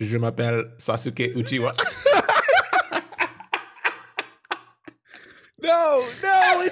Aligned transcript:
Je 0.00 0.16
m'appelle 0.16 0.72
Sasuke 0.78 1.34
Uchiwa. 1.36 1.74
no, 5.62 6.02
no, 6.22 6.64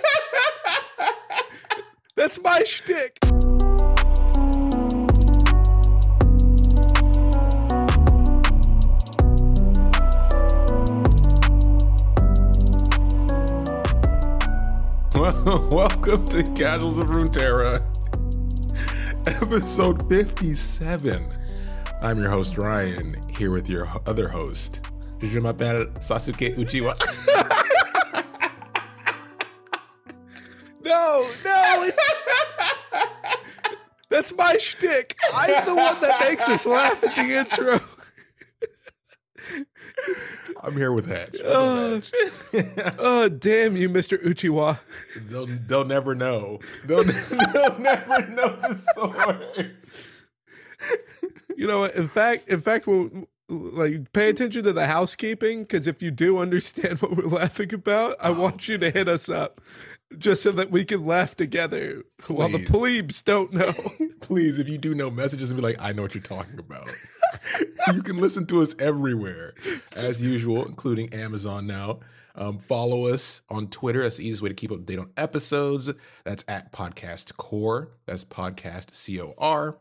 that's 2.17 2.41
my 2.43 2.63
shtick. 2.65 3.19
Welcome 15.71 16.25
to 16.29 16.43
Casuals 16.55 16.97
of 16.97 17.05
Runeterra, 17.11 17.79
episode 19.27 20.09
57. 20.09 21.38
I'm 22.01 22.23
your 22.23 22.31
host, 22.31 22.57
Ryan, 22.57 23.13
here 23.37 23.51
with 23.51 23.69
your 23.69 23.89
other 24.07 24.29
host, 24.29 24.85
Je 25.19 25.41
m'appelle 25.41 25.87
Sasuke 25.99 26.55
Uchiwa. 26.57 26.95
no, 30.85 31.29
no, 31.45 31.89
that's 34.11 34.33
my 34.37 34.57
shtick. 34.59 35.17
I'm 35.35 35.65
the 35.65 35.75
one 35.75 36.01
that 36.01 36.21
makes 36.21 36.49
us 36.49 36.67
laugh 36.67 37.03
at 37.03 37.17
the 37.17 37.37
intro. 37.37 37.81
I'm 40.63 40.77
here 40.77 40.93
with 40.93 41.07
Hatch. 41.07 41.37
Oh, 41.45 42.01
oh, 42.99 43.29
damn 43.29 43.77
you, 43.77 43.89
Mr. 43.89 44.23
Uchiwa. 44.23 44.79
They'll, 45.31 45.47
they'll 45.47 45.85
never 45.85 46.15
know. 46.15 46.61
They'll, 46.85 47.05
they'll 47.05 47.79
never 47.79 48.27
know 48.29 48.57
the 48.57 48.75
source. 48.95 50.08
You 51.59 51.67
know 51.67 51.81
what? 51.81 51.97
In 51.97 52.07
fact, 52.07 52.49
in 52.49 52.61
fact, 52.61 52.87
we'll 52.87 53.11
like 53.49 54.13
pay 54.13 54.29
attention 54.29 54.63
to 54.63 54.73
the 54.73 54.87
housekeeping 54.87 55.63
because 55.63 55.89
if 55.89 56.01
you 56.01 56.13
do 56.13 56.39
understand 56.43 57.03
what 57.03 57.17
we're 57.17 57.25
laughing 57.25 57.75
about, 57.75 58.15
I 58.21 58.31
want 58.31 58.69
you 58.69 58.79
to 58.79 58.93
hit 58.93 59.09
us 59.09 59.29
up 59.29 59.61
just 60.17 60.45
so 60.45 60.53
that 60.53 60.71
we 60.71 60.85
can 60.85 61.05
laugh 61.05 61.35
together 61.35 62.05
Please. 62.19 62.37
while 62.37 62.49
the 62.49 62.65
plebes 62.65 63.23
don't 63.23 63.53
know. 63.53 63.73
Please, 64.21 64.61
if 64.61 64.69
you 64.69 64.79
do 64.79 64.95
know, 64.95 65.11
messages 65.11 65.51
and 65.51 65.61
be 65.61 65.67
like, 65.67 65.81
I 65.81 65.91
know 65.91 66.03
what 66.03 66.15
you're 66.15 66.23
talking 66.23 66.61
about. 66.61 66.89
you 67.93 68.05
can 68.05 68.19
listen 68.19 68.47
to 68.47 68.63
us 68.63 68.77
everywhere, 68.79 69.55
as 69.97 70.23
usual, 70.23 70.65
including 70.65 71.13
Amazon 71.13 71.67
now. 71.67 71.99
Um, 72.37 72.61
follow 72.61 73.07
us 73.07 73.43
on 73.51 73.67
Twitter. 73.67 74.05
That's 74.05 74.19
the 74.19 74.23
easiest 74.23 74.43
way 74.43 74.51
to 74.51 74.55
keep 74.55 74.71
up 74.71 74.79
to 74.79 74.85
date 74.85 75.01
on 75.01 75.11
episodes. 75.17 75.91
That's 76.23 76.45
at 76.47 76.71
Podcast 76.71 77.37
Core. 77.37 77.91
That's 78.07 78.25
Podcast 78.25 78.95
C 78.95 79.21
O 79.21 79.35
R. 79.37 79.79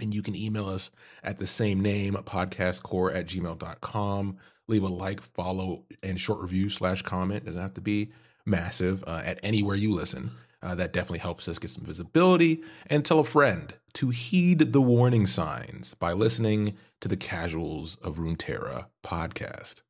And 0.00 0.14
you 0.14 0.22
can 0.22 0.34
email 0.34 0.68
us 0.68 0.90
at 1.22 1.38
the 1.38 1.46
same 1.46 1.80
name, 1.80 2.14
podcastcore 2.14 3.14
at 3.14 3.26
gmail.com. 3.26 4.36
Leave 4.68 4.82
a 4.82 4.88
like, 4.88 5.20
follow, 5.20 5.84
and 6.02 6.18
short 6.18 6.40
review 6.40 6.68
slash 6.68 7.02
comment. 7.02 7.44
Doesn't 7.44 7.60
have 7.60 7.74
to 7.74 7.80
be 7.80 8.10
massive 8.46 9.04
uh, 9.06 9.22
at 9.24 9.38
anywhere 9.42 9.76
you 9.76 9.92
listen. 9.92 10.32
Uh, 10.62 10.76
that 10.76 10.92
definitely 10.92 11.18
helps 11.18 11.48
us 11.48 11.58
get 11.58 11.70
some 11.70 11.84
visibility. 11.84 12.62
And 12.86 13.04
tell 13.04 13.18
a 13.18 13.24
friend 13.24 13.74
to 13.94 14.10
heed 14.10 14.72
the 14.72 14.80
warning 14.80 15.26
signs 15.26 15.94
by 15.94 16.12
listening 16.12 16.76
to 17.00 17.08
the 17.08 17.16
Casuals 17.16 17.96
of 17.96 18.16
Runeterra 18.16 18.86
podcast. 19.04 19.82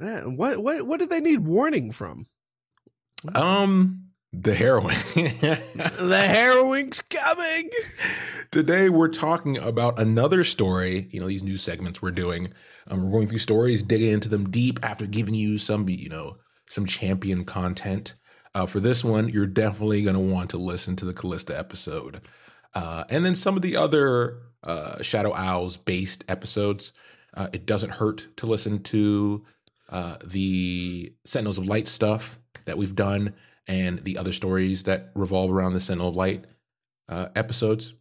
Man, 0.00 0.36
what 0.36 0.62
what 0.62 0.86
what 0.86 0.98
do 0.98 1.06
they 1.06 1.20
need 1.20 1.40
warning 1.40 1.92
from? 1.92 2.26
Um, 3.34 4.11
the 4.32 4.54
heroin. 4.54 4.94
the 5.14 6.26
heroin's 6.28 7.00
coming. 7.02 7.70
Today 8.50 8.88
we're 8.88 9.08
talking 9.08 9.58
about 9.58 9.98
another 9.98 10.42
story. 10.42 11.08
You 11.10 11.20
know 11.20 11.26
these 11.26 11.42
new 11.42 11.56
segments 11.56 12.00
we're 12.00 12.12
doing. 12.12 12.52
Um, 12.88 13.04
we're 13.04 13.18
going 13.18 13.28
through 13.28 13.38
stories, 13.38 13.82
digging 13.82 14.10
into 14.10 14.28
them 14.28 14.50
deep 14.50 14.80
after 14.82 15.06
giving 15.06 15.34
you 15.34 15.58
some, 15.58 15.88
you 15.88 16.08
know, 16.08 16.38
some 16.68 16.86
champion 16.86 17.44
content. 17.44 18.14
Uh, 18.54 18.66
for 18.66 18.80
this 18.80 19.04
one, 19.04 19.28
you're 19.28 19.46
definitely 19.46 20.02
going 20.02 20.16
to 20.16 20.20
want 20.20 20.50
to 20.50 20.58
listen 20.58 20.96
to 20.96 21.04
the 21.04 21.14
Kalista 21.14 21.56
episode. 21.58 22.20
Uh, 22.74 23.04
and 23.08 23.24
then 23.24 23.34
some 23.34 23.56
of 23.56 23.62
the 23.62 23.76
other 23.76 24.38
uh, 24.64 25.00
Shadow 25.02 25.30
Isles 25.32 25.76
based 25.76 26.24
episodes. 26.28 26.92
Uh, 27.34 27.48
it 27.52 27.64
doesn't 27.64 27.90
hurt 27.90 28.28
to 28.36 28.46
listen 28.46 28.82
to 28.82 29.44
uh, 29.88 30.16
the 30.22 31.14
Sentinels 31.24 31.56
of 31.56 31.66
Light 31.66 31.88
stuff 31.88 32.38
that 32.66 32.76
we've 32.76 32.94
done 32.94 33.34
and 33.66 33.98
the 34.00 34.18
other 34.18 34.32
stories 34.32 34.84
that 34.84 35.10
revolve 35.14 35.50
around 35.50 35.74
the 35.74 35.80
Sentinel 35.80 36.08
of 36.08 36.16
Light 36.16 36.44
uh, 37.08 37.28
episodes. 37.34 37.94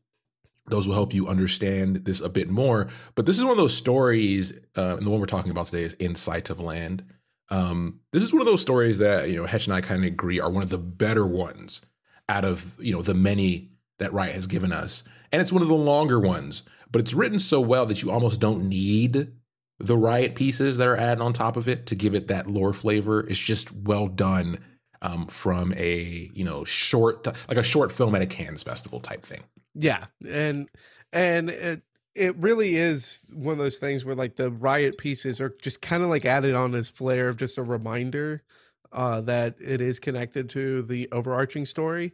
Those 0.68 0.88
will 0.88 0.96
help 0.96 1.14
you 1.14 1.28
understand 1.28 2.06
this 2.06 2.22
a 2.22 2.30
bit 2.30 2.50
more. 2.50 2.88
But 3.16 3.26
this 3.26 3.38
is 3.38 3.44
one 3.44 3.52
of 3.52 3.58
those 3.58 3.76
stories, 3.76 4.66
uh, 4.78 4.96
and 4.98 5.06
the 5.06 5.10
one 5.10 5.20
we're 5.20 5.26
talking 5.26 5.52
about 5.52 5.68
today 5.68 5.84
is 5.84 5.94
In 5.94 6.16
Sight 6.16 6.50
of 6.50 6.60
Land. 6.60 7.04
Um, 7.50 8.00
this 8.14 8.24
is 8.24 8.32
one 8.32 8.42
of 8.42 8.48
those 8.48 8.62
stories 8.62 9.00
that 9.00 9.30
you 9.30 9.36
know 9.36 9.46
Hetch 9.46 9.68
and 9.68 9.76
I 9.76 9.82
kind 9.82 10.04
of 10.04 10.08
agree 10.08 10.40
are 10.40 10.50
one 10.50 10.64
of 10.64 10.70
the 10.70 10.78
better 10.78 11.26
ones 11.26 11.82
out 12.30 12.46
of 12.46 12.76
you 12.80 12.94
know 12.94 13.02
the 13.02 13.14
many 13.14 13.72
that 14.00 14.14
Riot 14.14 14.36
has 14.36 14.48
given 14.48 14.72
us, 14.72 15.04
and 15.32 15.42
it's 15.42 15.52
one 15.52 15.62
of 15.62 15.68
the 15.68 15.74
longer 15.74 16.20
ones. 16.20 16.64
But 16.90 17.02
it's 17.02 17.14
written 17.14 17.40
so 17.40 17.60
well 17.60 17.86
that 17.86 18.02
you 18.02 18.12
almost 18.12 18.40
don't 18.40 18.68
need 18.68 19.32
the 19.80 19.98
Riot 19.98 20.36
pieces 20.36 20.78
that 20.78 20.88
are 20.88 20.98
added 20.98 21.22
on 21.22 21.34
top 21.34 21.58
of 21.58 21.68
it 21.68 21.86
to 21.88 21.96
give 21.96 22.16
it 22.16 22.28
that 22.28 22.48
lore 22.48 22.74
flavor. 22.74 23.22
It's 23.22 23.40
just 23.40 23.74
well 23.74 24.08
done 24.08 24.60
um, 25.02 25.28
from 25.28 25.74
a 25.74 26.30
you 26.34 26.44
know 26.44 26.64
short 26.64 27.26
like 27.48 27.58
a 27.58 27.64
short 27.64 27.92
film 27.92 28.16
at 28.16 28.22
a 28.22 28.28
Cannes 28.28 28.64
festival 28.64 29.00
type 29.00 29.26
thing. 29.26 29.44
Yeah, 29.74 30.06
and 30.28 30.70
and 31.14 31.50
it, 31.50 31.82
it 32.16 32.36
really 32.38 32.76
is 32.76 33.26
one 33.34 33.54
of 33.54 33.58
those 33.58 33.78
things 33.78 34.04
where 34.04 34.16
like 34.16 34.36
the 34.36 34.52
riot 34.52 34.98
pieces 34.98 35.40
are 35.40 35.56
just 35.62 35.82
kind 35.82 36.04
of 36.04 36.10
like 36.10 36.26
added 36.26 36.56
on 36.56 36.76
as 36.76 36.90
flair 36.90 37.30
of 37.30 37.38
just 37.38 37.58
a 37.58 37.64
reminder 37.64 38.44
uh, 38.92 39.22
that 39.22 39.56
it 39.60 39.82
is 39.82 40.00
connected 40.00 40.50
to 40.50 40.82
the 40.82 41.10
overarching 41.12 41.66
story. 41.66 42.14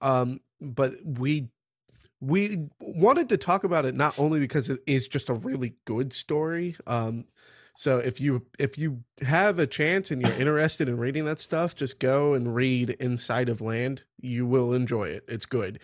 Um, 0.00 0.40
but 0.60 0.92
we 1.04 1.48
we 2.20 2.68
wanted 2.80 3.28
to 3.28 3.36
talk 3.36 3.64
about 3.64 3.84
it 3.84 3.94
not 3.94 4.18
only 4.18 4.40
because 4.40 4.70
it 4.70 4.80
is 4.86 5.08
just 5.08 5.28
a 5.28 5.34
really 5.34 5.74
good 5.84 6.12
story. 6.12 6.76
Um, 6.86 7.24
so 7.76 7.98
if 7.98 8.20
you 8.20 8.46
if 8.58 8.78
you 8.78 9.02
have 9.22 9.58
a 9.58 9.66
chance 9.66 10.10
and 10.10 10.22
you're 10.22 10.38
interested 10.38 10.88
in 10.88 10.98
reading 10.98 11.24
that 11.24 11.40
stuff, 11.40 11.74
just 11.74 11.98
go 11.98 12.34
and 12.34 12.54
read 12.54 12.90
In 12.90 13.16
Sight 13.16 13.48
of 13.48 13.60
Land. 13.60 14.04
You 14.20 14.46
will 14.46 14.72
enjoy 14.72 15.08
it. 15.08 15.24
It's 15.28 15.46
good. 15.46 15.80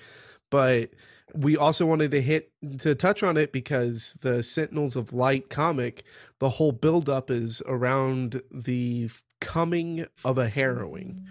But 0.50 0.90
we 1.34 1.56
also 1.56 1.86
wanted 1.86 2.10
to 2.12 2.20
hit 2.20 2.52
to 2.78 2.94
touch 2.94 3.22
on 3.22 3.36
it 3.36 3.52
because 3.52 4.16
the 4.22 4.42
Sentinels 4.42 4.96
of 4.96 5.12
Light 5.12 5.50
comic, 5.50 6.04
the 6.38 6.50
whole 6.50 6.72
buildup 6.72 7.30
is 7.30 7.62
around 7.66 8.42
the 8.52 9.10
coming 9.40 10.06
of 10.24 10.38
a 10.38 10.48
harrowing. 10.48 11.26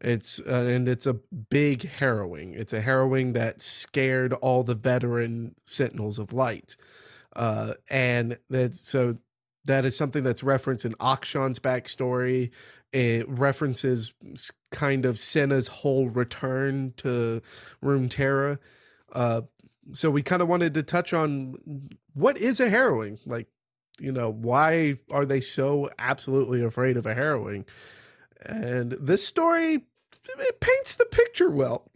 It's 0.00 0.40
uh, 0.40 0.66
and 0.68 0.88
it's 0.88 1.06
a 1.06 1.14
big 1.14 1.88
harrowing. 1.88 2.54
It's 2.54 2.72
a 2.72 2.80
harrowing 2.80 3.32
that 3.34 3.62
scared 3.62 4.32
all 4.34 4.64
the 4.64 4.74
veteran 4.74 5.54
Sentinels 5.62 6.18
of 6.18 6.32
Light, 6.32 6.76
uh, 7.36 7.74
and 7.90 8.38
that 8.48 8.74
so 8.74 9.18
that 9.64 9.84
is 9.84 9.96
something 9.96 10.22
that's 10.22 10.42
referenced 10.42 10.84
in 10.84 10.94
Akshan's 11.00 11.58
backstory. 11.58 12.50
It 12.92 13.28
references 13.28 14.14
kind 14.70 15.04
of 15.04 15.18
Senna's 15.18 15.68
whole 15.68 16.08
return 16.08 16.94
to 16.98 17.42
Runeterra 17.82 18.58
uh, 19.12 19.42
so 19.92 20.10
we 20.10 20.22
kind 20.22 20.42
of 20.42 20.48
wanted 20.48 20.74
to 20.74 20.82
touch 20.82 21.12
on 21.12 21.90
what 22.14 22.36
is 22.38 22.60
a 22.60 22.68
harrowing? 22.68 23.18
Like, 23.26 23.48
you 23.98 24.12
know, 24.12 24.30
why 24.30 24.98
are 25.10 25.26
they 25.26 25.40
so 25.40 25.90
absolutely 25.98 26.62
afraid 26.62 26.96
of 26.96 27.06
a 27.06 27.14
harrowing? 27.14 27.64
And 28.42 28.92
this 28.92 29.26
story 29.26 29.86
it 30.24 30.60
paints 30.60 30.94
the 30.94 31.06
picture 31.06 31.50
well. 31.50 31.90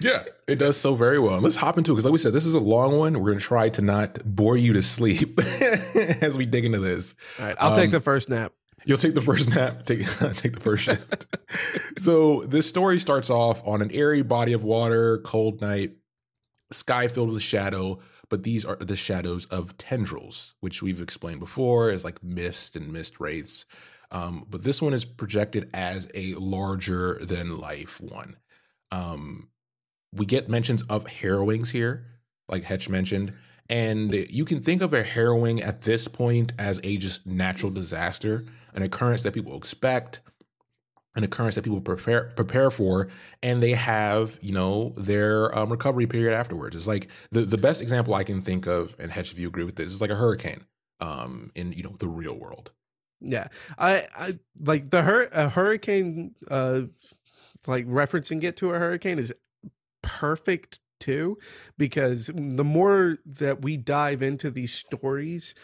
yeah, 0.00 0.24
it 0.48 0.56
does 0.56 0.76
so 0.76 0.94
very 0.94 1.18
well. 1.18 1.40
let's 1.40 1.56
hop 1.56 1.78
into 1.78 1.92
it 1.92 1.94
because, 1.94 2.04
like 2.04 2.12
we 2.12 2.18
said, 2.18 2.32
this 2.32 2.46
is 2.46 2.54
a 2.54 2.60
long 2.60 2.98
one. 2.98 3.14
We're 3.14 3.30
going 3.30 3.38
to 3.38 3.44
try 3.44 3.68
to 3.70 3.82
not 3.82 4.24
bore 4.24 4.56
you 4.56 4.72
to 4.72 4.82
sleep 4.82 5.38
as 6.20 6.36
we 6.36 6.46
dig 6.46 6.64
into 6.64 6.80
this. 6.80 7.14
All 7.38 7.46
right, 7.46 7.56
I'll 7.60 7.70
um, 7.70 7.76
take 7.76 7.90
the 7.90 8.00
first 8.00 8.28
nap. 8.28 8.52
You'll 8.84 8.98
take 8.98 9.14
the 9.14 9.20
first 9.20 9.54
nap. 9.54 9.84
Take 9.86 9.98
take 10.34 10.54
the 10.54 10.60
first 10.60 10.84
shift. 10.84 11.26
so 11.98 12.42
this 12.44 12.66
story 12.66 12.98
starts 12.98 13.28
off 13.28 13.60
on 13.66 13.82
an 13.82 13.90
airy 13.90 14.22
body 14.22 14.54
of 14.54 14.64
water, 14.64 15.18
cold 15.18 15.60
night 15.60 15.92
sky 16.70 17.08
filled 17.08 17.30
with 17.30 17.42
shadow, 17.42 17.98
but 18.28 18.42
these 18.42 18.64
are 18.64 18.76
the 18.76 18.96
shadows 18.96 19.46
of 19.46 19.76
tendrils, 19.78 20.54
which 20.60 20.82
we've 20.82 21.02
explained 21.02 21.40
before 21.40 21.90
as 21.90 22.04
like 22.04 22.22
mist 22.22 22.76
and 22.76 22.92
mist 22.92 23.20
wraiths. 23.20 23.64
Um, 24.10 24.46
but 24.48 24.64
this 24.64 24.80
one 24.82 24.94
is 24.94 25.04
projected 25.04 25.70
as 25.74 26.08
a 26.14 26.34
larger 26.34 27.14
than 27.22 27.58
life 27.58 28.00
one. 28.00 28.36
Um, 28.90 29.48
we 30.14 30.26
get 30.26 30.48
mentions 30.48 30.82
of 30.82 31.06
harrowings 31.06 31.70
here, 31.72 32.06
like 32.48 32.64
Hetch 32.64 32.88
mentioned, 32.88 33.34
and 33.68 34.14
you 34.30 34.44
can 34.46 34.62
think 34.62 34.80
of 34.82 34.94
a 34.94 35.02
harrowing 35.02 35.60
at 35.62 35.82
this 35.82 36.08
point 36.08 36.52
as 36.58 36.80
a 36.82 36.96
just 36.96 37.26
natural 37.26 37.70
disaster, 37.70 38.44
an 38.74 38.82
occurrence 38.82 39.22
that 39.24 39.34
people 39.34 39.56
expect, 39.56 40.20
an 41.14 41.24
occurrence 41.24 41.54
that 41.56 41.64
people 41.64 41.80
prepare 41.80 42.32
prepare 42.36 42.70
for, 42.70 43.08
and 43.42 43.62
they 43.62 43.72
have 43.72 44.38
you 44.40 44.52
know 44.52 44.94
their 44.96 45.56
um, 45.58 45.70
recovery 45.70 46.06
period 46.06 46.34
afterwards. 46.34 46.76
It's 46.76 46.86
like 46.86 47.08
the 47.30 47.42
the 47.42 47.58
best 47.58 47.82
example 47.82 48.14
I 48.14 48.24
can 48.24 48.40
think 48.40 48.66
of, 48.66 48.94
and 48.98 49.12
Hetch, 49.12 49.32
if 49.32 49.38
you 49.38 49.48
agree 49.48 49.64
with 49.64 49.76
this, 49.76 49.88
is 49.92 50.00
like 50.00 50.10
a 50.10 50.16
hurricane. 50.16 50.64
um, 51.00 51.50
in 51.54 51.72
you 51.72 51.82
know 51.82 51.96
the 51.98 52.08
real 52.08 52.34
world. 52.38 52.72
Yeah, 53.20 53.48
I, 53.76 54.06
I 54.16 54.38
like 54.60 54.90
the 54.90 55.02
hur- 55.02 55.28
a 55.32 55.48
hurricane, 55.48 56.34
uh, 56.50 56.82
like 57.66 57.86
referencing 57.86 58.44
it 58.44 58.56
to 58.58 58.72
a 58.72 58.78
hurricane 58.78 59.18
is 59.18 59.34
perfect 60.02 60.80
too, 61.00 61.38
because 61.76 62.30
the 62.34 62.64
more 62.64 63.18
that 63.26 63.62
we 63.62 63.76
dive 63.76 64.22
into 64.22 64.50
these 64.50 64.72
stories, 64.72 65.54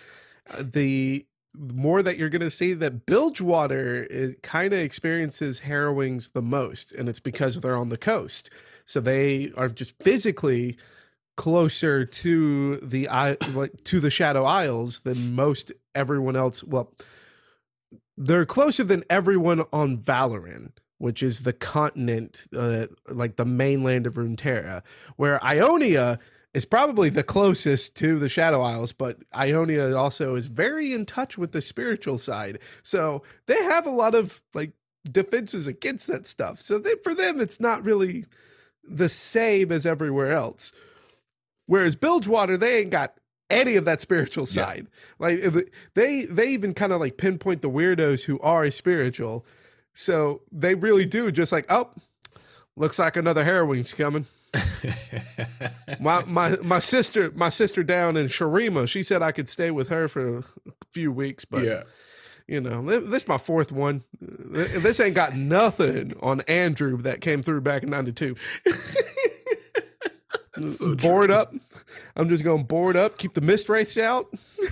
uh, 0.51 0.63
the 0.65 1.27
more 1.57 2.03
that 2.03 2.17
you're 2.17 2.29
going 2.29 2.41
to 2.41 2.51
see 2.51 2.73
that 2.73 3.07
Bilgewater 3.07 4.03
is 4.05 4.37
kind 4.43 4.73
of 4.73 4.81
experiences 4.81 5.61
harrowings 5.61 6.31
the 6.31 6.43
most, 6.43 6.93
and 6.93 7.09
it's 7.09 7.21
because 7.21 7.61
they're 7.61 7.77
on 7.77 7.89
the 7.89 7.97
coast, 7.97 8.51
so 8.85 9.01
they 9.01 9.53
are 9.57 9.69
just 9.69 9.95
physically 10.03 10.77
closer 11.37 12.05
to 12.05 12.77
the 12.79 13.09
like 13.55 13.85
to 13.85 14.01
the 14.01 14.11
Shadow 14.11 14.45
Isles 14.45 15.01
than 15.01 15.35
most 15.35 15.73
everyone 15.95 16.37
else. 16.37 16.63
Well 16.65 16.93
they're 18.17 18.47
closer 18.47 18.85
than 18.85 19.03
everyone 19.11 19.63
on 19.73 19.99
Valoran, 19.99 20.73
which 20.99 21.23
is 21.23 21.41
the 21.41 21.53
continent, 21.53 22.47
uh, 22.57 22.87
like 23.09 23.37
the 23.37 23.45
mainland 23.45 24.07
of 24.07 24.15
Runeterra, 24.15 24.83
where 25.17 25.43
Ionia 25.45 26.19
is 26.53 26.65
probably 26.65 27.11
the 27.11 27.25
closest 27.25 27.97
to 27.97 28.19
the 28.19 28.29
Shadow 28.29 28.63
Isles, 28.63 28.93
but 28.93 29.19
Ionia 29.37 29.97
also 29.97 30.37
is 30.37 30.47
very 30.47 30.93
in 30.93 31.05
touch 31.05 31.37
with 31.37 31.51
the 31.51 31.61
spiritual 31.61 32.17
side. 32.17 32.61
So 32.83 33.25
they 33.47 33.61
have 33.65 33.87
a 33.87 33.91
lot 33.91 34.15
of 34.15 34.41
like 34.55 34.73
defenses 35.11 35.67
against 35.67 36.07
that 36.07 36.27
stuff. 36.27 36.61
So 36.61 36.79
they, 36.79 36.95
for 37.03 37.15
them, 37.15 37.41
it's 37.41 37.61
not 37.61 37.85
really 37.85 38.27
the 38.85 39.09
same 39.09 39.73
as 39.73 39.85
everywhere 39.85 40.33
else. 40.33 40.73
Whereas 41.67 41.97
Bilgewater, 41.97 42.57
they 42.57 42.79
ain't 42.79 42.91
got 42.91 43.15
any 43.51 43.77
of 43.77 43.85
that 43.85 44.01
spiritual 44.01 44.47
side. 44.47 44.87
Yeah. 45.21 45.27
Like 45.27 45.71
they 45.95 46.25
they 46.27 46.49
even 46.49 46.75
kind 46.75 46.93
of 46.93 47.01
like 47.01 47.17
pinpoint 47.17 47.63
the 47.63 47.71
weirdos 47.71 48.25
who 48.25 48.39
are 48.41 48.71
spiritual. 48.71 49.45
So 49.93 50.43
they 50.51 50.75
really 50.75 51.07
do 51.07 51.31
just 51.31 51.53
like, 51.53 51.67
oh, 51.69 51.91
looks 52.77 52.99
like 52.99 53.17
another 53.17 53.45
harrowing's 53.45 53.95
coming. 53.95 54.27
my 56.01 56.25
my 56.27 56.57
my 56.59 56.79
sister 56.79 57.33
my 57.35 57.49
sister 57.49 57.83
down 57.83 58.17
in 58.17 58.27
Shurima, 58.27 58.89
she 58.89 59.03
said 59.03 59.23
I 59.23 59.33
could 59.33 59.49
stay 59.49 59.71
with 59.71 59.89
her 59.89 60.07
for 60.09 60.39
a 60.39 60.45
few 60.91 61.13
weeks, 61.13 61.45
but 61.45 61.65
yeah. 61.65 61.83
You 62.47 62.61
know, 62.61 62.83
this 62.83 63.23
is 63.23 63.29
my 63.29 63.39
fourth 63.39 63.73
one. 63.73 64.05
This 64.21 65.01
ain't 65.01 65.15
got 65.15 65.35
nothing 65.35 66.13
on 66.21 66.43
Andrew 66.43 66.99
that 66.99 67.23
came 67.23 67.43
through 67.43 67.63
back 67.63 67.83
in 67.83 67.89
'92. 67.89 68.37
so 70.69 70.95
board 70.95 71.29
true. 71.29 71.37
up. 71.37 71.55
I'm 72.17 72.29
just 72.29 72.45
going 72.45 72.61
to 72.61 72.65
board 72.65 72.97
up, 72.97 73.19
keep 73.19 73.35
the 73.35 73.41
mist 73.41 73.69
wraiths 73.69 73.99
out. 73.99 74.27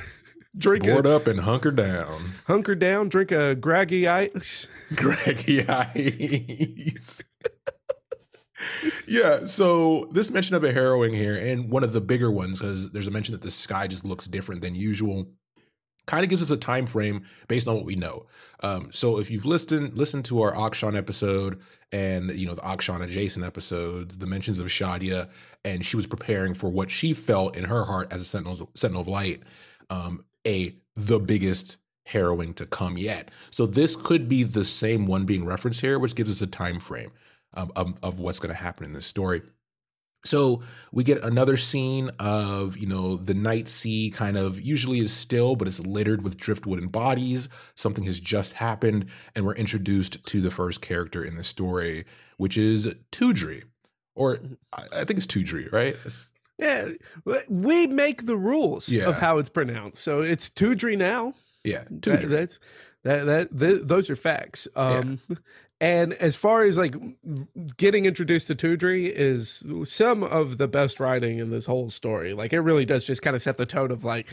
drink 0.57 0.85
board 0.85 1.07
a, 1.07 1.17
up 1.17 1.27
and 1.27 1.41
hunker 1.41 1.71
down. 1.71 2.33
Hunker 2.47 2.75
down, 2.75 3.09
drink 3.09 3.33
a 3.33 3.57
graggy 3.57 4.07
ice. 4.09 4.69
Graggy 4.93 5.69
ice. 5.69 7.23
yeah, 9.09 9.47
so 9.47 10.09
this 10.13 10.31
mention 10.31 10.55
of 10.55 10.65
a 10.65 10.73
harrowing 10.73 11.13
here, 11.13 11.35
and 11.35 11.71
one 11.71 11.85
of 11.85 11.93
the 11.93 12.01
bigger 12.01 12.31
ones, 12.31 12.59
because 12.59 12.91
there's 12.91 13.07
a 13.07 13.11
mention 13.11 13.33
that 13.33 13.43
the 13.43 13.51
sky 13.51 13.87
just 13.87 14.05
looks 14.05 14.27
different 14.27 14.63
than 14.63 14.75
usual 14.75 15.33
kind 16.07 16.25
of 16.25 16.31
gives 16.31 16.43
us 16.43 16.51
a 16.51 16.57
time 16.57 16.87
frame 16.87 17.25
based 17.49 17.69
on 17.69 17.75
what 17.75 17.85
we 17.85 17.97
know. 17.97 18.27
Um, 18.63 18.91
so 18.93 19.19
if 19.19 19.31
you've 19.31 19.47
listened 19.47 19.95
listened 19.95 20.25
to 20.27 20.43
our 20.43 20.53
Akshan 20.53 20.97
episode 20.97 21.61
and 21.91 22.31
you 22.33 22.47
know 22.47 22.55
the 22.55 22.63
Akshan 22.63 23.03
adjacent 23.03 23.45
episodes, 23.45 24.19
the 24.19 24.27
mentions 24.27 24.59
of 24.59 24.69
Shadya, 24.69 25.29
and 25.65 25.85
she 25.85 25.97
was 25.97 26.07
preparing 26.07 26.55
for 26.55 26.69
what 26.69 26.91
she 26.91 27.13
felt 27.13 27.57
in 27.57 27.65
her 27.65 27.85
heart 27.85 28.13
as 28.13 28.21
a 28.21 28.25
sentinel 28.25 28.71
sentinel 28.75 29.03
of 29.03 29.09
light, 29.09 29.43
um, 29.91 30.25
a 30.47 30.77
the 30.97 31.19
biggest 31.19 31.79
harrowing 32.07 32.53
to 32.55 32.67
come 32.67 32.99
yet. 32.99 33.31
So 33.51 33.67
this 33.67 33.97
could 33.97 34.29
be 34.29 34.43
the 34.43 34.65
same 34.65 35.07
one 35.07 35.25
being 35.25 35.45
referenced 35.45 35.81
here, 35.81 35.99
which 35.99 36.15
gives 36.15 36.31
us 36.31 36.43
a 36.43 36.47
time 36.47 36.81
frame 36.81 37.13
um, 37.55 37.71
of, 37.77 37.95
of 38.03 38.19
what's 38.19 38.39
going 38.39 38.55
to 38.55 38.61
happen 38.61 38.85
in 38.85 38.93
this 38.93 39.07
story. 39.07 39.41
So 40.25 40.63
we 40.93 41.03
get 41.03 41.23
another 41.23 41.57
scene 41.57 42.11
of, 42.19 42.77
you 42.79 42.87
know, 42.87 43.17
the 43.17 43.35
night 43.35 43.69
sea 43.69 44.11
kind 44.11 44.37
of 44.37 44.61
usually 44.61 45.01
is 45.01 45.13
still, 45.13 45.57
but 45.57 45.67
it's 45.67 45.85
littered 45.85 46.23
with 46.23 46.37
driftwood 46.37 46.79
and 46.79 46.93
bodies. 46.93 47.49
Something 47.75 48.05
has 48.05 48.21
just 48.21 48.55
happened, 48.55 49.07
and 49.35 49.45
we're 49.45 49.57
introduced 49.57 50.25
to 50.27 50.41
the 50.41 50.51
first 50.51 50.81
character 50.81 51.25
in 51.25 51.35
the 51.35 51.45
story, 51.45 52.05
which 52.37 52.57
is 52.57 52.87
Tudri. 53.11 53.65
Or 54.15 54.39
I 54.73 55.05
think 55.05 55.17
it's 55.17 55.27
Tudri, 55.27 55.73
right? 55.73 55.97
It's, 56.05 56.33
yeah, 56.59 56.91
we 57.49 57.89
make 57.89 58.27
the 58.27 58.37
rules 58.37 58.89
yeah. 58.89 59.09
of 59.09 59.19
how 59.19 59.39
it's 59.39 59.49
pronounced. 59.49 60.03
So 60.03 60.21
it's 60.21 60.49
Tudri 60.49 60.97
now. 60.97 61.35
Yeah, 61.65 61.85
Tudri. 61.85 62.21
That, 62.21 62.29
that's 62.29 62.59
that, 63.03 63.25
that, 63.25 63.59
that 63.59 63.89
those 63.89 64.09
are 64.11 64.17
facts. 64.17 64.69
Um, 64.77 65.19
yeah. 65.29 65.37
And 65.83 66.13
as 66.13 66.37
far 66.37 66.63
as 66.63 66.79
like 66.79 66.95
getting 67.77 68.07
introduced 68.07 68.47
to 68.47 68.55
Tudri 68.55 69.11
is 69.11 69.65
some 69.83 70.23
of 70.23 70.57
the 70.57 70.69
best 70.69 71.01
writing 71.01 71.39
in 71.39 71.51
this 71.51 71.67
whole 71.67 71.91
story. 71.91 72.35
Like 72.35 72.53
it 72.53 72.61
really 72.61 72.85
does 72.85 73.03
just 73.03 73.21
kind 73.21 73.35
of 73.35 73.43
set 73.43 73.57
the 73.57 73.67
tone 73.67 73.91
of 73.91 74.05
like, 74.05 74.29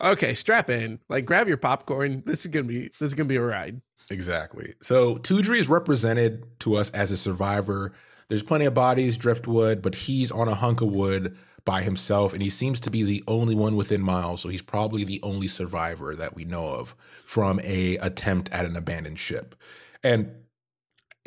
okay, 0.00 0.34
strap 0.34 0.68
in, 0.68 0.98
like 1.08 1.24
grab 1.24 1.46
your 1.46 1.56
popcorn. 1.56 2.24
This 2.26 2.40
is 2.40 2.48
gonna 2.48 2.64
be 2.64 2.88
this 2.98 3.06
is 3.06 3.14
gonna 3.14 3.28
be 3.28 3.36
a 3.36 3.42
ride. 3.42 3.80
Exactly. 4.10 4.74
So 4.82 5.18
Tudri 5.18 5.60
is 5.60 5.68
represented 5.68 6.44
to 6.60 6.74
us 6.74 6.90
as 6.90 7.12
a 7.12 7.16
survivor. 7.16 7.92
There's 8.26 8.42
plenty 8.42 8.64
of 8.64 8.74
bodies, 8.74 9.16
driftwood, 9.16 9.82
but 9.82 9.94
he's 9.94 10.32
on 10.32 10.48
a 10.48 10.56
hunk 10.56 10.80
of 10.80 10.88
wood 10.88 11.38
by 11.64 11.82
himself, 11.82 12.32
and 12.32 12.42
he 12.42 12.50
seems 12.50 12.80
to 12.80 12.90
be 12.90 13.04
the 13.04 13.22
only 13.28 13.54
one 13.54 13.76
within 13.76 14.02
miles. 14.02 14.40
So 14.40 14.48
he's 14.48 14.62
probably 14.62 15.04
the 15.04 15.20
only 15.22 15.46
survivor 15.46 16.16
that 16.16 16.34
we 16.34 16.44
know 16.44 16.66
of 16.66 16.96
from 17.24 17.60
a 17.62 17.98
attempt 17.98 18.50
at 18.50 18.64
an 18.64 18.74
abandoned 18.74 19.20
ship. 19.20 19.54
And 20.02 20.32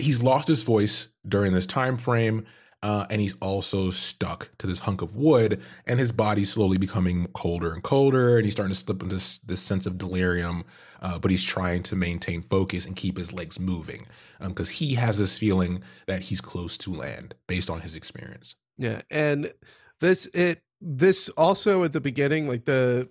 he's 0.02 0.22
lost 0.22 0.48
his 0.48 0.64
voice 0.64 1.10
during 1.28 1.54
this 1.54 1.66
time 1.66 1.98
frame. 1.98 2.46
Uh, 2.84 3.06
and 3.12 3.22
he's 3.22 3.36
also 3.42 3.92
stuck 3.92 4.50
to 4.58 4.66
this 4.66 4.80
hunk 4.80 5.04
of 5.04 5.16
wood, 5.16 5.62
and 5.86 6.00
his 6.00 6.12
body's 6.12 6.52
slowly 6.52 6.80
becoming 6.80 7.28
colder 7.28 7.72
and 7.74 7.84
colder, 7.84 8.38
and 8.38 8.46
he's 8.46 8.54
starting 8.54 8.74
to 8.74 8.80
slip 8.80 9.04
into 9.04 9.14
this, 9.14 9.38
this 9.38 9.60
sense 9.60 9.86
of 9.86 10.00
delirium. 10.00 10.64
Uh, 11.00 11.20
but 11.20 11.30
he's 11.30 11.44
trying 11.44 11.82
to 11.82 11.96
maintain 11.96 12.42
focus 12.42 12.86
and 12.86 12.96
keep 12.96 13.18
his 13.18 13.34
legs 13.34 13.60
moving 13.60 14.06
because 14.40 14.70
um, 14.70 14.74
he 14.74 14.96
has 14.96 15.18
this 15.18 15.38
feeling 15.38 15.84
that 16.08 16.24
he's 16.24 16.42
close 16.42 16.78
to 16.78 16.92
land 16.92 17.36
based 17.48 17.70
on 17.70 17.82
his 17.82 17.96
experience. 17.96 18.56
Yeah, 18.78 19.02
and 19.10 19.52
this 20.00 20.28
it 20.28 20.62
this 20.80 21.30
also 21.30 21.84
at 21.84 21.94
the 21.94 22.02
beginning, 22.02 22.48
like 22.48 22.66
the 22.66 23.10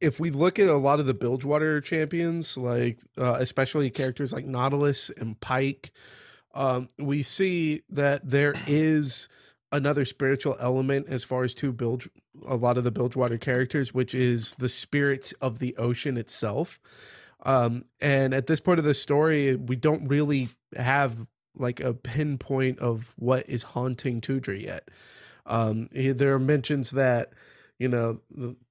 if 0.00 0.18
we 0.18 0.30
look 0.30 0.58
at 0.58 0.68
a 0.68 0.76
lot 0.76 1.00
of 1.00 1.06
the 1.06 1.14
Bilgewater 1.14 1.80
champions, 1.80 2.56
like 2.56 3.00
uh, 3.18 3.36
especially 3.38 3.90
characters 3.90 4.32
like 4.32 4.46
Nautilus 4.46 5.10
and 5.10 5.38
Pyke, 5.40 5.90
um, 6.54 6.88
we 6.98 7.22
see 7.22 7.82
that 7.90 8.28
there 8.28 8.54
is 8.66 9.28
another 9.70 10.04
spiritual 10.04 10.56
element 10.60 11.08
as 11.08 11.24
far 11.24 11.44
as 11.44 11.54
to 11.54 11.72
build 11.72 12.04
a 12.46 12.56
lot 12.56 12.76
of 12.76 12.84
the 12.84 12.90
Bilgewater 12.90 13.38
characters, 13.38 13.94
which 13.94 14.14
is 14.14 14.52
the 14.54 14.68
spirits 14.68 15.32
of 15.32 15.58
the 15.58 15.76
ocean 15.76 16.16
itself. 16.16 16.78
Um, 17.44 17.84
and 18.00 18.34
at 18.34 18.46
this 18.46 18.60
point 18.60 18.78
of 18.78 18.84
the 18.84 18.94
story, 18.94 19.56
we 19.56 19.76
don't 19.76 20.06
really 20.06 20.50
have 20.76 21.26
like 21.56 21.80
a 21.80 21.92
pinpoint 21.92 22.78
of 22.78 23.12
what 23.16 23.48
is 23.48 23.62
haunting 23.62 24.20
Tudri 24.20 24.64
yet. 24.64 24.88
Um, 25.44 25.88
there 25.92 26.34
are 26.34 26.38
mentions 26.38 26.92
that 26.92 27.32
you 27.78 27.88
know 27.88 28.20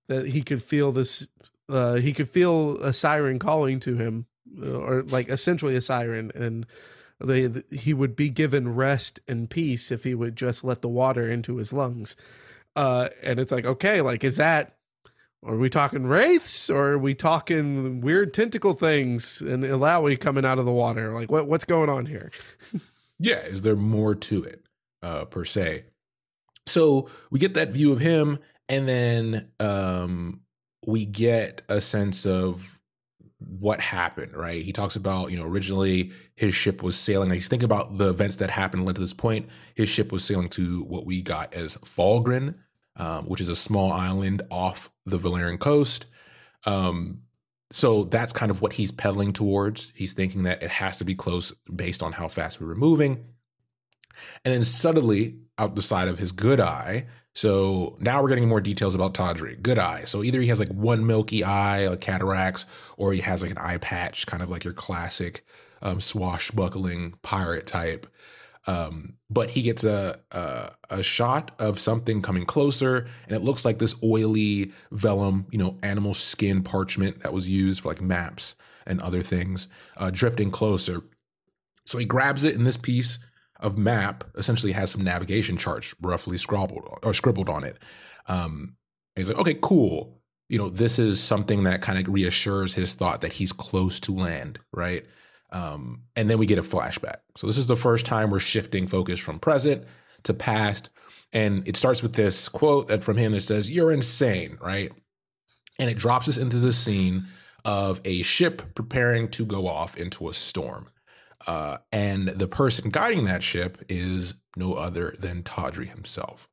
that 0.07 0.27
he 0.27 0.41
could 0.41 0.63
feel 0.63 0.91
this 0.91 1.27
uh, 1.69 1.95
he 1.95 2.13
could 2.13 2.29
feel 2.29 2.81
a 2.83 2.93
siren 2.93 3.39
calling 3.39 3.79
to 3.79 3.95
him 3.95 4.25
uh, 4.61 4.71
or 4.71 5.03
like 5.03 5.29
essentially 5.29 5.75
a 5.75 5.81
siren 5.81 6.31
and 6.35 6.65
they, 7.19 7.49
he 7.69 7.93
would 7.93 8.15
be 8.15 8.29
given 8.29 8.75
rest 8.75 9.19
and 9.27 9.49
peace 9.49 9.91
if 9.91 10.03
he 10.03 10.15
would 10.15 10.35
just 10.35 10.63
let 10.63 10.81
the 10.81 10.89
water 10.89 11.29
into 11.29 11.57
his 11.57 11.71
lungs. 11.71 12.15
Uh, 12.75 13.09
and 13.21 13.39
it's 13.39 13.51
like 13.51 13.65
okay 13.65 14.01
like 14.01 14.23
is 14.23 14.37
that 14.37 14.77
are 15.43 15.57
we 15.57 15.69
talking 15.69 16.05
wraiths 16.05 16.69
or 16.69 16.91
are 16.91 16.97
we 16.97 17.15
talking 17.15 17.99
weird 17.99 18.33
tentacle 18.33 18.73
things 18.73 19.41
and 19.41 19.63
Illaoi 19.63 20.19
coming 20.19 20.45
out 20.45 20.59
of 20.59 20.65
the 20.65 20.71
water? 20.71 21.13
Like 21.13 21.31
what 21.31 21.47
what's 21.47 21.65
going 21.65 21.89
on 21.89 22.05
here? 22.05 22.31
Yeah 23.23 23.41
is 23.41 23.61
there 23.61 23.75
more 23.75 24.15
to 24.15 24.43
it 24.43 24.65
uh, 25.03 25.25
per 25.25 25.45
se? 25.45 25.83
So 26.65 27.07
we 27.29 27.37
get 27.37 27.53
that 27.53 27.69
view 27.69 27.93
of 27.93 27.99
him 27.99 28.39
and 28.71 28.87
then 28.87 29.51
um, 29.59 30.41
we 30.87 31.05
get 31.05 31.61
a 31.67 31.81
sense 31.81 32.25
of 32.25 32.79
what 33.37 33.81
happened, 33.81 34.33
right? 34.33 34.63
He 34.63 34.71
talks 34.71 34.95
about, 34.95 35.29
you 35.29 35.37
know, 35.37 35.43
originally 35.43 36.11
his 36.35 36.55
ship 36.55 36.81
was 36.81 36.97
sailing. 36.97 37.29
He's 37.31 37.49
thinking 37.49 37.65
about 37.65 37.97
the 37.97 38.09
events 38.09 38.37
that 38.37 38.49
happened 38.49 38.85
led 38.85 38.95
to 38.95 39.01
this 39.01 39.13
point. 39.13 39.49
His 39.75 39.89
ship 39.89 40.13
was 40.13 40.23
sailing 40.23 40.47
to 40.49 40.83
what 40.83 41.05
we 41.05 41.21
got 41.21 41.53
as 41.53 41.75
Falgren, 41.77 42.55
um, 42.95 43.25
which 43.25 43.41
is 43.41 43.49
a 43.49 43.55
small 43.57 43.91
island 43.91 44.41
off 44.49 44.89
the 45.05 45.17
Valoran 45.17 45.59
coast. 45.59 46.05
Um, 46.65 47.23
so 47.71 48.05
that's 48.05 48.31
kind 48.31 48.51
of 48.51 48.61
what 48.61 48.73
he's 48.73 48.91
pedaling 48.91 49.33
towards. 49.33 49.91
He's 49.95 50.13
thinking 50.13 50.43
that 50.43 50.63
it 50.63 50.69
has 50.69 50.97
to 50.99 51.03
be 51.03 51.15
close 51.15 51.51
based 51.75 52.01
on 52.01 52.13
how 52.13 52.29
fast 52.29 52.61
we 52.61 52.67
were 52.67 52.75
moving. 52.75 53.25
And 54.45 54.53
then 54.53 54.63
suddenly 54.63 55.39
out 55.61 55.75
the 55.75 55.81
side 55.81 56.07
of 56.07 56.17
his 56.17 56.31
good 56.31 56.59
eye. 56.59 57.05
So 57.33 57.95
now 57.99 58.21
we're 58.21 58.29
getting 58.29 58.49
more 58.49 58.59
details 58.59 58.95
about 58.95 59.13
Tawdry. 59.13 59.55
Good 59.55 59.79
eye. 59.79 60.03
So 60.03 60.23
either 60.23 60.41
he 60.41 60.47
has 60.47 60.59
like 60.59 60.69
one 60.69 61.05
milky 61.05 61.43
eye, 61.43 61.87
like 61.87 62.01
cataracts, 62.01 62.65
or 62.97 63.13
he 63.13 63.21
has 63.21 63.41
like 63.41 63.51
an 63.51 63.57
eye 63.57 63.77
patch, 63.77 64.25
kind 64.25 64.43
of 64.43 64.49
like 64.49 64.65
your 64.65 64.73
classic 64.73 65.45
um, 65.81 66.01
swashbuckling 66.01 67.13
pirate 67.21 67.67
type. 67.67 68.07
Um, 68.67 69.13
but 69.29 69.51
he 69.51 69.61
gets 69.61 69.83
a, 69.83 70.19
a 70.31 70.71
a 70.89 71.03
shot 71.03 71.51
of 71.57 71.79
something 71.79 72.21
coming 72.21 72.45
closer, 72.45 73.07
and 73.23 73.33
it 73.33 73.41
looks 73.41 73.65
like 73.65 73.79
this 73.79 73.95
oily 74.03 74.71
vellum, 74.91 75.47
you 75.51 75.57
know, 75.57 75.77
animal 75.81 76.13
skin 76.13 76.61
parchment 76.61 77.21
that 77.23 77.33
was 77.33 77.49
used 77.49 77.81
for 77.81 77.89
like 77.89 78.01
maps 78.01 78.55
and 78.85 78.99
other 79.01 79.23
things, 79.23 79.67
uh, 79.97 80.11
drifting 80.11 80.51
closer. 80.51 81.01
So 81.85 81.97
he 81.97 82.05
grabs 82.05 82.43
it, 82.43 82.55
and 82.55 82.67
this 82.67 82.77
piece 82.77 83.17
of 83.61 83.77
map 83.77 84.23
essentially 84.35 84.71
has 84.71 84.91
some 84.91 85.03
navigation 85.03 85.57
charts 85.57 85.93
roughly 86.01 86.37
scribbled 86.37 86.85
or 87.03 87.13
scribbled 87.13 87.49
on 87.49 87.63
it. 87.63 87.77
Um, 88.27 88.75
he's 89.15 89.29
like, 89.29 89.37
okay, 89.37 89.57
cool. 89.61 90.19
You 90.49 90.57
know, 90.57 90.69
this 90.69 90.99
is 90.99 91.21
something 91.21 91.63
that 91.63 91.81
kind 91.81 91.99
of 91.99 92.13
reassures 92.13 92.73
his 92.73 92.93
thought 92.93 93.21
that 93.21 93.33
he's 93.33 93.53
close 93.53 93.99
to 94.01 94.13
land, 94.13 94.59
right? 94.73 95.05
Um, 95.51 96.03
and 96.15 96.29
then 96.29 96.37
we 96.37 96.45
get 96.45 96.57
a 96.57 96.63
flashback. 96.63 97.17
So 97.37 97.47
this 97.47 97.57
is 97.57 97.67
the 97.67 97.75
first 97.75 98.05
time 98.05 98.29
we're 98.29 98.39
shifting 98.39 98.87
focus 98.87 99.19
from 99.19 99.39
present 99.39 99.85
to 100.23 100.33
past. 100.33 100.89
And 101.33 101.67
it 101.67 101.77
starts 101.77 102.01
with 102.01 102.13
this 102.13 102.49
quote 102.49 102.87
that 102.87 103.03
from 103.03 103.17
him 103.17 103.31
that 103.33 103.41
says, 103.41 103.71
You're 103.71 103.91
insane, 103.91 104.57
right? 104.61 104.91
And 105.79 105.89
it 105.89 105.97
drops 105.97 106.27
us 106.27 106.37
into 106.37 106.57
the 106.57 106.73
scene 106.73 107.25
of 107.63 108.01
a 108.03 108.21
ship 108.21 108.75
preparing 108.75 109.29
to 109.29 109.45
go 109.45 109.67
off 109.67 109.95
into 109.95 110.27
a 110.29 110.33
storm. 110.33 110.89
Uh, 111.47 111.77
and 111.91 112.29
the 112.29 112.47
person 112.47 112.89
guiding 112.89 113.25
that 113.25 113.43
ship 113.43 113.83
is 113.89 114.35
no 114.55 114.73
other 114.73 115.13
than 115.19 115.43
Tawdry 115.43 115.87
himself. 115.87 116.47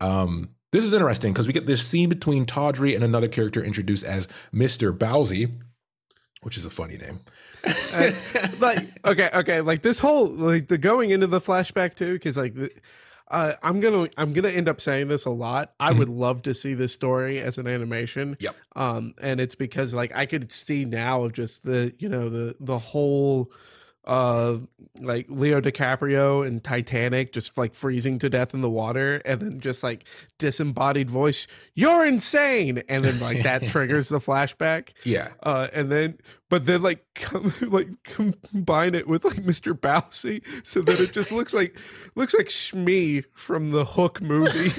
Um, 0.00 0.50
this 0.72 0.84
is 0.84 0.92
interesting 0.92 1.32
because 1.32 1.46
we 1.46 1.52
get 1.52 1.66
this 1.66 1.86
scene 1.86 2.08
between 2.08 2.44
Tawdry 2.44 2.94
and 2.94 3.02
another 3.02 3.28
character 3.28 3.62
introduced 3.62 4.04
as 4.04 4.28
Mr. 4.52 4.96
Bowsy, 4.96 5.52
which 6.42 6.56
is 6.56 6.64
a 6.66 6.70
funny 6.70 6.98
name. 6.98 7.20
Uh, 7.94 8.12
like 8.60 8.78
okay, 9.04 9.28
okay, 9.34 9.60
like 9.60 9.82
this 9.82 9.98
whole 9.98 10.28
like 10.28 10.68
the 10.68 10.78
going 10.78 11.10
into 11.10 11.26
the 11.26 11.40
flashback 11.40 11.96
too, 11.96 12.12
because 12.12 12.36
like 12.36 12.54
uh, 13.28 13.54
I'm 13.60 13.80
gonna 13.80 14.08
I'm 14.16 14.32
gonna 14.32 14.50
end 14.50 14.68
up 14.68 14.80
saying 14.80 15.08
this 15.08 15.24
a 15.24 15.30
lot. 15.30 15.72
I 15.80 15.92
would 15.92 16.08
love 16.08 16.42
to 16.42 16.54
see 16.54 16.74
this 16.74 16.92
story 16.92 17.40
as 17.40 17.58
an 17.58 17.66
animation. 17.66 18.36
Yep. 18.38 18.54
Um, 18.76 19.14
and 19.20 19.40
it's 19.40 19.56
because 19.56 19.94
like 19.94 20.14
I 20.14 20.26
could 20.26 20.52
see 20.52 20.84
now 20.84 21.24
of 21.24 21.32
just 21.32 21.64
the 21.64 21.92
you 21.98 22.08
know 22.08 22.28
the 22.28 22.54
the 22.60 22.78
whole 22.78 23.50
uh 24.06 24.56
like 25.00 25.26
Leo 25.28 25.60
DiCaprio 25.60 26.46
in 26.46 26.60
Titanic 26.60 27.32
just 27.32 27.58
like 27.58 27.74
freezing 27.74 28.18
to 28.20 28.30
death 28.30 28.54
in 28.54 28.60
the 28.62 28.70
water 28.70 29.20
and 29.24 29.40
then 29.40 29.60
just 29.60 29.82
like 29.82 30.04
disembodied 30.38 31.10
voice 31.10 31.46
you're 31.74 32.06
insane 32.06 32.82
and 32.88 33.04
then 33.04 33.18
like 33.20 33.42
that 33.42 33.62
triggers 33.66 34.08
the 34.08 34.18
flashback 34.18 34.90
Yeah. 35.04 35.28
uh 35.42 35.68
and 35.72 35.90
then 35.92 36.18
but 36.48 36.66
then 36.66 36.82
like 36.82 37.04
come, 37.14 37.52
like 37.62 37.88
combine 38.04 38.94
it 38.94 39.06
with 39.06 39.24
like 39.24 39.36
Mr. 39.36 39.78
Bowsy 39.78 40.42
so 40.64 40.82
that 40.82 41.00
it 41.00 41.12
just 41.12 41.32
looks 41.32 41.54
like 41.54 41.78
looks 42.14 42.34
like 42.34 42.46
Shmee 42.46 43.24
from 43.30 43.70
the 43.70 43.84
Hook 43.84 44.20
movie 44.20 44.70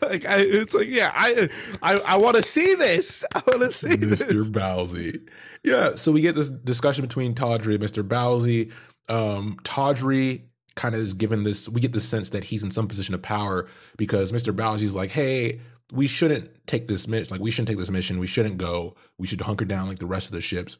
like 0.02 0.24
I, 0.24 0.38
it's 0.38 0.74
like 0.74 0.88
yeah 0.88 1.12
I 1.14 1.48
I, 1.82 1.94
I 1.98 2.16
want 2.18 2.36
to 2.36 2.42
see 2.42 2.74
this 2.74 3.24
I 3.34 3.42
want 3.46 3.60
to 3.62 3.70
see 3.70 3.96
this 3.96 4.22
Mr. 4.22 4.50
Bowsy. 4.50 5.20
Yeah, 5.64 5.94
so 5.94 6.12
we 6.12 6.20
get 6.20 6.34
this 6.34 6.50
discussion 6.50 7.02
between 7.02 7.34
Tawdry 7.34 7.74
and 7.74 7.82
Mr. 7.82 8.06
Bowsy. 8.06 8.72
Um, 9.08 9.58
Tawdry 9.64 10.44
kind 10.74 10.94
of 10.94 11.00
is 11.00 11.14
given 11.14 11.42
this, 11.44 11.68
we 11.68 11.80
get 11.80 11.92
the 11.92 12.00
sense 12.00 12.30
that 12.30 12.44
he's 12.44 12.62
in 12.62 12.70
some 12.70 12.86
position 12.86 13.14
of 13.14 13.22
power 13.22 13.66
because 13.96 14.32
Mr. 14.32 14.54
Bowsy's 14.54 14.94
like, 14.94 15.10
hey, 15.10 15.60
we 15.92 16.06
shouldn't 16.06 16.66
take 16.66 16.86
this 16.86 17.08
mission. 17.08 17.34
Like, 17.34 17.40
we 17.40 17.50
shouldn't 17.50 17.68
take 17.68 17.78
this 17.78 17.90
mission. 17.90 18.18
We 18.18 18.26
shouldn't 18.26 18.58
go. 18.58 18.94
We 19.16 19.26
should 19.26 19.40
hunker 19.40 19.64
down 19.64 19.88
like 19.88 19.98
the 19.98 20.06
rest 20.06 20.26
of 20.26 20.32
the 20.32 20.40
ships. 20.40 20.78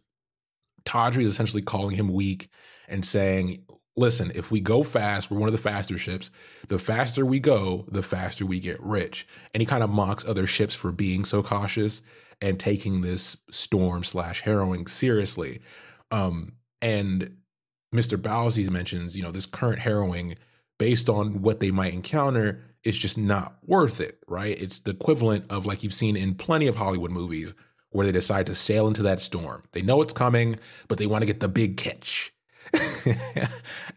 Tawdry 0.84 1.24
is 1.24 1.30
essentially 1.30 1.62
calling 1.62 1.96
him 1.96 2.12
weak 2.12 2.48
and 2.88 3.04
saying, 3.04 3.64
listen, 3.96 4.32
if 4.34 4.50
we 4.50 4.60
go 4.60 4.82
fast, 4.82 5.30
we're 5.30 5.38
one 5.38 5.48
of 5.48 5.52
the 5.52 5.58
faster 5.58 5.98
ships. 5.98 6.30
The 6.68 6.78
faster 6.78 7.26
we 7.26 7.40
go, 7.40 7.84
the 7.88 8.02
faster 8.02 8.46
we 8.46 8.60
get 8.60 8.80
rich. 8.80 9.26
And 9.52 9.60
he 9.60 9.66
kind 9.66 9.82
of 9.82 9.90
mocks 9.90 10.26
other 10.26 10.46
ships 10.46 10.74
for 10.74 10.92
being 10.92 11.24
so 11.24 11.42
cautious 11.42 12.02
and 12.40 12.60
taking 12.60 13.00
this 13.00 13.38
storm 13.50 14.04
slash 14.04 14.42
harrowing 14.42 14.86
seriously. 14.86 15.60
Um, 16.10 16.52
and 16.80 17.38
Mr. 17.94 18.16
Bowsy 18.16 18.70
mentions, 18.70 19.16
you 19.16 19.22
know, 19.22 19.32
this 19.32 19.46
current 19.46 19.80
harrowing 19.80 20.36
based 20.78 21.08
on 21.08 21.42
what 21.42 21.60
they 21.60 21.70
might 21.70 21.92
encounter 21.92 22.62
is 22.88 22.98
just 22.98 23.18
not 23.18 23.58
worth 23.66 24.00
it, 24.00 24.18
right? 24.26 24.58
It's 24.58 24.80
the 24.80 24.92
equivalent 24.92 25.44
of 25.50 25.66
like 25.66 25.82
you've 25.82 25.92
seen 25.92 26.16
in 26.16 26.34
plenty 26.34 26.66
of 26.66 26.76
Hollywood 26.76 27.10
movies 27.10 27.54
where 27.90 28.06
they 28.06 28.12
decide 28.12 28.46
to 28.46 28.54
sail 28.54 28.88
into 28.88 29.02
that 29.02 29.20
storm. 29.20 29.62
They 29.72 29.82
know 29.82 30.00
it's 30.00 30.14
coming, 30.14 30.58
but 30.88 30.96
they 30.96 31.06
want 31.06 31.22
to 31.22 31.26
get 31.26 31.40
the 31.40 31.48
big 31.48 31.76
catch. 31.76 32.32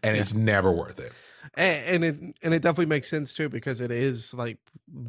and 0.02 0.16
it's 0.16 0.34
never 0.34 0.70
worth 0.70 1.00
it. 1.00 1.12
and, 1.54 2.04
and 2.04 2.04
it 2.04 2.36
and 2.42 2.54
it 2.54 2.62
definitely 2.62 2.86
makes 2.86 3.08
sense 3.08 3.34
too 3.34 3.48
because 3.48 3.80
it 3.80 3.90
is 3.90 4.34
like 4.34 4.58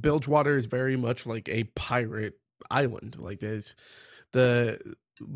Bilgewater 0.01 0.55
is 0.55 0.65
very 0.67 0.95
much 0.95 1.25
like 1.25 1.49
a 1.49 1.65
pirate 1.75 2.39
island. 2.71 3.17
Like 3.19 3.41
there's 3.41 3.75
the 4.31 4.79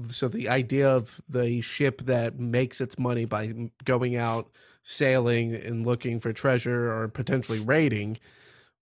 so 0.09 0.27
the 0.27 0.49
idea 0.49 0.89
of 0.89 1.21
the 1.27 1.61
ship 1.61 2.01
that 2.01 2.39
makes 2.39 2.81
its 2.81 2.97
money 2.97 3.25
by 3.25 3.71
going 3.83 4.15
out 4.15 4.49
sailing 4.87 5.53
and 5.53 5.85
looking 5.85 6.19
for 6.19 6.31
treasure 6.31 6.91
or 6.91 7.07
potentially 7.09 7.59
raiding. 7.59 8.17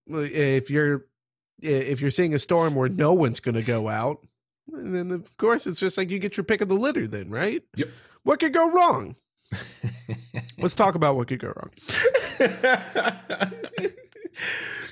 If 0.08 0.70
you're 0.70 1.06
if 1.60 2.00
you're 2.00 2.10
seeing 2.10 2.34
a 2.34 2.38
storm 2.38 2.74
where 2.74 2.88
no 2.88 3.12
one's 3.14 3.40
going 3.40 3.54
to 3.54 3.62
go 3.62 3.88
out, 3.88 4.26
then 4.68 5.10
of 5.10 5.36
course 5.36 5.66
it's 5.66 5.80
just 5.80 5.96
like 5.96 6.10
you 6.10 6.18
get 6.18 6.36
your 6.36 6.44
pick 6.44 6.60
of 6.60 6.68
the 6.68 6.74
litter. 6.74 7.08
Then 7.08 7.30
right? 7.30 7.62
Yep. 7.76 7.88
What 8.22 8.40
could 8.40 8.52
go 8.52 8.70
wrong? 8.70 9.16
Let's 10.58 10.74
talk 10.74 10.94
about 10.94 11.16
what 11.16 11.28
could 11.28 11.38
go 11.38 11.48
wrong. 11.48 11.70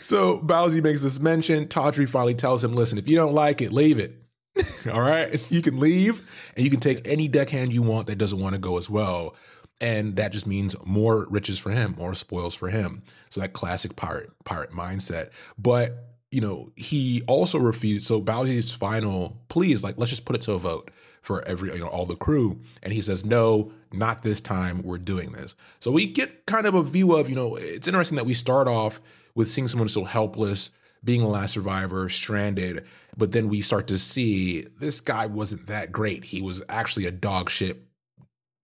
so 0.00 0.38
Bowsy 0.40 0.82
makes 0.82 1.02
this 1.02 1.18
mention. 1.18 1.68
Tawdry 1.68 2.06
finally 2.06 2.34
tells 2.34 2.62
him, 2.62 2.74
listen, 2.74 2.98
if 2.98 3.08
you 3.08 3.16
don't 3.16 3.34
like 3.34 3.60
it, 3.60 3.72
leave 3.72 3.98
it. 3.98 4.22
All 4.92 5.00
right. 5.00 5.50
You 5.50 5.62
can 5.62 5.80
leave 5.80 6.52
and 6.56 6.64
you 6.64 6.70
can 6.70 6.80
take 6.80 7.06
any 7.08 7.28
deckhand 7.28 7.72
you 7.72 7.82
want 7.82 8.06
that 8.06 8.16
doesn't 8.16 8.38
want 8.38 8.54
to 8.54 8.58
go 8.60 8.76
as 8.76 8.88
well. 8.88 9.34
And 9.80 10.16
that 10.16 10.32
just 10.32 10.46
means 10.46 10.76
more 10.84 11.26
riches 11.28 11.58
for 11.58 11.70
him, 11.70 11.94
more 11.98 12.14
spoils 12.14 12.54
for 12.54 12.68
him. 12.68 13.02
So 13.28 13.40
that 13.40 13.52
classic 13.52 13.96
pirate 13.96 14.30
pirate 14.44 14.70
mindset. 14.70 15.30
But 15.58 16.14
you 16.30 16.40
know, 16.40 16.66
he 16.74 17.22
also 17.28 17.58
refused. 17.58 18.06
So 18.06 18.20
Bowsy's 18.20 18.72
final 18.72 19.40
plea 19.48 19.70
is 19.70 19.84
like, 19.84 19.96
let's 19.98 20.10
just 20.10 20.24
put 20.24 20.34
it 20.34 20.42
to 20.42 20.52
a 20.52 20.58
vote 20.58 20.90
for 21.22 21.42
every, 21.46 21.72
you 21.72 21.78
know, 21.78 21.86
all 21.86 22.06
the 22.06 22.16
crew. 22.16 22.60
And 22.82 22.92
he 22.92 23.00
says, 23.00 23.24
no, 23.24 23.72
not 23.92 24.24
this 24.24 24.40
time. 24.40 24.82
We're 24.82 24.98
doing 24.98 25.30
this. 25.30 25.54
So 25.78 25.92
we 25.92 26.06
get 26.06 26.44
kind 26.46 26.66
of 26.66 26.74
a 26.74 26.82
view 26.82 27.14
of, 27.14 27.30
you 27.30 27.36
know, 27.36 27.54
it's 27.54 27.86
interesting 27.86 28.16
that 28.16 28.26
we 28.26 28.34
start 28.34 28.66
off 28.66 29.00
with 29.36 29.48
seeing 29.48 29.68
someone 29.68 29.88
so 29.88 30.02
helpless, 30.02 30.70
being 31.04 31.20
the 31.20 31.28
last 31.28 31.54
survivor, 31.54 32.08
stranded, 32.08 32.84
but 33.16 33.30
then 33.30 33.48
we 33.48 33.60
start 33.60 33.86
to 33.88 33.98
see 33.98 34.62
this 34.80 35.00
guy 35.00 35.26
wasn't 35.26 35.68
that 35.68 35.92
great. 35.92 36.24
He 36.24 36.42
was 36.42 36.62
actually 36.68 37.06
a 37.06 37.12
dog 37.12 37.48
ship, 37.48 37.86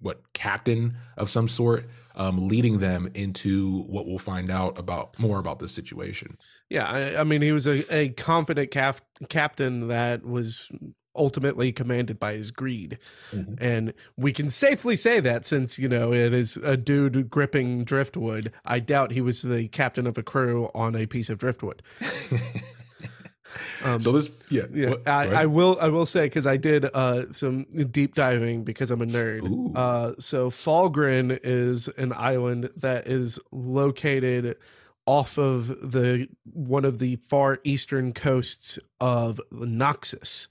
what 0.00 0.33
captain 0.33 0.95
of 1.16 1.30
some 1.30 1.49
sort, 1.49 1.87
um, 2.14 2.49
leading 2.49 2.78
them 2.78 3.11
into 3.14 3.83
what 3.83 4.07
we'll 4.07 4.19
find 4.19 4.50
out 4.50 4.78
about 4.78 5.19
more 5.19 5.38
about 5.38 5.59
this 5.59 5.73
situation. 5.73 6.37
Yeah, 6.69 6.90
I, 6.90 7.21
I 7.21 7.25
mean, 7.25 7.42
he 7.42 7.52
was 7.52 7.66
a, 7.66 7.95
a 7.95 8.11
confident 8.11 8.71
cap- 8.71 9.00
captain 9.28 9.88
that 9.88 10.25
was 10.25 10.71
ultimately 11.16 11.73
commanded 11.73 12.19
by 12.19 12.35
his 12.35 12.50
greed. 12.50 12.99
Mm-hmm. 13.33 13.54
And 13.59 13.95
we 14.16 14.33
can 14.33 14.49
safely 14.49 14.97
say 14.97 15.21
that 15.21 15.45
since, 15.45 15.78
you 15.78 15.88
know, 15.88 16.12
it 16.12 16.33
is 16.33 16.57
a 16.59 16.76
dude 16.76 17.28
gripping 17.28 17.85
driftwood. 17.85 18.52
I 18.64 18.78
doubt 18.78 19.12
he 19.12 19.21
was 19.21 19.42
the 19.42 19.69
captain 19.69 20.07
of 20.07 20.16
a 20.16 20.23
crew 20.23 20.71
on 20.75 20.95
a 20.95 21.07
piece 21.07 21.28
of 21.28 21.38
driftwood. 21.38 21.83
Um, 23.85 24.00
so 24.00 24.12
this, 24.12 24.30
yeah, 24.50 24.62
yeah. 24.73 24.90
What, 24.90 25.09
I, 25.09 25.42
I, 25.42 25.47
will, 25.47 25.78
I 25.80 25.88
will 25.88 26.07
say 26.07 26.26
because 26.26 26.47
I 26.47 26.57
did 26.57 26.85
uh, 26.85 27.33
some 27.33 27.64
deep 27.64 28.14
diving 28.14 28.64
because 28.64 28.90
I'm 28.90 29.02
a 29.02 29.07
nerd. 29.07 29.76
Uh, 29.76 30.14
so 30.19 30.50
Falgrin 30.50 31.38
is 31.42 31.88
an 31.88 32.12
island 32.12 32.71
that 32.76 33.07
is 33.07 33.38
located 33.50 34.57
off 35.07 35.38
of 35.38 35.66
the 35.92 36.28
one 36.52 36.85
of 36.85 36.99
the 36.99 37.16
far 37.16 37.59
eastern 37.64 38.12
coasts 38.12 38.78
of 39.00 39.40
Noxus, 39.52 40.49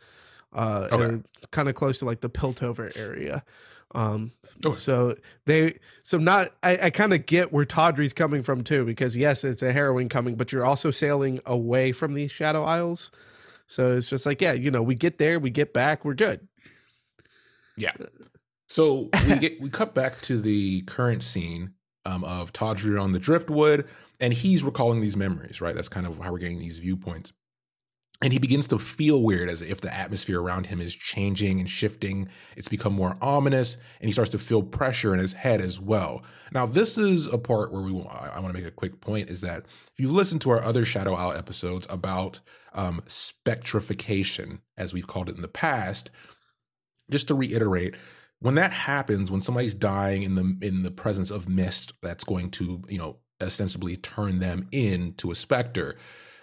uh, 0.53 0.87
Okay. 0.91 1.21
kind 1.51 1.69
of 1.69 1.75
close 1.75 1.99
to 1.99 2.05
like 2.05 2.19
the 2.21 2.29
Piltover 2.29 2.91
area. 2.97 3.43
Um, 3.95 4.31
Okay. 4.65 4.75
so 4.75 5.15
they, 5.45 5.79
so 6.03 6.17
not, 6.17 6.51
I, 6.61 6.77
I 6.83 6.89
kind 6.91 7.13
of 7.13 7.25
get 7.25 7.51
where 7.51 7.65
Tawdry's 7.65 8.13
coming 8.13 8.43
from 8.43 8.63
too, 8.63 8.85
because 8.85 9.17
yes, 9.17 9.43
it's 9.43 9.63
a 9.63 9.73
harrowing 9.73 10.09
coming, 10.09 10.35
but 10.35 10.51
you're 10.51 10.65
also 10.65 10.91
sailing 10.91 11.39
away 11.45 11.91
from 11.91 12.13
the 12.13 12.27
Shadow 12.27 12.63
Isles. 12.63 13.09
So 13.65 13.93
it's 13.93 14.07
just 14.09 14.25
like, 14.25 14.41
yeah, 14.41 14.53
you 14.53 14.71
know, 14.71 14.81
we 14.83 14.95
get 14.95 15.17
there, 15.17 15.39
we 15.39 15.49
get 15.49 15.73
back, 15.73 16.05
we're 16.05 16.13
good. 16.13 16.47
Yeah. 17.77 17.93
So 18.67 19.09
we 19.27 19.39
get 19.39 19.59
we 19.59 19.69
cut 19.69 19.95
back 19.95 20.21
to 20.21 20.39
the 20.39 20.81
current 20.81 21.23
scene 21.23 21.73
um, 22.05 22.23
of 22.23 22.53
Tawdry 22.53 22.97
on 22.97 23.13
the 23.13 23.19
driftwood, 23.19 23.87
and 24.19 24.33
he's 24.33 24.63
recalling 24.63 25.01
these 25.01 25.17
memories. 25.17 25.61
Right, 25.61 25.73
that's 25.73 25.89
kind 25.89 26.05
of 26.05 26.19
how 26.19 26.31
we're 26.31 26.37
getting 26.39 26.59
these 26.59 26.77
viewpoints 26.77 27.33
and 28.21 28.33
he 28.33 28.39
begins 28.39 28.67
to 28.67 28.77
feel 28.77 29.23
weird 29.23 29.49
as 29.49 29.61
if 29.61 29.79
the 29.79 29.93
atmosphere 29.93 30.41
around 30.41 30.65
him 30.65 30.81
is 30.81 30.93
changing 30.93 31.59
and 31.59 31.69
shifting. 31.69 32.27
It's 32.57 32.67
become 32.67 32.93
more 32.93 33.17
ominous, 33.21 33.77
and 34.01 34.09
he 34.09 34.11
starts 34.11 34.31
to 34.31 34.37
feel 34.37 34.61
pressure 34.61 35.13
in 35.13 35.19
his 35.19 35.33
head 35.33 35.61
as 35.61 35.79
well. 35.79 36.23
Now, 36.51 36.65
this 36.65 36.97
is 36.97 37.27
a 37.27 37.37
part 37.37 37.71
where 37.71 37.81
we 37.81 37.91
I 37.91 38.39
want 38.39 38.53
to 38.53 38.61
make 38.61 38.67
a 38.67 38.71
quick 38.71 38.99
point 38.99 39.29
is 39.29 39.41
that 39.41 39.65
if 39.65 39.93
you've 39.97 40.11
listened 40.11 40.41
to 40.41 40.49
our 40.49 40.61
other 40.61 40.83
Shadow 40.83 41.13
Isle 41.13 41.33
episodes 41.33 41.87
about 41.89 42.41
um, 42.73 43.01
spectrification, 43.07 44.59
as 44.77 44.93
we've 44.93 45.07
called 45.07 45.29
it 45.29 45.35
in 45.35 45.41
the 45.41 45.47
past, 45.47 46.11
just 47.09 47.29
to 47.29 47.35
reiterate, 47.35 47.95
when 48.39 48.55
that 48.55 48.71
happens, 48.71 49.31
when 49.31 49.41
somebody's 49.41 49.73
dying 49.73 50.23
in 50.23 50.35
the 50.35 50.57
in 50.61 50.83
the 50.83 50.91
presence 50.91 51.31
of 51.31 51.47
mist, 51.47 51.93
that's 52.01 52.25
going 52.25 52.51
to 52.51 52.81
you 52.89 52.97
know 52.97 53.17
ostensibly 53.41 53.95
turn 53.95 54.39
them 54.39 54.67
into 54.73 55.31
a 55.31 55.35
specter 55.35 55.95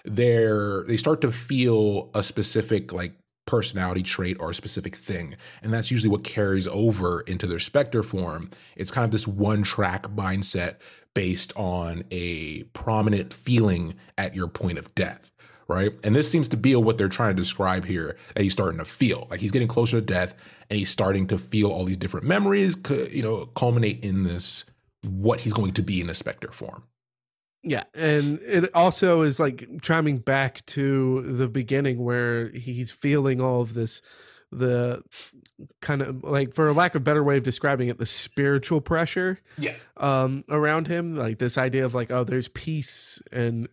they're 0.07 0.85
they 0.85 0.97
start 0.97 1.21
to 1.23 1.33
feel 1.33 2.11
a 2.15 2.23
specific 2.23 2.93
like 2.93 3.13
personality 3.47 4.03
trait 4.03 4.37
or 4.41 4.51
a 4.51 4.55
specific 4.55 4.97
thing. 4.97 5.37
And 5.63 5.73
that's 5.73 5.91
usually 5.91 6.11
what 6.11 6.25
carries 6.25 6.69
over 6.69 7.21
into 7.23 7.47
their 7.47 7.61
specter 7.61 8.03
form. 8.03 8.51
It's 8.75 8.91
kind 8.91 9.05
of 9.05 9.13
this 9.13 9.27
one 9.27 9.63
track 9.63 10.03
mindset 10.09 10.77
based 11.15 11.53
on 11.57 12.03
a 12.11 12.65
prominent 12.65 13.33
feeling 13.33 13.95
at 14.19 14.35
your 14.35 14.49
point 14.49 14.79
of 14.79 14.95
death. 14.95 15.33
Right. 15.69 15.93
And 16.05 16.15
this 16.15 16.31
seems 16.31 16.47
to 16.49 16.57
be 16.57 16.77
what 16.77 16.97
they're 16.97 17.09
trying 17.09 17.35
to 17.35 17.43
describe 17.43 17.87
here 17.87 18.17
that 18.35 18.43
he's 18.43 18.53
starting 18.53 18.79
to 18.79 18.85
feel 18.85 19.27
like 19.31 19.41
he's 19.41 19.51
getting 19.51 19.67
closer 19.67 19.99
to 19.99 20.07
death 20.07 20.37
and 20.71 20.79
he's 20.79 20.91
starting 20.91 21.27
to 21.27 21.39
feel 21.39 21.73
all 21.73 21.85
these 21.85 21.97
different 21.97 22.25
memories, 22.25 22.77
you 23.11 23.23
know, 23.23 23.47
culminate 23.47 24.05
in 24.05 24.23
this 24.23 24.65
what 25.03 25.41
he's 25.41 25.53
going 25.53 25.73
to 25.73 25.83
be 25.83 26.01
in 26.01 26.09
a 26.09 26.15
specter 26.15 26.53
form. 26.53 26.85
Yeah, 27.69 27.83
and 27.95 28.39
it 28.43 28.71
also 28.75 29.23
is 29.23 29.41
like 29.41 29.69
chiming 29.83 30.19
back 30.19 30.65
to 30.67 31.23
the 31.23 31.49
beginning 31.49 32.05
where 32.05 32.49
he's 32.51 32.93
feeling 32.93 33.41
all 33.41 33.61
of 33.61 33.75
this 33.75 34.03
the 34.53 35.03
kind 35.81 36.01
of 36.01 36.23
like 36.23 36.55
for 36.55 36.69
a 36.69 36.73
lack 36.73 36.95
of 36.95 37.03
better 37.03 37.25
way 37.25 37.37
of 37.37 37.43
describing 37.43 37.89
it 37.89 37.99
the 37.99 38.07
spiritual 38.07 38.81
pressure 38.81 39.41
yeah 39.59 39.75
um 39.97 40.45
around 40.51 40.87
him 40.87 41.17
like 41.17 41.39
this 41.39 41.59
idea 41.59 41.85
of 41.85 41.95
like 41.95 42.11
oh 42.11 42.23
there's 42.23 42.49
peace 42.49 43.21
and 43.33 43.69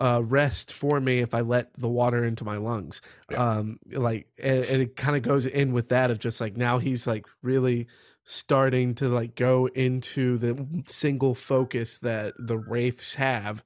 uh 0.00 0.20
rest 0.22 0.72
for 0.72 1.00
me 1.00 1.18
if 1.18 1.34
i 1.34 1.40
let 1.40 1.72
the 1.74 1.88
water 1.88 2.22
into 2.22 2.44
my 2.44 2.56
lungs 2.56 3.00
yeah. 3.30 3.38
um 3.38 3.78
like 3.90 4.28
and, 4.40 4.64
and 4.64 4.82
it 4.82 4.96
kind 4.96 5.16
of 5.16 5.22
goes 5.22 5.46
in 5.46 5.72
with 5.72 5.88
that 5.88 6.10
of 6.10 6.18
just 6.18 6.40
like 6.40 6.56
now 6.56 6.78
he's 6.78 7.06
like 7.06 7.26
really 7.42 7.88
starting 8.24 8.94
to 8.94 9.08
like 9.08 9.34
go 9.34 9.66
into 9.66 10.38
the 10.38 10.84
single 10.86 11.34
focus 11.34 11.98
that 11.98 12.34
the 12.38 12.56
wraiths 12.56 13.16
have 13.16 13.62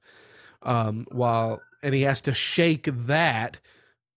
um 0.63 1.07
while 1.11 1.61
and 1.81 1.95
he 1.95 2.01
has 2.01 2.19
to 2.19 2.33
shake 2.33 2.83
that 2.91 3.59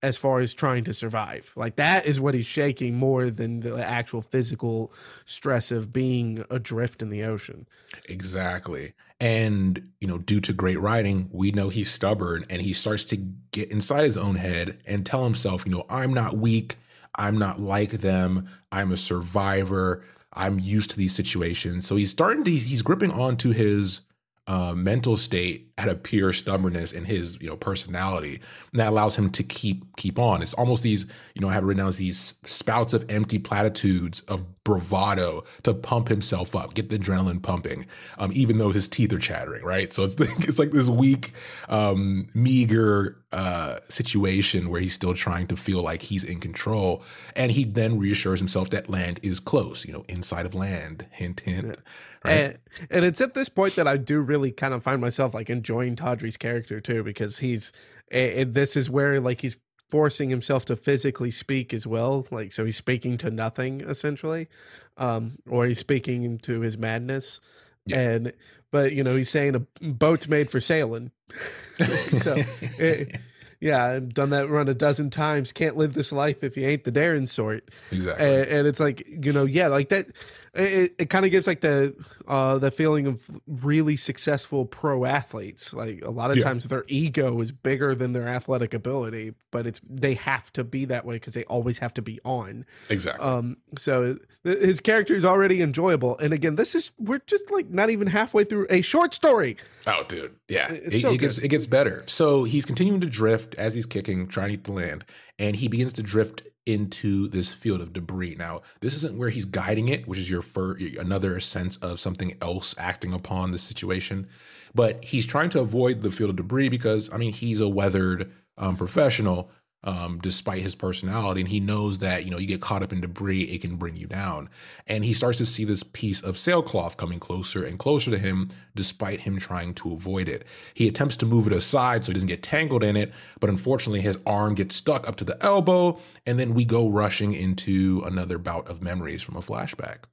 as 0.02 0.16
far 0.16 0.40
as 0.40 0.52
trying 0.52 0.82
to 0.82 0.92
survive. 0.92 1.52
Like 1.54 1.76
that 1.76 2.06
is 2.06 2.20
what 2.20 2.34
he's 2.34 2.46
shaking 2.46 2.96
more 2.96 3.30
than 3.30 3.60
the 3.60 3.86
actual 3.86 4.20
physical 4.20 4.92
stress 5.24 5.70
of 5.70 5.92
being 5.92 6.44
adrift 6.50 7.02
in 7.02 7.08
the 7.08 7.22
ocean. 7.22 7.68
Exactly. 8.08 8.94
And 9.20 9.88
you 10.00 10.08
know 10.08 10.18
due 10.18 10.40
to 10.40 10.52
great 10.52 10.80
writing 10.80 11.28
we 11.30 11.52
know 11.52 11.68
he's 11.68 11.92
stubborn 11.92 12.44
and 12.50 12.60
he 12.62 12.72
starts 12.72 13.04
to 13.04 13.16
get 13.16 13.70
inside 13.70 14.04
his 14.04 14.16
own 14.16 14.34
head 14.34 14.80
and 14.84 15.06
tell 15.06 15.22
himself 15.22 15.64
you 15.64 15.70
know 15.70 15.86
i'm 15.88 16.12
not 16.12 16.36
weak. 16.36 16.76
I'm 17.14 17.38
not 17.38 17.60
like 17.60 17.90
them. 17.90 18.48
I'm 18.70 18.90
a 18.90 18.96
survivor 18.96 20.02
I'm 20.34 20.58
used 20.58 20.90
to 20.90 20.96
these 20.96 21.14
situations. 21.14 21.86
So 21.86 21.96
he's 21.96 22.10
starting 22.10 22.44
to 22.44 22.50
he's 22.50 22.82
gripping 22.82 23.10
onto 23.10 23.52
his 23.52 24.02
uh, 24.48 24.74
mental 24.74 25.16
state 25.16 25.68
at 25.78 25.88
a 25.88 25.94
pure 25.94 26.32
stubbornness 26.32 26.92
in 26.92 27.04
his 27.04 27.40
you 27.40 27.48
know 27.48 27.56
personality. 27.56 28.40
And 28.72 28.80
that 28.80 28.88
allows 28.88 29.16
him 29.16 29.30
to 29.30 29.42
keep 29.42 29.96
keep 29.96 30.18
on. 30.18 30.42
It's 30.42 30.54
almost 30.54 30.82
these 30.82 31.06
you 31.34 31.40
know 31.40 31.48
i 31.48 31.52
have 31.52 31.64
written 31.64 31.78
down 31.78 31.88
as 31.88 31.96
these 31.96 32.34
spouts 32.44 32.92
of 32.92 33.04
empty 33.08 33.38
platitudes 33.38 34.20
of 34.22 34.64
bravado 34.64 35.44
to 35.62 35.74
pump 35.74 36.08
himself 36.08 36.54
up 36.54 36.74
get 36.74 36.88
the 36.88 36.96
adrenaline 36.96 37.42
pumping 37.42 37.84
um, 38.18 38.30
even 38.32 38.58
though 38.58 38.70
his 38.70 38.86
teeth 38.88 39.12
are 39.12 39.18
chattering 39.18 39.64
right? 39.64 39.92
So 39.92 40.04
it's 40.04 40.14
it's 40.20 40.58
like 40.58 40.72
this 40.72 40.88
weak 40.88 41.32
um, 41.68 42.26
meager 42.34 43.22
uh, 43.32 43.78
situation 43.88 44.70
where 44.70 44.80
he's 44.80 44.92
still 44.92 45.14
trying 45.14 45.46
to 45.46 45.56
feel 45.56 45.82
like 45.82 46.02
he's 46.02 46.24
in 46.24 46.38
control. 46.38 47.02
And 47.34 47.52
he 47.52 47.64
then 47.64 47.98
reassures 47.98 48.40
himself 48.40 48.70
that 48.70 48.90
land 48.90 49.20
is 49.22 49.38
close 49.38 49.86
you 49.86 49.92
know 49.92 50.04
inside 50.08 50.46
of 50.46 50.54
land. 50.54 51.06
Hint 51.12 51.40
hint. 51.40 51.66
Yeah 51.66 51.82
Right? 52.24 52.32
And, 52.32 52.58
and 52.90 53.04
it's 53.04 53.20
at 53.20 53.34
this 53.34 53.48
point 53.48 53.76
that 53.76 53.88
I 53.88 53.96
do 53.96 54.20
really 54.20 54.50
kind 54.52 54.74
of 54.74 54.82
find 54.82 55.00
myself 55.00 55.34
like 55.34 55.50
enjoying 55.50 55.96
Tawdry's 55.96 56.36
character 56.36 56.80
too, 56.80 57.02
because 57.02 57.38
he's, 57.38 57.72
and 58.10 58.54
this 58.54 58.76
is 58.76 58.88
where 58.90 59.20
like 59.20 59.40
he's 59.40 59.58
forcing 59.88 60.30
himself 60.30 60.64
to 60.64 60.76
physically 60.76 61.30
speak 61.30 61.74
as 61.74 61.86
well. 61.86 62.26
Like, 62.30 62.52
so 62.52 62.64
he's 62.64 62.76
speaking 62.76 63.18
to 63.18 63.30
nothing 63.30 63.82
essentially, 63.82 64.48
um, 64.96 65.32
or 65.48 65.66
he's 65.66 65.78
speaking 65.78 66.38
to 66.38 66.60
his 66.60 66.78
madness. 66.78 67.40
Yeah. 67.86 68.00
And, 68.00 68.32
but 68.70 68.92
you 68.92 69.04
know, 69.04 69.16
he's 69.16 69.28
saying 69.28 69.54
a 69.54 69.60
boat's 69.84 70.28
made 70.28 70.50
for 70.50 70.60
sailing. 70.60 71.10
so, 71.82 72.36
it, 72.78 73.18
yeah, 73.60 73.84
I've 73.84 74.12
done 74.12 74.30
that 74.30 74.48
run 74.48 74.68
a 74.68 74.74
dozen 74.74 75.10
times. 75.10 75.52
Can't 75.52 75.76
live 75.76 75.94
this 75.94 76.10
life 76.10 76.42
if 76.42 76.56
you 76.56 76.66
ain't 76.66 76.82
the 76.84 76.90
daring 76.90 77.28
sort. 77.28 77.68
Exactly. 77.92 78.26
And, 78.26 78.48
and 78.48 78.66
it's 78.66 78.80
like, 78.80 79.06
you 79.06 79.32
know, 79.32 79.44
yeah, 79.44 79.68
like 79.68 79.90
that 79.90 80.10
it, 80.54 80.94
it 80.98 81.10
kind 81.10 81.24
of 81.24 81.30
gives 81.30 81.46
like 81.46 81.62
the 81.62 81.94
uh 82.28 82.58
the 82.58 82.70
feeling 82.70 83.06
of 83.06 83.22
really 83.46 83.96
successful 83.96 84.66
pro 84.66 85.04
athletes. 85.04 85.72
Like 85.72 86.04
a 86.04 86.10
lot 86.10 86.30
of 86.30 86.36
yeah. 86.36 86.44
times 86.44 86.64
their 86.64 86.84
ego 86.88 87.40
is 87.40 87.52
bigger 87.52 87.94
than 87.94 88.12
their 88.12 88.28
athletic 88.28 88.74
ability 88.74 89.34
but 89.50 89.66
it's 89.66 89.80
they 89.88 90.14
have 90.14 90.52
to 90.54 90.64
be 90.64 90.84
that 90.86 91.04
way 91.04 91.16
because 91.16 91.32
they 91.32 91.44
always 91.44 91.78
have 91.78 91.94
to 91.94 92.02
be 92.02 92.20
on. 92.24 92.66
Exactly. 92.90 93.24
Um 93.24 93.56
so 93.78 94.16
his 94.44 94.80
character 94.80 95.14
is 95.14 95.24
already 95.24 95.62
enjoyable 95.62 96.18
and 96.18 96.34
again 96.34 96.56
this 96.56 96.74
is 96.74 96.90
we're 96.98 97.20
just 97.20 97.50
like 97.50 97.70
not 97.70 97.88
even 97.88 98.08
halfway 98.08 98.44
through 98.44 98.66
a 98.68 98.82
short 98.82 99.14
story. 99.14 99.56
Oh 99.86 100.04
dude. 100.06 100.36
Yeah. 100.48 100.70
It, 100.70 101.00
so 101.00 101.12
it 101.12 101.18
gets 101.18 101.38
it 101.38 101.48
gets 101.48 101.66
better. 101.66 102.04
So 102.06 102.44
he's 102.44 102.66
continuing 102.66 103.00
to 103.00 103.08
drift 103.08 103.54
as 103.54 103.74
he's 103.74 103.86
kicking 103.86 104.26
trying 104.28 104.50
to 104.50 104.62
to 104.62 104.72
land 104.72 105.04
and 105.38 105.56
he 105.56 105.68
begins 105.68 105.92
to 105.94 106.02
drift 106.02 106.42
into 106.64 107.26
this 107.28 107.52
field 107.52 107.80
of 107.80 107.92
debris. 107.92 108.36
Now, 108.38 108.62
this 108.80 108.94
isn't 108.94 109.18
where 109.18 109.30
he's 109.30 109.44
guiding 109.44 109.88
it, 109.88 110.06
which 110.06 110.18
is 110.18 110.30
your 110.30 110.42
fir- 110.42 110.78
another 110.98 111.40
sense 111.40 111.76
of 111.78 111.98
something 111.98 112.36
else 112.40 112.74
acting 112.78 113.12
upon 113.12 113.50
the 113.50 113.58
situation. 113.58 114.28
But 114.74 115.04
he's 115.04 115.26
trying 115.26 115.50
to 115.50 115.60
avoid 115.60 116.02
the 116.02 116.12
field 116.12 116.30
of 116.30 116.36
debris 116.36 116.68
because, 116.68 117.12
I 117.12 117.18
mean, 117.18 117.32
he's 117.32 117.60
a 117.60 117.68
weathered 117.68 118.32
um, 118.56 118.76
professional 118.76 119.50
um, 119.84 120.18
despite 120.22 120.62
his 120.62 120.74
personality. 120.74 121.40
And 121.40 121.50
he 121.50 121.60
knows 121.60 121.98
that, 121.98 122.24
you 122.24 122.30
know, 122.30 122.38
you 122.38 122.46
get 122.46 122.60
caught 122.60 122.82
up 122.82 122.92
in 122.92 123.00
debris, 123.00 123.42
it 123.42 123.60
can 123.60 123.76
bring 123.76 123.96
you 123.96 124.06
down. 124.06 124.48
And 124.86 125.04
he 125.04 125.12
starts 125.12 125.38
to 125.38 125.46
see 125.46 125.64
this 125.64 125.82
piece 125.82 126.22
of 126.22 126.38
sailcloth 126.38 126.96
coming 126.96 127.18
closer 127.18 127.64
and 127.64 127.78
closer 127.78 128.10
to 128.10 128.18
him, 128.18 128.50
despite 128.74 129.20
him 129.20 129.38
trying 129.38 129.74
to 129.74 129.92
avoid 129.92 130.28
it. 130.28 130.44
He 130.74 130.88
attempts 130.88 131.16
to 131.18 131.26
move 131.26 131.46
it 131.46 131.52
aside 131.52 132.04
so 132.04 132.12
he 132.12 132.14
doesn't 132.14 132.28
get 132.28 132.42
tangled 132.42 132.84
in 132.84 132.96
it, 132.96 133.12
but 133.40 133.50
unfortunately, 133.50 134.00
his 134.00 134.18
arm 134.26 134.54
gets 134.54 134.76
stuck 134.76 135.08
up 135.08 135.16
to 135.16 135.24
the 135.24 135.42
elbow. 135.44 135.98
And 136.26 136.38
then 136.38 136.54
we 136.54 136.64
go 136.64 136.88
rushing 136.88 137.32
into 137.32 138.02
another 138.04 138.38
bout 138.38 138.68
of 138.68 138.82
memories 138.82 139.22
from 139.22 139.36
a 139.36 139.40
flashback. 139.40 140.04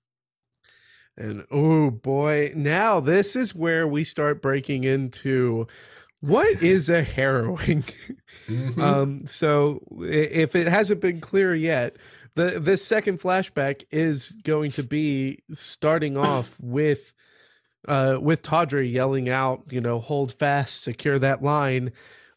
And 1.15 1.45
oh 1.51 1.91
boy, 1.91 2.53
now 2.55 3.01
this 3.01 3.35
is 3.35 3.53
where 3.53 3.85
we 3.85 4.05
start 4.05 4.41
breaking 4.41 4.85
into 4.85 5.67
what 6.21 6.61
is 6.61 6.89
a 6.89 7.03
harrowing? 7.03 7.83
Mm-hmm. 8.47 8.81
Um, 8.81 9.25
so 9.27 9.81
if 9.99 10.55
it 10.55 10.67
hasn't 10.67 11.01
been 11.01 11.21
clear 11.21 11.53
yet, 11.53 11.97
the 12.35 12.59
this 12.59 12.83
second 12.83 13.19
flashback 13.19 13.83
is 13.91 14.31
going 14.43 14.71
to 14.71 14.83
be 14.83 15.39
starting 15.53 16.17
off 16.17 16.55
with 16.59 17.13
uh 17.87 18.17
with 18.21 18.41
Tawdry 18.41 18.89
yelling 18.89 19.29
out, 19.29 19.63
you 19.69 19.81
know, 19.81 19.99
hold 19.99 20.33
fast, 20.33 20.83
secure 20.83 21.19
that 21.19 21.43
line. 21.43 21.91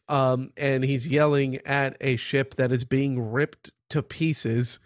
Um, 0.09 0.51
and 0.57 0.83
he's 0.83 1.07
yelling 1.07 1.57
at 1.65 1.95
a 2.01 2.17
ship 2.17 2.55
that 2.55 2.71
is 2.71 2.83
being 2.83 3.31
ripped 3.31 3.71
to 3.89 4.03
pieces 4.03 4.79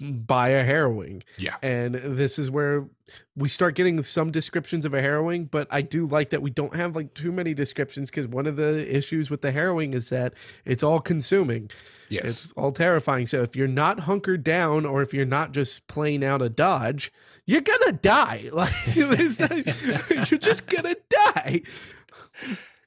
by 0.00 0.48
a 0.48 0.64
harrowing. 0.64 1.22
Yeah. 1.38 1.56
And 1.62 1.94
this 1.94 2.38
is 2.38 2.50
where 2.50 2.88
we 3.36 3.48
start 3.48 3.74
getting 3.74 4.02
some 4.02 4.30
descriptions 4.30 4.84
of 4.84 4.94
a 4.94 5.00
harrowing, 5.00 5.46
but 5.46 5.68
I 5.70 5.82
do 5.82 6.06
like 6.06 6.30
that 6.30 6.42
we 6.42 6.50
don't 6.50 6.74
have 6.74 6.96
like 6.96 7.14
too 7.14 7.32
many 7.32 7.54
descriptions 7.54 8.10
because 8.10 8.26
one 8.26 8.46
of 8.46 8.56
the 8.56 8.94
issues 8.94 9.30
with 9.30 9.42
the 9.42 9.52
harrowing 9.52 9.94
is 9.94 10.08
that 10.10 10.34
it's 10.64 10.82
all 10.82 11.00
consuming. 11.00 11.70
Yes. 12.08 12.24
It's 12.24 12.52
all 12.52 12.72
terrifying. 12.72 13.26
So 13.26 13.42
if 13.42 13.54
you're 13.54 13.68
not 13.68 14.00
hunkered 14.00 14.42
down 14.42 14.84
or 14.84 15.02
if 15.02 15.14
you're 15.14 15.24
not 15.24 15.52
just 15.52 15.86
playing 15.86 16.24
out 16.24 16.42
a 16.42 16.48
dodge, 16.48 17.12
you're 17.46 17.60
gonna 17.60 17.92
die. 17.92 18.48
Like 18.52 18.72
you're 18.94 20.38
just 20.38 20.66
gonna 20.66 20.96
die. 21.08 21.62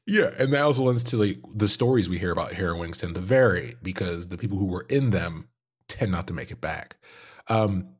Yeah, 0.06 0.32
and 0.38 0.54
that 0.54 0.62
also 0.62 0.84
lends 0.84 1.04
to 1.06 1.18
like 1.18 1.38
the 1.54 1.68
stories 1.68 2.10
we 2.10 2.20
hear 2.20 2.32
about 2.32 2.54
harrowings 2.54 2.98
tend 2.98 3.16
to 3.16 3.22
vary 3.22 3.76
because 3.82 4.28
the 4.28 4.38
people 4.38 4.58
who 4.58 4.66
were 4.66 4.86
in 4.90 5.12
them 5.12 5.48
tend 5.94 6.12
not 6.12 6.28
to 6.28 6.34
make 6.34 6.52
it 6.52 6.62
back. 6.62 6.98
Um, 7.48 7.96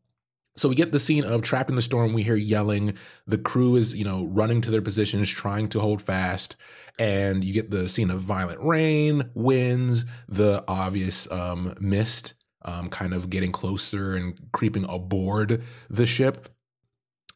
So 0.56 0.70
we 0.70 0.76
get 0.76 0.92
the 0.92 1.00
scene 1.00 1.24
of 1.24 1.42
trapped 1.42 1.72
in 1.72 1.76
the 1.76 1.82
storm. 1.82 2.14
We 2.14 2.22
hear 2.22 2.36
yelling. 2.36 2.94
The 3.26 3.40
crew 3.40 3.76
is, 3.76 3.96
you 3.96 4.06
know, 4.06 4.28
running 4.28 4.62
to 4.62 4.72
their 4.72 4.84
positions, 4.84 5.28
trying 5.28 5.68
to 5.70 5.80
hold 5.80 6.00
fast. 6.00 6.56
And 7.00 7.44
you 7.44 7.54
get 7.54 7.72
the 7.72 7.88
scene 7.88 8.12
of 8.12 8.20
violent 8.22 8.62
rain, 8.62 9.32
winds, 9.34 10.06
the 10.28 10.64
obvious 10.68 11.30
um, 11.32 11.74
mist 11.80 12.36
um, 12.66 12.88
kind 12.90 13.14
of 13.16 13.32
getting 13.32 13.52
closer 13.52 14.16
and 14.16 14.40
creeping 14.52 14.86
aboard 14.88 15.64
the 15.90 16.06
ship 16.06 16.50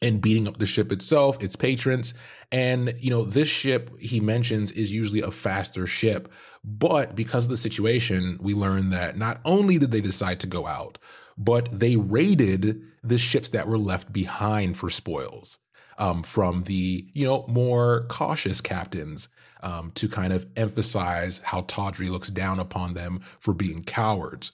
and 0.00 0.20
beating 0.20 0.46
up 0.46 0.58
the 0.58 0.66
ship 0.66 0.92
itself, 0.92 1.42
its 1.42 1.56
patrons. 1.56 2.14
And, 2.52 2.94
you 3.00 3.10
know, 3.10 3.24
this 3.24 3.48
ship 3.48 3.90
he 3.98 4.20
mentions 4.20 4.70
is 4.72 4.92
usually 4.92 5.20
a 5.20 5.30
faster 5.30 5.86
ship. 5.86 6.32
But 6.64 7.16
because 7.16 7.44
of 7.44 7.50
the 7.50 7.56
situation, 7.56 8.38
we 8.40 8.54
learn 8.54 8.90
that 8.90 9.16
not 9.16 9.40
only 9.44 9.78
did 9.78 9.90
they 9.90 10.00
decide 10.00 10.40
to 10.40 10.46
go 10.46 10.66
out, 10.66 10.98
but 11.36 11.68
they 11.78 11.96
raided 11.96 12.82
the 13.02 13.18
ships 13.18 13.48
that 13.50 13.68
were 13.68 13.78
left 13.78 14.12
behind 14.12 14.76
for 14.76 14.90
spoils 14.90 15.58
um, 15.98 16.22
from 16.22 16.62
the 16.62 17.08
you 17.12 17.26
know 17.26 17.44
more 17.48 18.06
cautious 18.08 18.60
captains 18.60 19.28
um, 19.62 19.90
to 19.92 20.08
kind 20.08 20.32
of 20.32 20.46
emphasize 20.56 21.38
how 21.38 21.62
Tawdry 21.62 22.08
looks 22.08 22.28
down 22.28 22.58
upon 22.58 22.94
them 22.94 23.20
for 23.40 23.52
being 23.52 23.82
cowards. 23.82 24.52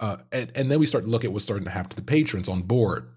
Uh, 0.00 0.18
and, 0.32 0.52
and 0.54 0.70
then 0.70 0.78
we 0.78 0.86
start 0.86 1.04
to 1.04 1.10
look 1.10 1.24
at 1.24 1.32
what's 1.32 1.44
starting 1.44 1.64
to 1.64 1.70
happen 1.70 1.90
to 1.90 1.96
the 1.96 2.02
patrons 2.02 2.48
on 2.48 2.62
board. 2.62 3.15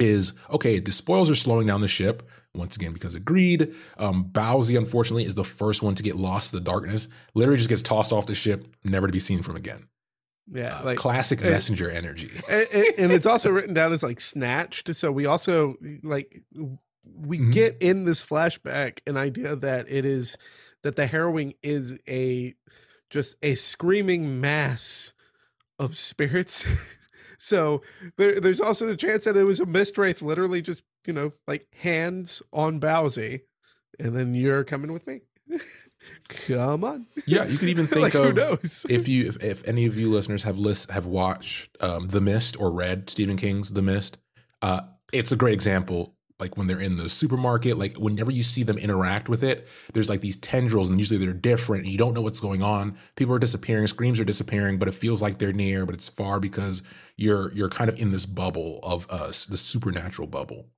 Is 0.00 0.32
okay, 0.50 0.80
the 0.80 0.90
spoils 0.90 1.30
are 1.30 1.34
slowing 1.36 1.66
down 1.68 1.80
the 1.80 1.88
ship 1.88 2.28
once 2.52 2.74
again 2.74 2.92
because 2.92 3.14
of 3.14 3.24
greed. 3.24 3.74
Um, 3.96 4.24
Bowsy, 4.32 4.76
unfortunately, 4.76 5.24
is 5.24 5.34
the 5.34 5.44
first 5.44 5.82
one 5.82 5.94
to 5.94 6.02
get 6.02 6.16
lost 6.16 6.50
to 6.50 6.56
the 6.56 6.64
darkness. 6.64 7.06
Literally 7.34 7.58
just 7.58 7.68
gets 7.68 7.82
tossed 7.82 8.12
off 8.12 8.26
the 8.26 8.34
ship, 8.34 8.66
never 8.82 9.06
to 9.06 9.12
be 9.12 9.20
seen 9.20 9.42
from 9.42 9.54
again. 9.54 9.86
Yeah, 10.50 10.80
Uh, 10.80 10.84
like 10.84 10.98
classic 10.98 11.40
and- 11.42 11.50
messenger 11.50 11.90
energy. 11.90 12.30
and, 12.50 13.12
it's 13.12 13.24
also 13.26 13.50
written 13.50 13.72
down 13.72 13.92
as 13.92 14.02
like 14.02 14.20
snatched. 14.20 14.94
So 14.96 15.12
we 15.12 15.26
also 15.26 15.76
like 16.02 16.42
we 17.04 17.38
Mhm. 17.38 17.52
get 17.52 17.76
in 17.80 18.04
this 18.04 18.24
flashback 18.24 18.98
an 19.06 19.16
idea 19.16 19.54
that 19.54 19.86
it 19.88 20.04
is 20.04 20.36
that 20.82 20.96
the 20.96 21.06
harrowing 21.06 21.54
is 21.62 21.96
a 22.08 22.54
just 23.10 23.36
a 23.42 23.54
screaming 23.54 24.40
mass 24.40 25.12
of 25.78 25.96
spirits. 25.96 26.66
so 27.38 27.82
there, 28.16 28.40
there's 28.40 28.60
also 28.60 28.86
the 28.86 28.96
chance 28.96 29.24
that 29.24 29.36
it 29.36 29.44
was 29.44 29.60
a 29.60 29.66
mist 29.66 29.96
wraith, 29.98 30.22
literally 30.22 30.62
just 30.62 30.82
you 31.06 31.12
know 31.12 31.32
like 31.46 31.66
hands 31.80 32.42
on 32.52 32.80
Bowsy, 32.80 33.42
and 33.98 34.16
then 34.16 34.34
you're 34.34 34.64
coming 34.64 34.92
with 34.92 35.06
me. 35.06 35.20
Come 36.28 36.84
on, 36.84 37.06
Yeah, 37.26 37.44
you 37.44 37.56
could 37.56 37.68
even 37.68 37.86
think 37.88 38.02
like 38.02 38.12
who 38.12 38.24
of 38.24 38.36
knows? 38.36 38.84
if 38.88 39.08
you 39.08 39.26
if, 39.28 39.42
if 39.42 39.66
any 39.66 39.86
of 39.86 39.96
you 39.96 40.10
listeners 40.10 40.42
have 40.42 40.58
list 40.58 40.90
have 40.90 41.06
watched 41.06 41.76
um, 41.80 42.08
The 42.08 42.20
Mist 42.20 42.60
or 42.60 42.70
read 42.70 43.08
Stephen 43.08 43.36
King's 43.36 43.72
The 43.72 43.82
Mist, 43.82 44.18
uh, 44.60 44.82
it's 45.12 45.32
a 45.32 45.36
great 45.36 45.54
example. 45.54 46.14
Like 46.40 46.56
when 46.56 46.66
they're 46.66 46.80
in 46.80 46.96
the 46.96 47.08
supermarket, 47.08 47.78
like 47.78 47.96
whenever 47.96 48.32
you 48.32 48.42
see 48.42 48.64
them 48.64 48.76
interact 48.76 49.28
with 49.28 49.42
it, 49.44 49.68
there's 49.92 50.08
like 50.08 50.20
these 50.20 50.36
tendrils, 50.36 50.88
and 50.88 50.98
usually 50.98 51.24
they're 51.24 51.32
different. 51.32 51.84
And 51.84 51.92
you 51.92 51.98
don't 51.98 52.12
know 52.12 52.22
what's 52.22 52.40
going 52.40 52.60
on. 52.60 52.98
People 53.14 53.34
are 53.36 53.38
disappearing, 53.38 53.86
screams 53.86 54.18
are 54.18 54.24
disappearing, 54.24 54.78
but 54.78 54.88
it 54.88 54.94
feels 54.94 55.22
like 55.22 55.38
they're 55.38 55.52
near, 55.52 55.86
but 55.86 55.94
it's 55.94 56.08
far 56.08 56.40
because 56.40 56.82
you're 57.16 57.52
you're 57.52 57.68
kind 57.68 57.88
of 57.88 57.98
in 58.00 58.10
this 58.10 58.26
bubble 58.26 58.80
of 58.82 59.06
uh, 59.10 59.28
the 59.28 59.56
supernatural 59.56 60.26
bubble. 60.26 60.70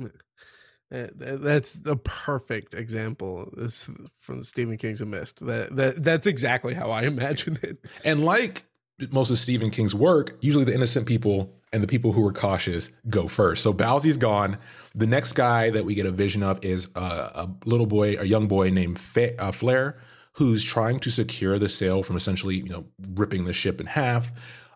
Uh, 0.00 1.06
That's 1.14 1.86
a 1.86 1.96
perfect 1.96 2.74
example. 2.74 3.50
This 3.56 3.88
from 4.18 4.42
Stephen 4.42 4.76
King's 4.76 5.00
A 5.00 5.06
Mist. 5.06 5.46
That 5.46 5.76
that 5.76 6.02
that's 6.02 6.26
exactly 6.26 6.74
how 6.74 6.90
I 6.90 7.02
imagine 7.02 7.58
it. 7.62 7.78
And 8.04 8.24
like 8.24 8.64
most 9.10 9.30
of 9.30 9.38
Stephen 9.38 9.70
King's 9.70 9.94
work, 9.94 10.36
usually 10.40 10.64
the 10.64 10.74
innocent 10.74 11.06
people 11.06 11.52
and 11.72 11.82
the 11.82 11.88
people 11.88 12.12
who 12.12 12.26
are 12.26 12.32
cautious 12.32 12.90
go 13.08 13.26
first. 13.26 13.62
So 13.62 13.72
Bowsy's 13.72 14.16
gone. 14.16 14.58
The 14.94 15.06
next 15.06 15.32
guy 15.32 15.70
that 15.70 15.84
we 15.84 15.94
get 15.94 16.06
a 16.06 16.10
vision 16.10 16.42
of 16.42 16.62
is 16.64 16.88
uh, 16.94 17.30
a 17.34 17.48
little 17.64 17.86
boy, 17.86 18.16
a 18.18 18.24
young 18.24 18.46
boy 18.46 18.70
named 18.70 19.00
Fa- 19.00 19.40
uh, 19.42 19.52
Flair, 19.52 19.98
who's 20.34 20.62
trying 20.62 20.98
to 21.00 21.10
secure 21.10 21.58
the 21.58 21.68
sail 21.68 22.02
from 22.02 22.16
essentially, 22.16 22.56
you 22.56 22.68
know, 22.68 22.84
ripping 23.14 23.44
the 23.44 23.52
ship 23.52 23.80
in 23.80 23.86
half. 23.86 24.32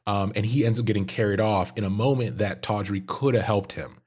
Um, 0.07 0.33
and 0.37 0.47
he 0.47 0.65
ends 0.65 0.79
up 0.79 0.87
getting 0.87 1.05
carried 1.05 1.41
off 1.41 1.77
in 1.77 1.85
a 1.85 1.91
moment 1.91 2.39
that 2.39 2.63
Tawdry 2.63 3.01
could 3.01 3.35
have 3.35 3.45
helped 3.45 3.73
him, 3.73 3.99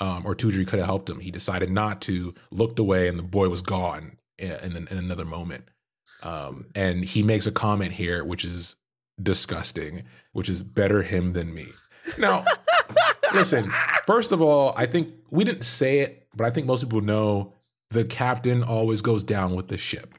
um, 0.00 0.26
or 0.26 0.34
Tudry 0.34 0.66
could 0.66 0.78
have 0.78 0.86
helped 0.86 1.08
him. 1.08 1.20
He 1.20 1.30
decided 1.30 1.70
not 1.70 2.02
to, 2.02 2.34
looked 2.50 2.78
away, 2.78 3.08
and 3.08 3.18
the 3.18 3.22
boy 3.22 3.48
was 3.48 3.62
gone 3.62 4.18
in, 4.38 4.50
in, 4.50 4.88
in 4.88 4.98
another 4.98 5.24
moment. 5.24 5.64
Um, 6.22 6.66
and 6.74 7.04
he 7.04 7.22
makes 7.22 7.46
a 7.46 7.52
comment 7.52 7.92
here, 7.92 8.24
which 8.24 8.44
is 8.44 8.76
disgusting, 9.22 10.02
which 10.32 10.48
is 10.48 10.62
better 10.62 11.02
him 11.02 11.32
than 11.32 11.54
me. 11.54 11.66
Now, 12.18 12.44
listen, 13.34 13.72
first 14.06 14.32
of 14.32 14.40
all, 14.42 14.72
I 14.76 14.86
think 14.86 15.12
we 15.30 15.44
didn't 15.44 15.64
say 15.64 16.00
it, 16.00 16.26
but 16.36 16.46
I 16.46 16.50
think 16.50 16.66
most 16.66 16.82
people 16.82 17.00
know 17.00 17.52
the 17.90 18.04
captain 18.04 18.62
always 18.62 19.02
goes 19.02 19.22
down 19.24 19.54
with 19.54 19.68
the 19.68 19.78
ship. 19.78 20.14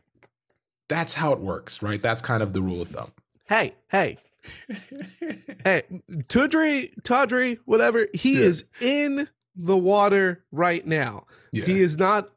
That's 0.90 1.14
how 1.16 1.34
it 1.34 1.40
works, 1.40 1.82
right? 1.82 2.02
That's 2.02 2.22
kind 2.22 2.42
of 2.42 2.54
the 2.54 2.62
rule 2.62 2.82
of 2.82 2.88
thumb. 2.90 3.12
Hey, 3.48 3.76
hey, 3.90 4.18
hey, 5.64 5.84
Tudry, 6.28 6.92
Tawdry, 7.04 7.60
whatever. 7.66 8.08
He 8.14 8.36
Yeah. 8.40 8.46
is 8.46 8.66
in 8.82 9.28
the 9.56 9.78
water 9.78 10.44
right 10.52 10.86
now. 10.86 11.26
Yeah. 11.52 11.66
He 11.66 11.82
is 11.82 11.98
not 11.98 12.30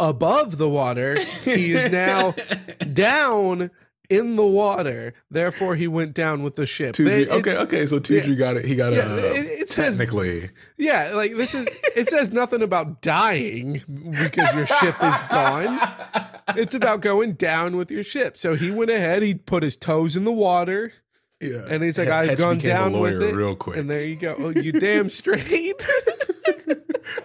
above 0.00 0.58
the 0.58 0.68
water. 0.68 1.16
He 1.44 1.72
is 1.72 1.90
now 1.92 2.34
down 2.92 3.70
in 4.08 4.36
the 4.36 4.44
water. 4.46 5.14
Therefore, 5.30 5.76
he 5.76 5.86
went 5.88 6.14
down 6.14 6.42
with 6.42 6.54
the 6.56 6.66
ship. 6.66 6.96
They- 6.96 7.22
it- 7.22 7.28
okay, 7.30 7.56
okay. 7.56 7.86
So 7.86 7.98
Tudry 8.00 8.36
got 8.36 8.56
it. 8.56 8.64
He 8.64 8.74
got 8.76 8.92
it. 8.92 8.96
Yeah, 8.96 9.12
uh, 9.12 9.16
it- 9.16 9.60
it 9.62 9.70
says- 9.70 9.96
technically. 9.96 10.50
Yeah, 10.78 11.12
like 11.14 11.34
this 11.36 11.54
is 11.54 11.66
it 11.96 12.08
says 12.08 12.32
nothing 12.32 12.62
about 12.62 13.00
dying 13.02 13.82
because 14.22 14.54
your 14.54 14.66
ship 14.66 14.94
is 15.02 15.20
gone. 15.30 15.78
It's 16.56 16.74
about 16.74 17.00
going 17.00 17.32
down 17.32 17.76
with 17.76 17.90
your 17.90 18.02
ship. 18.04 18.36
So 18.38 18.54
he 18.54 18.70
went 18.70 18.90
ahead, 18.90 19.22
he 19.22 19.34
put 19.34 19.62
his 19.62 19.76
toes 19.76 20.14
in 20.16 20.24
the 20.24 20.32
water, 20.32 20.92
Yeah. 21.40 21.64
and 21.68 21.82
he's 21.82 21.98
like, 21.98 22.08
Hetch 22.08 22.30
I've 22.30 22.38
gone 22.38 22.56
a 22.56 22.60
down 22.60 22.98
with 23.00 23.20
it. 23.22 23.34
real 23.34 23.56
quick. 23.56 23.76
And 23.78 23.90
there 23.90 24.02
you 24.04 24.16
go. 24.16 24.34
Oh, 24.38 24.50
you 24.50 24.72
damn 24.72 25.10
straight. 25.10 25.42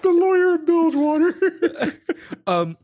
the 0.01 0.09
lawyer 0.09 0.55
of 0.55 0.65
Bilgewater. 0.65 1.93
um 2.47 2.77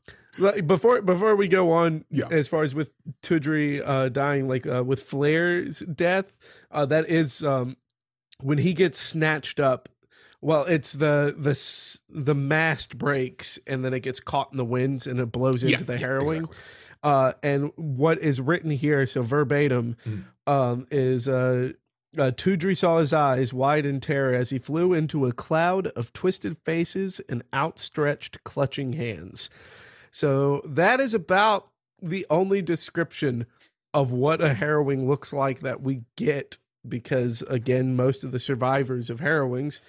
before 0.65 1.01
before 1.01 1.35
we 1.35 1.47
go 1.47 1.71
on 1.71 2.05
Yeah. 2.11 2.27
as 2.31 2.47
far 2.47 2.63
as 2.63 2.73
with 2.75 2.91
Tudry 3.21 3.81
uh 3.85 4.09
dying 4.09 4.47
like 4.47 4.65
uh 4.67 4.83
with 4.83 5.03
Flair's 5.03 5.79
death 5.79 6.35
uh 6.71 6.85
that 6.85 7.09
is 7.09 7.43
um 7.43 7.77
when 8.41 8.59
he 8.59 8.73
gets 8.73 8.99
snatched 8.99 9.59
up 9.59 9.89
well 10.41 10.63
it's 10.65 10.93
the 10.93 11.35
the 11.37 11.53
the 12.09 12.35
mast 12.35 12.97
breaks 12.97 13.57
and 13.67 13.83
then 13.83 13.93
it 13.93 14.01
gets 14.01 14.19
caught 14.19 14.49
in 14.51 14.57
the 14.57 14.65
winds 14.65 15.07
and 15.07 15.19
it 15.19 15.31
blows 15.31 15.63
into 15.63 15.77
Yeah, 15.79 15.83
the 15.83 15.93
yeah, 15.93 15.99
harrowing 15.99 16.43
exactly. 16.43 16.57
uh 17.03 17.33
and 17.43 17.71
what 17.75 18.19
is 18.19 18.39
written 18.39 18.71
here 18.71 19.05
so 19.07 19.21
verbatim 19.23 19.95
Mhm. 20.05 20.23
um 20.45 20.87
is 20.91 21.27
uh 21.27 21.71
uh, 22.17 22.31
Tudry 22.31 22.75
saw 22.75 22.97
his 22.97 23.13
eyes 23.13 23.53
wide 23.53 23.85
in 23.85 23.99
terror 23.99 24.33
as 24.33 24.49
he 24.49 24.57
flew 24.57 24.93
into 24.93 25.25
a 25.27 25.33
cloud 25.33 25.87
of 25.87 26.13
twisted 26.13 26.57
faces 26.63 27.19
and 27.29 27.43
outstretched, 27.53 28.43
clutching 28.45 28.93
hands. 28.93 29.49
So 30.11 30.61
that 30.65 30.99
is 30.99 31.13
about 31.13 31.69
the 32.01 32.25
only 32.29 32.61
description 32.61 33.45
of 33.93 34.11
what 34.11 34.41
a 34.41 34.53
harrowing 34.53 35.07
looks 35.07 35.33
like 35.33 35.61
that 35.61 35.81
we 35.81 36.01
get 36.15 36.57
because 36.87 37.41
again 37.43 37.95
most 37.95 38.23
of 38.23 38.31
the 38.31 38.39
survivors 38.39 39.09
of 39.09 39.19
harrowings 39.19 39.81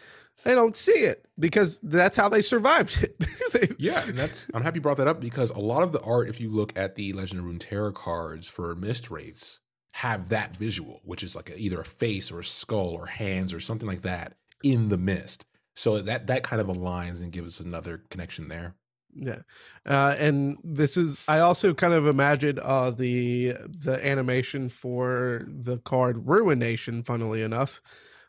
they 0.44 0.54
don't 0.54 0.76
see 0.76 0.92
it 0.92 1.26
because 1.38 1.78
that's 1.83 2.16
how 2.16 2.28
they 2.28 2.40
survived 2.40 3.02
it. 3.02 3.16
They- 3.52 3.74
Yeah, 3.78 4.07
and 4.07 4.16
that's 4.16 4.50
I'm 4.54 4.62
happy 4.62 4.76
you 4.76 4.81
brought 4.83 4.98
that 4.98 5.09
up 5.09 5.20
because 5.20 5.50
a 5.50 5.59
lot 5.59 5.83
of 5.83 5.92
the 5.92 6.00
art, 6.02 6.28
if 6.28 6.40
you 6.40 6.48
look 6.50 6.76
at 6.78 6.94
the 6.94 7.12
Legend 7.12 7.40
of 7.40 7.46
Rune 7.46 7.59
Runeterra 7.59 7.92
cards 7.94 8.46
for 8.48 8.74
mist 8.74 9.11
wraiths, 9.11 9.59
have 9.94 10.28
that 10.28 10.54
visual, 10.54 11.00
which 11.04 11.22
is 11.22 11.35
like 11.35 11.50
a, 11.50 11.59
either 11.59 11.81
a 11.81 11.85
face 11.85 12.31
or 12.31 12.40
a 12.40 12.44
skull 12.44 12.90
or 12.90 13.07
hands 13.07 13.52
or 13.52 13.59
something 13.61 13.88
like 13.88 14.02
that 14.02 14.35
in 14.62 14.90
the 14.90 14.98
mist. 14.98 15.44
So 15.74 16.00
that 16.02 16.26
that 16.28 16.42
kind 16.44 16.61
of 16.61 16.68
aligns 16.68 17.22
and 17.22 17.33
gives 17.33 17.59
us 17.59 17.66
another 17.66 18.02
connection 18.11 18.48
there. 18.48 18.74
Yeah, 19.14 19.40
uh, 19.86 20.14
and 20.18 20.58
this 20.62 20.96
is 20.96 21.18
I 21.26 21.40
also 21.40 21.74
kind 21.74 21.92
of 21.94 22.06
imagine 22.06 22.58
uh, 22.62 22.90
the 22.90 23.54
the 23.66 24.04
animation 24.06 24.68
for 24.68 25.44
the 25.48 25.78
card 25.78 26.28
Ruination. 26.28 27.02
Funnily 27.02 27.42
enough, 27.42 27.80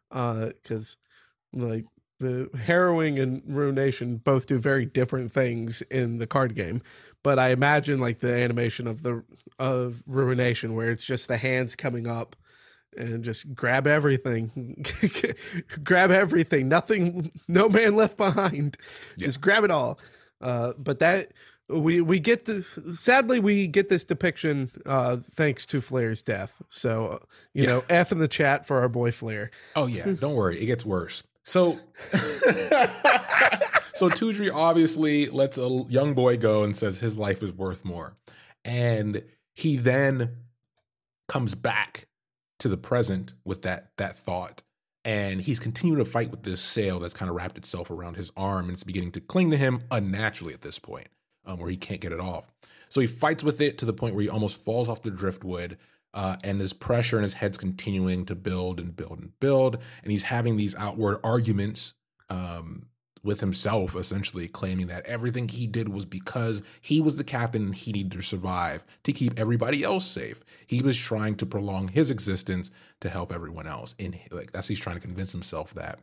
because 0.10 0.98
like 1.54 1.86
the 2.20 2.50
harrowing 2.66 3.20
and 3.20 3.42
ruination 3.46 4.18
both 4.18 4.48
do 4.48 4.58
very 4.60 4.86
different 4.86 5.32
things 5.32 5.82
in 5.84 6.18
the 6.18 6.28
card 6.28 6.56
game. 6.56 6.82
But 7.24 7.40
I 7.40 7.50
imagine 7.50 8.00
like 8.00 8.20
the 8.20 8.34
animation 8.34 8.88
of 8.88 9.04
the 9.04 9.24
of 9.60 10.04
ruination 10.08 10.76
where 10.76 10.92
it's 10.92 11.06
just 11.06 11.28
the 11.28 11.38
hands 11.38 11.76
coming 11.76 12.08
up 12.08 12.36
and 12.98 13.24
just 13.24 13.54
grab 13.54 13.86
everything 13.88 14.86
grab 15.84 16.12
everything 16.12 16.68
nothing 16.68 17.32
no 17.48 17.70
man 17.70 17.96
left 17.96 18.18
behind 18.18 18.78
just 19.18 19.42
grab 19.42 19.64
it 19.64 19.72
all 19.72 20.00
uh, 20.42 20.74
but 20.78 21.00
that 21.00 21.32
we 21.68 22.02
we 22.02 22.20
get 22.20 22.46
this 22.46 22.80
sadly 22.92 23.40
we 23.40 23.68
get 23.68 23.90
this 23.90 24.04
depiction 24.04 24.72
uh, 24.86 25.18
thanks 25.18 25.66
to 25.68 25.82
Flair's 25.82 26.22
death. 26.22 26.62
So 26.70 27.08
uh, 27.08 27.20
you 27.54 27.68
know 27.68 27.84
f 27.90 28.12
in 28.12 28.20
the 28.20 28.28
chat 28.28 28.66
for 28.66 28.80
our 28.82 28.90
boy 28.90 29.12
Flair. 29.12 29.52
Oh 29.76 29.88
yeah, 29.88 30.14
don't 30.20 30.36
worry, 30.36 30.60
it 30.60 30.66
gets 30.66 30.86
worse. 30.86 31.24
So, 31.44 31.80
so 32.12 34.10
Tudri 34.10 34.54
obviously 34.54 35.28
lets 35.28 35.58
a 35.58 35.84
young 35.90 36.14
boy 36.14 36.38
go 36.38 36.64
and 36.64 36.76
says 36.76 37.00
his 37.00 37.18
life 37.18 37.42
is 37.42 37.54
worth 37.54 37.84
more, 37.84 38.18
and 38.64 39.24
he 39.56 39.76
then 39.76 40.36
comes 41.28 41.56
back 41.56 42.08
to 42.60 42.68
the 42.68 42.78
present 42.78 43.34
with 43.44 43.64
that 43.64 43.92
that 43.98 44.16
thought, 44.16 44.62
and 45.06 45.42
he's 45.42 45.60
continuing 45.60 46.04
to 46.04 46.10
fight 46.10 46.32
with 46.32 46.44
this 46.44 46.62
sail 46.62 47.00
that's 47.00 47.14
kind 47.14 47.30
of 47.30 47.36
wrapped 47.36 47.58
itself 47.58 47.90
around 47.90 48.16
his 48.16 48.32
arm, 48.36 48.66
and 48.66 48.74
it's 48.74 48.84
beginning 48.84 49.12
to 49.12 49.22
cling 49.22 49.52
to 49.52 49.58
him 49.58 49.82
unnaturally 49.92 50.54
at 50.54 50.62
this 50.62 50.80
point, 50.80 51.08
um, 51.46 51.60
where 51.60 51.70
he 51.70 51.78
can't 51.78 52.02
get 52.02 52.12
it 52.12 52.20
off. 52.20 52.52
So 52.90 53.02
he 53.02 53.08
fights 53.08 53.44
with 53.44 53.62
it 53.62 53.78
to 53.78 53.86
the 53.86 53.94
point 53.94 54.16
where 54.16 54.24
he 54.24 54.30
almost 54.30 54.58
falls 54.58 54.90
off 54.90 55.02
the 55.02 55.12
driftwood. 55.12 55.78
Uh, 56.12 56.38
and 56.44 56.60
this 56.60 56.74
pressure 56.74 57.18
in 57.18 57.24
his 57.24 57.36
head's 57.36 57.58
continuing 57.58 58.26
to 58.26 58.34
build 58.34 58.80
and 58.80 58.96
build 58.96 59.20
and 59.20 59.40
build. 59.40 59.78
And 60.02 60.12
he's 60.12 60.24
having 60.24 60.58
these 60.58 60.76
outward 60.76 61.20
arguments 61.24 61.94
um, 62.32 62.88
with 63.24 63.42
himself, 63.42 63.96
essentially 63.96 64.48
claiming 64.48 64.88
that 64.88 65.06
everything 65.06 65.48
he 65.48 65.68
did 65.68 65.90
was 65.90 66.06
because 66.06 66.62
he 66.82 67.02
was 67.02 67.18
the 67.18 67.24
captain 67.24 67.68
and 67.68 67.76
he 67.76 67.92
needed 67.92 68.12
to 68.14 68.22
survive 68.22 68.86
to 69.04 69.12
keep 69.12 69.40
everybody 69.40 69.84
else 69.84 70.06
safe. 70.06 70.42
He 70.68 70.82
was 70.82 70.98
trying 70.98 71.36
to 71.36 71.46
prolong 71.46 71.90
his 71.90 72.12
existence 72.12 72.72
to 73.02 73.10
help 73.10 73.32
everyone 73.32 73.68
else. 73.68 73.96
And 74.00 74.18
like 74.32 74.52
that's 74.52 74.68
he's 74.68 74.80
trying 74.80 74.96
to 74.96 75.02
convince 75.02 75.32
himself 75.32 75.74
that. 75.74 76.00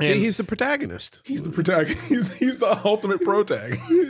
See, 0.00 0.18
he's 0.18 0.38
the 0.38 0.44
protagonist. 0.44 1.20
He's 1.24 1.42
the 1.42 1.50
protagonist. 1.50 2.08
He's, 2.08 2.38
he's 2.38 2.58
the 2.58 2.80
ultimate 2.84 3.20
protagonist. 3.20 3.90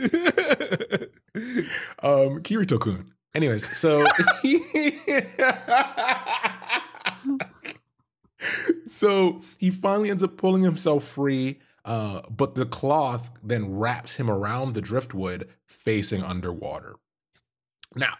um, 2.01 2.39
Kirito 2.39 2.79
kun. 2.79 3.11
Anyways, 3.35 3.77
so 3.77 4.05
so 8.87 9.41
he 9.57 9.69
finally 9.69 10.09
ends 10.09 10.23
up 10.23 10.37
pulling 10.37 10.63
himself 10.63 11.03
free, 11.03 11.59
uh, 11.85 12.21
but 12.29 12.55
the 12.55 12.65
cloth 12.65 13.31
then 13.43 13.77
wraps 13.77 14.15
him 14.15 14.29
around 14.29 14.73
the 14.73 14.81
driftwood, 14.81 15.49
facing 15.65 16.23
underwater. 16.23 16.95
Now, 17.95 18.15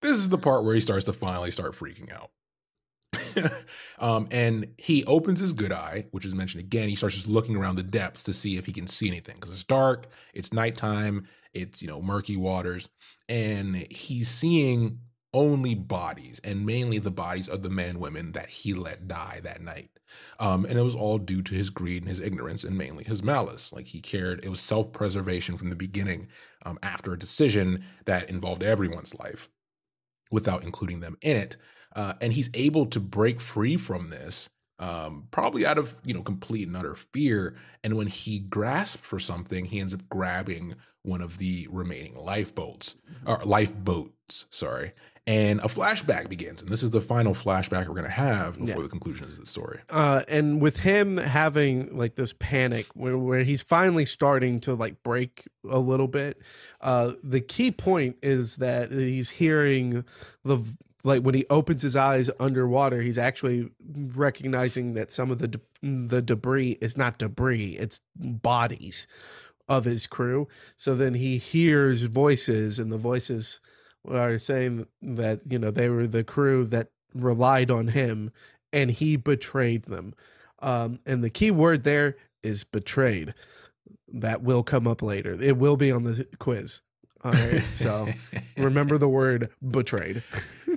this 0.00 0.16
is 0.16 0.28
the 0.28 0.38
part 0.38 0.64
where 0.64 0.74
he 0.74 0.80
starts 0.80 1.04
to 1.06 1.12
finally 1.12 1.50
start 1.50 1.72
freaking 1.72 2.12
out. 2.12 2.30
um, 3.98 4.28
and 4.30 4.68
he 4.78 5.04
opens 5.04 5.40
his 5.40 5.52
good 5.52 5.72
eye, 5.72 6.06
which 6.10 6.24
is 6.24 6.34
mentioned 6.34 6.62
again. 6.62 6.88
He 6.88 6.94
starts 6.94 7.14
just 7.14 7.28
looking 7.28 7.56
around 7.56 7.76
the 7.76 7.82
depths 7.82 8.24
to 8.24 8.32
see 8.32 8.56
if 8.56 8.66
he 8.66 8.72
can 8.72 8.86
see 8.86 9.08
anything 9.08 9.36
because 9.36 9.50
it's 9.50 9.64
dark, 9.64 10.06
it's 10.34 10.52
nighttime, 10.52 11.26
it's 11.52 11.82
you 11.82 11.88
know 11.88 12.00
murky 12.00 12.36
waters, 12.36 12.88
and 13.28 13.76
he's 13.90 14.28
seeing 14.28 15.00
only 15.34 15.74
bodies, 15.74 16.40
and 16.44 16.66
mainly 16.66 16.98
the 16.98 17.10
bodies 17.10 17.48
of 17.48 17.62
the 17.62 17.70
men 17.70 17.98
women 17.98 18.32
that 18.32 18.50
he 18.50 18.74
let 18.74 19.08
die 19.08 19.40
that 19.42 19.62
night. 19.62 19.90
Um, 20.38 20.64
and 20.64 20.78
it 20.78 20.82
was 20.82 20.94
all 20.94 21.18
due 21.18 21.42
to 21.42 21.54
his 21.54 21.70
greed 21.70 22.02
and 22.02 22.10
his 22.10 22.20
ignorance, 22.20 22.64
and 22.64 22.76
mainly 22.76 23.04
his 23.04 23.22
malice. 23.22 23.72
Like 23.72 23.86
he 23.86 24.00
cared, 24.00 24.44
it 24.44 24.48
was 24.48 24.60
self 24.60 24.92
preservation 24.92 25.56
from 25.56 25.70
the 25.70 25.76
beginning. 25.76 26.28
Um, 26.64 26.78
after 26.82 27.12
a 27.12 27.18
decision 27.18 27.84
that 28.04 28.30
involved 28.30 28.62
everyone's 28.62 29.18
life, 29.18 29.48
without 30.30 30.62
including 30.64 31.00
them 31.00 31.16
in 31.20 31.36
it. 31.36 31.56
Uh, 31.94 32.14
and 32.20 32.32
he's 32.32 32.50
able 32.54 32.86
to 32.86 33.00
break 33.00 33.40
free 33.40 33.76
from 33.76 34.10
this 34.10 34.48
um, 34.82 35.28
probably 35.30 35.64
out 35.64 35.78
of 35.78 35.94
you 36.04 36.12
know 36.12 36.22
complete 36.22 36.66
and 36.66 36.76
utter 36.76 36.96
fear 36.96 37.54
and 37.84 37.94
when 37.94 38.08
he 38.08 38.40
grasps 38.40 39.06
for 39.06 39.20
something 39.20 39.66
he 39.66 39.78
ends 39.78 39.94
up 39.94 40.08
grabbing 40.08 40.74
one 41.02 41.22
of 41.22 41.38
the 41.38 41.68
remaining 41.70 42.16
lifeboats 42.16 42.96
or 43.24 43.40
lifeboats 43.44 44.46
sorry 44.50 44.92
and 45.26 45.60
a 45.60 45.64
flashback 45.68 46.28
begins. 46.28 46.62
And 46.62 46.70
this 46.70 46.82
is 46.82 46.90
the 46.90 47.00
final 47.00 47.32
flashback 47.32 47.86
we're 47.86 47.94
going 47.94 48.04
to 48.06 48.10
have 48.10 48.58
before 48.58 48.76
Yeah. 48.76 48.82
the 48.82 48.88
conclusion 48.88 49.24
of 49.26 49.36
the 49.38 49.46
story. 49.46 49.78
Uh, 49.88 50.22
and 50.28 50.60
with 50.60 50.78
him 50.80 51.16
having 51.16 51.96
like 51.96 52.16
this 52.16 52.32
panic 52.32 52.86
where, 52.94 53.16
where 53.16 53.44
he's 53.44 53.62
finally 53.62 54.04
starting 54.04 54.58
to 54.60 54.74
like 54.74 55.02
break 55.04 55.46
a 55.70 55.78
little 55.78 56.08
bit 56.08 56.38
uh, 56.80 57.12
the 57.22 57.40
key 57.40 57.70
point 57.70 58.16
is 58.22 58.56
that 58.56 58.90
he's 58.90 59.30
hearing 59.30 60.04
the 60.44 60.58
like 61.04 61.22
when 61.22 61.34
he 61.36 61.44
opens 61.50 61.82
his 61.82 61.94
eyes 61.94 62.28
underwater 62.40 63.00
he's 63.02 63.18
actually 63.18 63.68
recognizing 63.94 64.94
that 64.94 65.10
some 65.10 65.30
of 65.30 65.38
the 65.38 65.48
de- 65.48 65.60
the 65.82 66.20
debris 66.22 66.78
is 66.80 66.96
not 66.96 67.18
debris 67.18 67.76
it's 67.78 68.00
bodies 68.16 69.06
of 69.68 69.84
his 69.84 70.06
crew. 70.08 70.48
So 70.76 70.94
then 70.96 71.14
he 71.14 71.38
hears 71.38 72.02
voices 72.02 72.78
and 72.80 72.90
the 72.92 72.98
voices 72.98 73.60
are 74.08 74.38
saying 74.38 74.86
that 75.00 75.40
you 75.48 75.58
know 75.58 75.70
they 75.70 75.88
were 75.88 76.06
the 76.06 76.24
crew 76.24 76.64
that 76.66 76.88
relied 77.14 77.70
on 77.70 77.88
him 77.88 78.30
and 78.72 78.90
he 78.90 79.16
betrayed 79.16 79.84
them. 79.84 80.14
Um, 80.60 81.00
and 81.04 81.22
the 81.22 81.30
key 81.30 81.50
word 81.50 81.84
there 81.84 82.16
is 82.42 82.64
betrayed. 82.64 83.34
That 84.14 84.42
will 84.42 84.62
come 84.62 84.86
up 84.86 85.02
later. 85.02 85.36
It 85.40 85.56
will 85.56 85.76
be 85.76 85.90
on 85.90 86.04
the 86.04 86.26
quiz. 86.38 86.82
All 87.24 87.32
right. 87.32 87.62
So 87.72 88.08
remember 88.56 88.98
the 88.98 89.08
word 89.08 89.50
betrayed. 89.66 90.22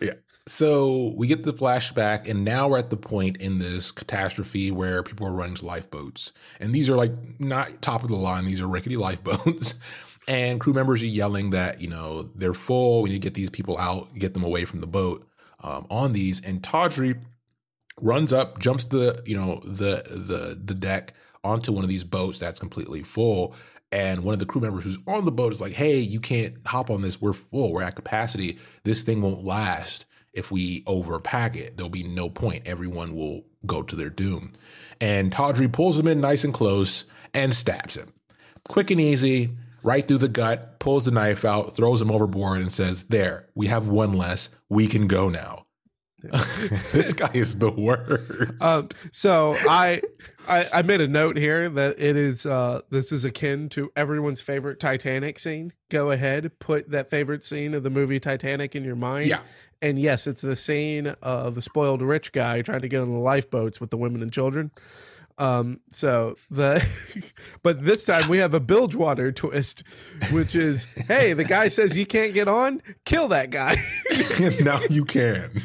Yeah. 0.01 0.13
So 0.47 1.11
we 1.17 1.27
get 1.27 1.43
the 1.43 1.53
flashback, 1.53 2.29
and 2.29 2.45
now 2.45 2.69
we're 2.69 2.77
at 2.77 2.91
the 2.91 2.97
point 2.97 3.37
in 3.37 3.57
this 3.57 3.91
catastrophe 3.91 4.69
where 4.71 5.01
people 5.01 5.25
are 5.25 5.33
running 5.33 5.55
to 5.55 5.65
lifeboats. 5.65 6.33
And 6.59 6.73
these 6.73 6.87
are 6.89 6.95
like 6.95 7.11
not 7.39 7.81
top 7.81 8.03
of 8.03 8.09
the 8.09 8.15
line, 8.15 8.45
these 8.45 8.61
are 8.61 8.67
rickety 8.67 8.95
lifeboats. 8.95 9.75
And 10.27 10.59
crew 10.59 10.73
members 10.73 11.03
are 11.03 11.07
yelling 11.07 11.51
that, 11.51 11.81
you 11.81 11.87
know, 11.87 12.29
they're 12.35 12.53
full. 12.53 13.03
We 13.03 13.09
need 13.09 13.21
to 13.21 13.27
get 13.27 13.35
these 13.35 13.49
people 13.49 13.77
out, 13.77 14.13
get 14.15 14.33
them 14.33 14.43
away 14.43 14.65
from 14.65 14.81
the 14.81 14.87
boat 14.87 15.27
um, 15.61 15.85
on 15.89 16.13
these. 16.13 16.43
And 16.43 16.63
Tawdry 16.63 17.15
runs 18.01 18.33
up, 18.33 18.59
jumps 18.59 18.85
the, 18.85 19.21
you 19.25 19.35
know, 19.35 19.61
the 19.63 20.03
the 20.09 20.59
the 20.63 20.73
deck 20.73 21.13
onto 21.43 21.71
one 21.71 21.83
of 21.83 21.89
these 21.89 22.03
boats 22.03 22.39
that's 22.39 22.59
completely 22.59 23.03
full. 23.03 23.55
And 23.91 24.23
one 24.23 24.33
of 24.33 24.39
the 24.39 24.45
crew 24.45 24.61
members 24.61 24.83
who's 24.83 24.97
on 25.07 25.25
the 25.25 25.31
boat 25.31 25.53
is 25.53 25.61
like, 25.61 25.73
hey, 25.73 25.99
you 25.99 26.19
can't 26.19 26.55
hop 26.65 26.89
on 26.89 27.01
this. 27.01 27.21
We're 27.21 27.33
full. 27.33 27.71
We're 27.71 27.83
at 27.83 27.95
capacity. 27.95 28.57
This 28.83 29.03
thing 29.03 29.21
won't 29.21 29.45
last 29.45 30.05
if 30.33 30.51
we 30.51 30.81
overpack 30.83 31.55
it. 31.55 31.77
There'll 31.77 31.89
be 31.89 32.03
no 32.03 32.29
point. 32.29 32.63
Everyone 32.65 33.15
will 33.15 33.43
go 33.65 33.83
to 33.83 33.95
their 33.95 34.09
doom. 34.09 34.51
And 34.99 35.31
Tawdry 35.31 35.67
pulls 35.67 35.97
him 35.99 36.07
in 36.07 36.19
nice 36.19 36.43
and 36.43 36.53
close 36.53 37.05
and 37.33 37.55
stabs 37.55 37.95
him. 37.95 38.11
Quick 38.67 38.91
and 38.91 38.99
easy, 38.99 39.51
right 39.85 40.05
through 40.05 40.17
the 40.17 40.27
gut, 40.27 40.79
pulls 40.79 41.05
the 41.05 41.11
knife 41.11 41.45
out, 41.45 41.75
throws 41.75 42.01
him 42.01 42.11
overboard, 42.11 42.59
and 42.59 42.71
says, 42.71 43.05
There, 43.05 43.49
we 43.55 43.67
have 43.67 43.87
one 43.87 44.13
less. 44.13 44.49
We 44.67 44.87
can 44.87 45.07
go 45.07 45.29
now. 45.29 45.65
this 46.91 47.13
guy 47.13 47.29
is 47.35 47.59
the 47.59 47.69
worst. 47.69 48.53
Um, 48.59 48.89
so 49.11 49.53
I, 49.69 50.01
I 50.47 50.67
I 50.73 50.81
made 50.81 50.99
a 50.99 51.07
note 51.07 51.37
here 51.37 51.69
that 51.69 51.99
it 51.99 52.15
is 52.15 52.47
uh, 52.47 52.81
this 52.89 53.11
is 53.11 53.25
akin 53.25 53.69
to 53.69 53.91
everyone's 53.95 54.41
favorite 54.41 54.79
Titanic 54.79 55.37
scene. 55.37 55.73
Go 55.89 56.09
ahead, 56.09 56.57
put 56.57 56.89
that 56.89 57.11
favorite 57.11 57.43
scene 57.43 57.75
of 57.75 57.83
the 57.83 57.91
movie 57.91 58.19
Titanic 58.19 58.75
in 58.75 58.83
your 58.83 58.95
mind. 58.95 59.27
Yeah. 59.27 59.41
And 59.83 59.99
yes, 59.99 60.25
it's 60.25 60.41
the 60.41 60.55
scene 60.55 61.13
of 61.21 61.53
the 61.53 61.61
spoiled 61.61 62.01
rich 62.01 62.31
guy 62.31 62.63
trying 62.63 62.81
to 62.81 62.87
get 62.87 63.01
on 63.01 63.11
the 63.11 63.19
lifeboats 63.19 63.79
with 63.79 63.91
the 63.91 63.97
women 63.97 64.23
and 64.23 64.33
children. 64.33 64.71
Um, 65.37 65.81
so 65.91 66.37
the, 66.49 66.85
but 67.63 67.83
this 67.83 68.05
time 68.05 68.29
we 68.29 68.37
have 68.37 68.53
a 68.53 68.59
Bilgewater 68.59 69.31
twist, 69.31 69.83
which 70.31 70.55
is, 70.55 70.85
hey, 71.07 71.33
the 71.33 71.43
guy 71.43 71.67
says 71.67 71.97
you 71.97 72.05
can't 72.05 72.33
get 72.33 72.47
on, 72.47 72.81
kill 73.05 73.27
that 73.29 73.49
guy. 73.49 73.75
now 74.63 74.79
you 74.89 75.05
can. 75.05 75.61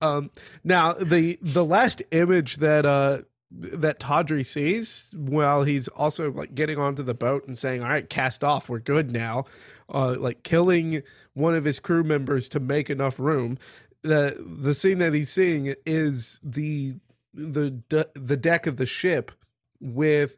Um, 0.00 0.30
now 0.64 0.92
the 0.92 1.38
the 1.40 1.64
last 1.64 2.02
image 2.10 2.56
that 2.56 2.84
uh 2.84 3.18
that 3.50 4.00
Tawdry 4.00 4.42
sees 4.42 5.08
while 5.14 5.62
he's 5.62 5.88
also 5.88 6.30
like 6.30 6.54
getting 6.54 6.78
onto 6.78 7.02
the 7.02 7.14
boat 7.14 7.46
and 7.46 7.56
saying, 7.56 7.82
"All 7.82 7.88
right, 7.88 8.08
cast 8.08 8.42
off, 8.42 8.68
we're 8.68 8.80
good 8.80 9.12
now," 9.12 9.44
uh, 9.92 10.16
like 10.18 10.42
killing 10.42 11.02
one 11.34 11.54
of 11.54 11.64
his 11.64 11.78
crew 11.78 12.02
members 12.02 12.48
to 12.50 12.60
make 12.60 12.90
enough 12.90 13.18
room. 13.18 13.58
The 14.02 14.44
the 14.44 14.74
scene 14.74 14.98
that 14.98 15.14
he's 15.14 15.30
seeing 15.30 15.74
is 15.86 16.40
the 16.42 16.96
the 17.34 17.70
de- 17.70 18.06
the 18.14 18.36
deck 18.36 18.66
of 18.66 18.76
the 18.76 18.86
ship 18.86 19.32
with 19.80 20.36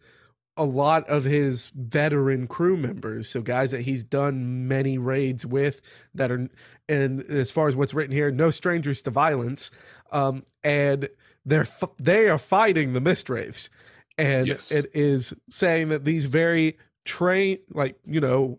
a 0.57 0.65
lot 0.65 1.07
of 1.09 1.25
his 1.25 1.71
veteran 1.75 2.47
crew 2.47 2.77
members. 2.77 3.29
So 3.29 3.43
guys 3.43 3.73
that 3.73 3.83
he's 3.83 4.03
done 4.03 4.67
many 4.67 4.97
raids 4.97 5.45
with 5.45 5.83
that 6.15 6.31
are 6.33 6.49
and 6.89 7.21
as 7.21 7.51
far 7.51 7.69
as 7.69 7.77
what's 7.77 7.93
written 7.93 8.13
here 8.15 8.31
no 8.31 8.51
strangers 8.51 9.03
to 9.03 9.11
violence. 9.11 9.71
Um 10.11 10.45
and 10.65 11.09
they're 11.45 11.61
f- 11.63 11.91
they 11.99 12.29
are 12.31 12.39
fighting 12.39 12.95
the 12.95 13.01
mistwraiths. 13.01 13.69
And 14.17 14.47
Yes. 14.47 14.73
it 14.73 14.87
is 14.95 15.35
saying 15.51 15.91
that 15.91 16.05
these 16.05 16.25
very 16.25 16.79
train 17.05 17.59
like 17.71 17.99
you 18.07 18.21
know 18.21 18.59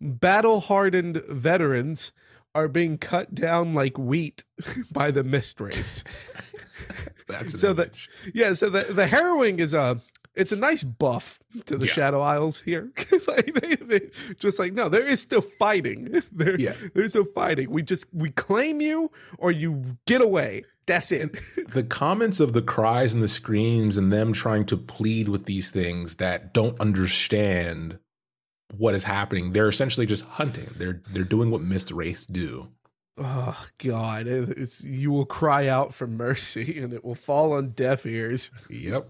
battle 0.00 0.60
hardened 0.60 1.22
veterans 1.28 2.12
are 2.54 2.68
being 2.68 2.98
cut 2.98 3.34
down 3.34 3.72
like 3.74 3.96
wheat 3.96 4.44
by 4.92 5.10
the 5.10 5.22
mistwraiths 5.24 6.04
That's 7.30 7.60
So 7.60 7.72
the- 7.72 7.90
yeah, 8.34 8.52
so 8.52 8.68
the 8.70 8.82
the 8.92 9.06
harrowing 9.06 9.58
is 9.60 9.74
a 9.74 10.00
it's 10.34 10.52
a 10.52 10.56
nice 10.56 10.84
buff 10.84 11.40
to 11.66 11.76
the 11.76 11.86
Yeah. 11.86 11.92
Shadow 11.92 12.20
Isles 12.20 12.60
here. 12.60 12.92
like 13.26 13.52
they, 13.54 13.74
they 13.76 14.10
just 14.38 14.58
like 14.58 14.72
no, 14.72 14.88
there 14.88 15.06
is 15.06 15.20
still 15.20 15.40
fighting. 15.40 16.22
There, 16.32 16.58
Yeah. 16.58 16.74
there's 16.94 17.10
still 17.10 17.24
fighting. 17.24 17.70
We 17.70 17.82
just 17.82 18.06
we 18.12 18.30
claim 18.30 18.80
you 18.80 19.10
or 19.38 19.50
you 19.50 19.96
get 20.06 20.20
away. 20.22 20.64
That's 20.86 21.12
it. 21.12 21.36
the 21.68 21.82
comments 21.84 22.40
of 22.40 22.52
the 22.52 22.62
cries 22.62 23.12
and 23.14 23.22
the 23.22 23.28
screams 23.28 23.96
and 23.96 24.12
them 24.12 24.32
trying 24.32 24.64
to 24.66 24.76
plead 24.76 25.28
with 25.28 25.44
these 25.46 25.70
things 25.70 26.16
that 26.16 26.52
don't 26.54 26.80
understand 26.80 27.98
what 28.76 28.94
is 28.94 29.04
happening. 29.04 29.52
They're 29.52 29.68
essentially 29.68 30.06
just 30.06 30.24
hunting. 30.24 30.68
They're 30.76 31.02
they're 31.12 31.24
doing 31.24 31.50
what 31.50 31.60
mist 31.60 31.90
wraiths 31.90 32.24
do. 32.26 32.68
Oh 33.18 33.66
God, 33.78 34.26
it's, 34.26 34.82
you 34.82 35.10
will 35.10 35.26
cry 35.26 35.66
out 35.66 35.94
for 35.94 36.06
mercy 36.06 36.78
and 36.82 36.92
it 36.92 37.04
will 37.04 37.14
fall 37.14 37.52
on 37.52 37.70
deaf 37.70 38.06
ears. 38.06 38.50
Yep. 38.68 39.08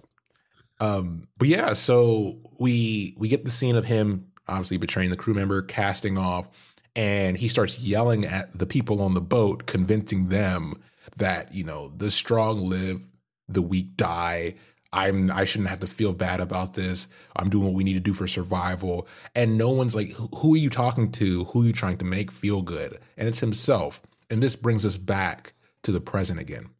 Um, 0.80 1.28
but 1.38 1.48
yeah, 1.48 1.74
so 1.74 2.38
we 2.58 3.14
we 3.18 3.28
get 3.28 3.44
the 3.44 3.50
scene 3.50 3.76
of 3.76 3.84
him 3.84 4.30
obviously 4.50 4.76
betraying 4.76 5.10
the 5.10 5.16
crew 5.16 5.34
member, 5.34 5.62
casting 5.62 6.18
off, 6.18 6.48
and 6.96 7.36
he 7.36 7.48
starts 7.48 7.80
yelling 7.80 8.24
at 8.24 8.58
the 8.58 8.66
people 8.66 9.00
on 9.00 9.14
the 9.14 9.20
boat, 9.20 9.66
convincing 9.66 10.28
them 10.28 10.74
that 11.16 11.54
you 11.54 11.64
know 11.64 11.92
the 11.96 12.10
strong 12.10 12.68
live, 12.68 13.02
the 13.48 13.62
weak 13.62 13.96
die. 13.96 14.54
I'm 14.92 15.30
I 15.30 15.44
shouldn't 15.44 15.70
have 15.70 15.80
to 15.80 15.86
feel 15.86 16.12
bad 16.12 16.40
about 16.40 16.74
this. 16.74 17.06
I'm 17.36 17.48
doing 17.48 17.64
what 17.64 17.74
we 17.74 17.84
need 17.84 17.94
to 17.94 18.00
do 18.00 18.12
for 18.12 18.26
survival. 18.26 19.06
And 19.34 19.56
no 19.56 19.70
one's 19.70 19.94
like, 19.94 20.12
who, 20.12 20.54
are 20.54 20.58
you 20.58 20.70
talking 20.70 21.12
to? 21.12 21.44
Who 21.44 21.62
are 21.62 21.66
you 21.66 21.72
trying 21.72 21.98
to 21.98 22.04
make 22.04 22.30
feel 22.30 22.62
good? 22.62 22.98
And 23.16 23.28
it's 23.28 23.40
himself. 23.40 24.02
And 24.28 24.42
this 24.42 24.56
brings 24.56 24.84
us 24.84 24.98
back 24.98 25.52
to 25.84 25.92
the 25.92 26.00
present 26.00 26.40
again. 26.40 26.70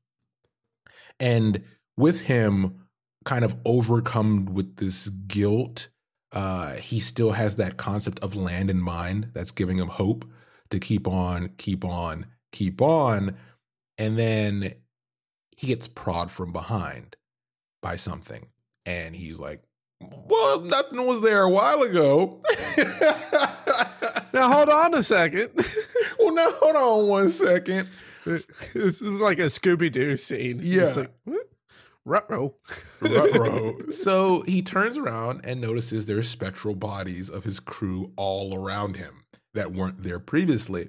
And 1.19 1.63
with 1.97 2.23
him 2.23 2.87
kind 3.25 3.45
of 3.45 3.57
overcome 3.65 4.47
with 4.47 4.77
this 4.77 5.09
guilt, 5.09 5.89
uh, 6.33 6.75
he 6.77 6.99
still 6.99 7.33
has 7.33 7.57
that 7.57 7.77
concept 7.77 8.19
of 8.21 8.35
land 8.35 8.71
in 8.71 8.81
mind 8.81 9.31
that's 9.35 9.51
giving 9.51 9.79
him 9.79 9.89
hope 9.89 10.25
to 10.71 10.79
keep 10.79 11.07
on, 11.07 11.51
keep 11.59 11.85
on, 11.85 12.27
keep 12.53 12.81
on. 12.81 13.37
And 13.99 14.19
then 14.19 14.75
he 15.57 15.67
gets 15.69 15.87
prod 15.89 16.31
from 16.31 16.53
behind 16.53 17.17
by 17.83 17.97
something. 17.97 18.49
And 18.87 19.15
he's 19.15 19.39
like, 19.39 19.63
well, 20.01 20.61
nothing 20.61 21.07
was 21.07 21.21
there 21.21 21.43
a 21.43 21.51
while 21.51 21.83
ago. 21.83 22.41
Now 24.33 24.53
hold 24.53 24.69
on 24.69 24.95
a 24.95 25.03
second. 25.03 25.51
well, 26.19 26.35
now 26.35 26.51
hold 26.53 26.77
on 26.77 27.09
one 27.09 27.29
second. 27.29 27.89
this 28.25 28.51
is 28.75 29.03
like 29.03 29.39
a 29.39 29.47
Scooby 29.47 29.91
Doo 29.91 30.17
scene. 30.17 30.61
Yeah. 30.63 30.93
Like, 30.97 31.13
what? 31.25 31.47
Ruh-roh. 32.05 32.55
Ruh-roh. 33.01 33.91
so 33.91 34.41
he 34.43 34.63
turns 34.63 34.97
around 34.97 35.43
and 35.45 35.61
notices 35.61 36.07
there's 36.07 36.29
spectral 36.29 36.75
bodies 36.75 37.29
of 37.29 37.45
his 37.45 37.61
crew 37.61 38.13
all 38.17 38.55
around 38.55 38.97
him 38.97 39.25
that 39.55 39.73
weren't 39.73 40.03
there 40.03 40.19
previously. 40.19 40.89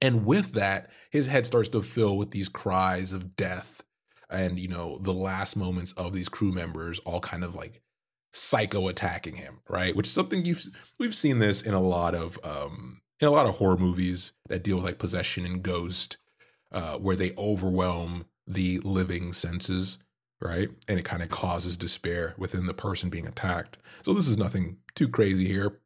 And 0.00 0.26
with 0.26 0.52
that, 0.52 0.90
his 1.10 1.28
head 1.28 1.46
starts 1.46 1.68
to 1.70 1.82
fill 1.82 2.16
with 2.16 2.32
these 2.32 2.48
cries 2.48 3.12
of 3.12 3.36
death 3.36 3.82
and, 4.30 4.58
you 4.58 4.68
know, 4.68 4.98
the 4.98 5.12
last 5.12 5.56
moments 5.56 5.92
of 5.92 6.12
these 6.12 6.28
crew 6.28 6.52
members 6.52 6.98
all 7.00 7.20
kind 7.20 7.44
of 7.44 7.54
like 7.54 7.82
psycho 8.32 8.88
attacking 8.88 9.36
him, 9.36 9.60
right? 9.68 9.96
Which 9.96 10.06
is 10.06 10.12
something 10.12 10.44
you've 10.44 10.66
we've 10.98 11.14
seen 11.14 11.38
this 11.38 11.62
in 11.62 11.74
a 11.74 11.80
lot 11.80 12.14
of 12.14 12.38
um 12.44 13.00
in 13.20 13.28
a 13.28 13.30
lot 13.30 13.46
of 13.46 13.56
horror 13.56 13.78
movies 13.78 14.32
that 14.48 14.62
deal 14.62 14.76
with 14.76 14.84
like 14.84 14.98
possession 14.98 15.46
and 15.46 15.62
ghost, 15.62 16.18
uh, 16.72 16.98
where 16.98 17.16
they 17.16 17.32
overwhelm 17.38 18.26
the 18.46 18.78
living 18.80 19.32
senses, 19.32 19.98
right? 20.40 20.68
And 20.86 20.98
it 20.98 21.04
kind 21.04 21.22
of 21.22 21.30
causes 21.30 21.76
despair 21.76 22.34
within 22.36 22.66
the 22.66 22.74
person 22.74 23.08
being 23.08 23.26
attacked. 23.26 23.78
So 24.02 24.12
this 24.12 24.28
is 24.28 24.36
nothing 24.36 24.78
too 24.94 25.08
crazy 25.08 25.46
here. 25.46 25.80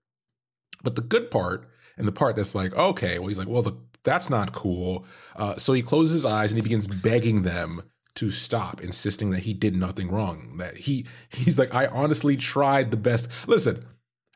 But 0.83 0.96
the 0.96 1.03
good 1.03 1.31
part, 1.31 1.68
and 1.96 2.09
the 2.09 2.12
part 2.12 2.37
that's 2.37 2.55
like, 2.55 2.74
okay, 2.74 3.18
well, 3.18 3.29
he's 3.29 3.38
like, 3.38 3.48
well, 3.48 3.62
the, 3.62 3.76
that's 4.03 4.31
not 4.31 4.53
cool. 4.53 5.05
Uh, 5.37 5.57
so 5.57 5.72
he 5.72 5.83
closes 5.83 6.14
his 6.14 6.24
eyes 6.24 6.50
and 6.50 6.59
he 6.59 6.62
begins 6.62 6.87
begging 6.88 7.42
them 7.42 7.83
to 8.14 8.31
stop, 8.31 8.81
insisting 8.81 9.31
that 9.31 9.40
he 9.40 9.55
did 9.55 9.77
nothing 9.77 10.11
wrong. 10.11 10.57
That 10.59 10.77
he 10.77 11.07
he's 11.31 11.59
like, 11.59 11.75
I 11.75 11.87
honestly 11.87 12.37
tried 12.37 12.90
the 12.90 12.96
best. 12.96 13.29
Listen, 13.46 13.85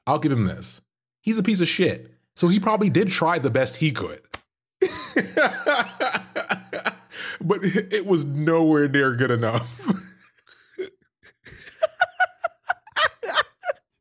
I'll 0.07 0.19
give 0.19 0.33
him 0.33 0.47
this. 0.47 0.81
He's 1.23 1.39
a 1.39 1.43
piece 1.43 1.61
of 1.61 1.69
shit. 1.69 2.11
So 2.37 2.49
he 2.49 2.59
probably 2.59 2.91
did 2.91 3.11
try 3.11 3.39
the 3.39 3.51
best 3.51 3.77
he 3.77 3.93
could. 3.93 4.21
but 7.41 7.61
it 7.63 8.07
was 8.07 8.25
nowhere 8.25 8.89
near 8.89 9.15
good 9.15 9.31
enough. 9.31 9.81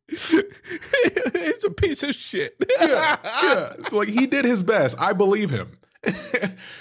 it's 0.09 1.63
a 1.63 1.69
piece 1.69 2.03
of 2.03 2.15
shit. 2.15 2.55
yeah, 2.81 3.17
yeah. 3.23 3.73
So 3.89 3.97
like 3.97 4.09
he 4.09 4.25
did 4.27 4.45
his 4.45 4.63
best. 4.63 4.97
I 4.99 5.13
believe 5.13 5.49
him. 5.49 5.77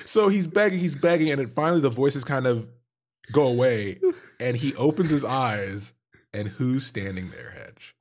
so 0.04 0.28
he's 0.28 0.46
begging, 0.46 0.78
he's 0.78 0.96
begging, 0.96 1.30
and 1.30 1.38
then 1.38 1.48
finally 1.48 1.80
the 1.80 1.90
voices 1.90 2.24
kind 2.24 2.46
of 2.46 2.66
go 3.30 3.46
away, 3.46 3.98
and 4.40 4.56
he 4.56 4.74
opens 4.74 5.10
his 5.10 5.24
eyes, 5.24 5.92
and 6.34 6.48
who's 6.48 6.86
standing 6.86 7.30
there, 7.30 7.50
Hedge? 7.50 7.94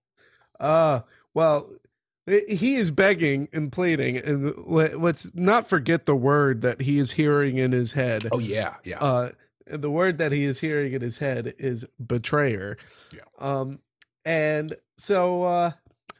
Uh, 0.60 1.02
well, 1.34 1.70
he 2.28 2.76
is 2.76 2.92
begging 2.92 3.50
and 3.52 3.72
pleading, 3.72 4.18
and 4.18 4.54
let- 4.66 5.00
let's 5.00 5.30
not 5.34 5.68
forget 5.68 6.06
the 6.06 6.16
word 6.16 6.62
that 6.62 6.82
he 6.82 6.98
is 7.00 7.14
hearing 7.14 7.58
in 7.58 7.72
his 7.72 7.94
head. 7.94 8.28
Oh 8.32 8.40
yeah, 8.40 8.76
yeah. 8.84 9.00
Uh, 9.00 9.32
the 9.66 9.90
word 9.92 10.18
that 10.18 10.32
he 10.32 10.44
is 10.44 10.60
hearing 10.60 10.94
in 10.94 11.02
his 11.02 11.18
head 11.20 11.54
is 11.58 11.86
betrayer. 12.06 12.78
Yeah. 13.14 13.22
Um, 13.40 13.80
and 14.26 14.76
so, 14.98 15.44
uh, 15.44 15.72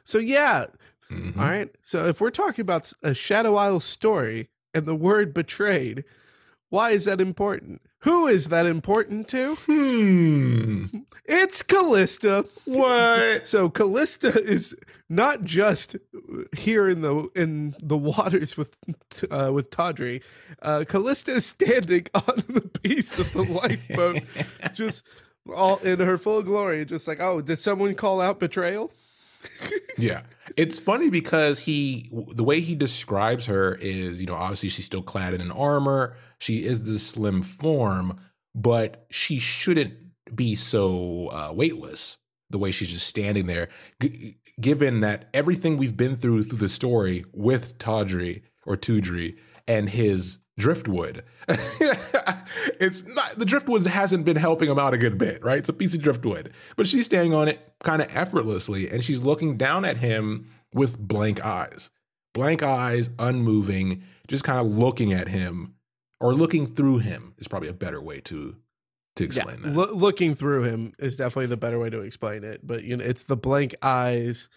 so 0.04 0.18
yeah. 0.18 0.66
Mhm. 1.10 1.36
All 1.38 1.44
right. 1.44 1.70
So 1.82 2.06
if 2.06 2.20
we're 2.20 2.30
talking 2.30 2.62
about 2.62 2.92
a 3.02 3.14
Shadow 3.14 3.56
Isle 3.56 3.80
story 3.80 4.48
and 4.74 4.86
the 4.86 4.94
word 4.94 5.34
betrayed, 5.34 6.04
why 6.70 6.90
is 6.90 7.04
that 7.04 7.20
important? 7.20 7.82
Who 8.02 8.26
is 8.26 8.48
that 8.48 8.66
important 8.66 9.28
to? 9.28 9.54
Hmm. 9.54 10.86
It's 11.24 11.62
Kalista. 11.62 12.48
What? 12.64 13.46
So 13.46 13.70
Kalista 13.70 14.36
is 14.36 14.74
not 15.08 15.42
just 15.44 15.96
here 16.56 16.88
in 16.88 17.02
the 17.02 17.28
in 17.36 17.76
the 17.80 17.96
waters 17.96 18.56
with 18.56 18.76
uh, 19.30 19.52
with 19.52 19.70
Tawdry. 19.70 20.20
Uh, 20.60 20.80
Kalista 20.80 21.36
is 21.36 21.46
standing 21.46 22.06
on 22.14 22.42
the 22.48 22.68
piece 22.82 23.20
of 23.20 23.32
the 23.32 23.42
lifeboat, 23.42 24.20
just 24.74 25.06
all 25.54 25.76
in 25.78 26.00
her 26.00 26.18
full 26.18 26.42
glory. 26.42 26.84
Just 26.84 27.06
like, 27.06 27.20
oh, 27.20 27.40
did 27.40 27.60
someone 27.60 27.94
call 27.94 28.20
out 28.20 28.40
betrayal? 28.40 28.92
yeah. 29.98 30.22
It's 30.56 30.78
funny 30.78 31.10
because 31.10 31.60
he, 31.60 32.08
the 32.10 32.44
way 32.44 32.60
he 32.60 32.74
describes 32.74 33.46
her 33.46 33.76
is, 33.76 34.20
you 34.20 34.26
know, 34.26 34.34
obviously 34.34 34.68
she's 34.68 34.84
still 34.84 35.02
clad 35.02 35.34
in 35.34 35.40
an 35.40 35.50
armor. 35.50 36.16
She 36.42 36.64
is 36.64 36.82
the 36.82 36.98
slim 36.98 37.44
form, 37.44 38.18
but 38.52 39.06
she 39.12 39.38
shouldn't 39.38 39.94
be 40.34 40.56
so 40.56 41.28
uh, 41.28 41.52
weightless 41.54 42.18
the 42.50 42.58
way 42.58 42.72
she's 42.72 42.90
just 42.90 43.06
standing 43.06 43.46
there, 43.46 43.68
g- 44.00 44.38
given 44.60 45.02
that 45.02 45.28
everything 45.32 45.76
we've 45.76 45.96
been 45.96 46.16
through 46.16 46.42
through 46.42 46.58
the 46.58 46.68
story 46.68 47.24
with 47.32 47.78
Tawdry 47.78 48.42
or 48.66 48.76
Tudry 48.76 49.36
and 49.68 49.88
his 49.88 50.38
driftwood. 50.58 51.22
it's 51.48 53.06
not 53.06 53.36
the 53.36 53.46
driftwood 53.46 53.86
hasn't 53.86 54.24
been 54.24 54.36
helping 54.36 54.68
him 54.68 54.80
out 54.80 54.94
a 54.94 54.98
good 54.98 55.18
bit, 55.18 55.44
right? 55.44 55.58
It's 55.58 55.68
a 55.68 55.72
piece 55.72 55.94
of 55.94 56.02
driftwood, 56.02 56.52
but 56.74 56.88
she's 56.88 57.04
standing 57.04 57.34
on 57.34 57.46
it 57.46 57.74
kind 57.84 58.02
of 58.02 58.08
effortlessly 58.16 58.90
and 58.90 59.04
she's 59.04 59.22
looking 59.22 59.56
down 59.56 59.84
at 59.84 59.98
him 59.98 60.50
with 60.74 60.98
blank 60.98 61.44
eyes. 61.44 61.90
Blank 62.34 62.64
eyes, 62.64 63.10
unmoving, 63.20 64.02
just 64.26 64.42
kind 64.42 64.58
of 64.58 64.76
looking 64.76 65.12
at 65.12 65.28
him 65.28 65.76
or 66.22 66.32
looking 66.34 66.66
through 66.66 66.98
him 66.98 67.34
is 67.38 67.48
probably 67.48 67.68
a 67.68 67.72
better 67.74 68.00
way 68.00 68.20
to 68.22 68.56
to 69.16 69.24
explain 69.24 69.60
that. 69.62 69.74
Lo- 69.74 69.92
looking 69.92 70.34
through 70.34 70.62
him 70.62 70.92
is 70.98 71.16
definitely 71.16 71.46
the 71.46 71.56
better 71.58 71.78
way 71.78 71.90
to 71.90 72.00
explain 72.00 72.44
it. 72.44 72.66
But 72.66 72.84
you 72.84 72.96
know, 72.96 73.04
it's 73.04 73.24
the 73.24 73.36
blank 73.36 73.74
eyes, 73.82 74.48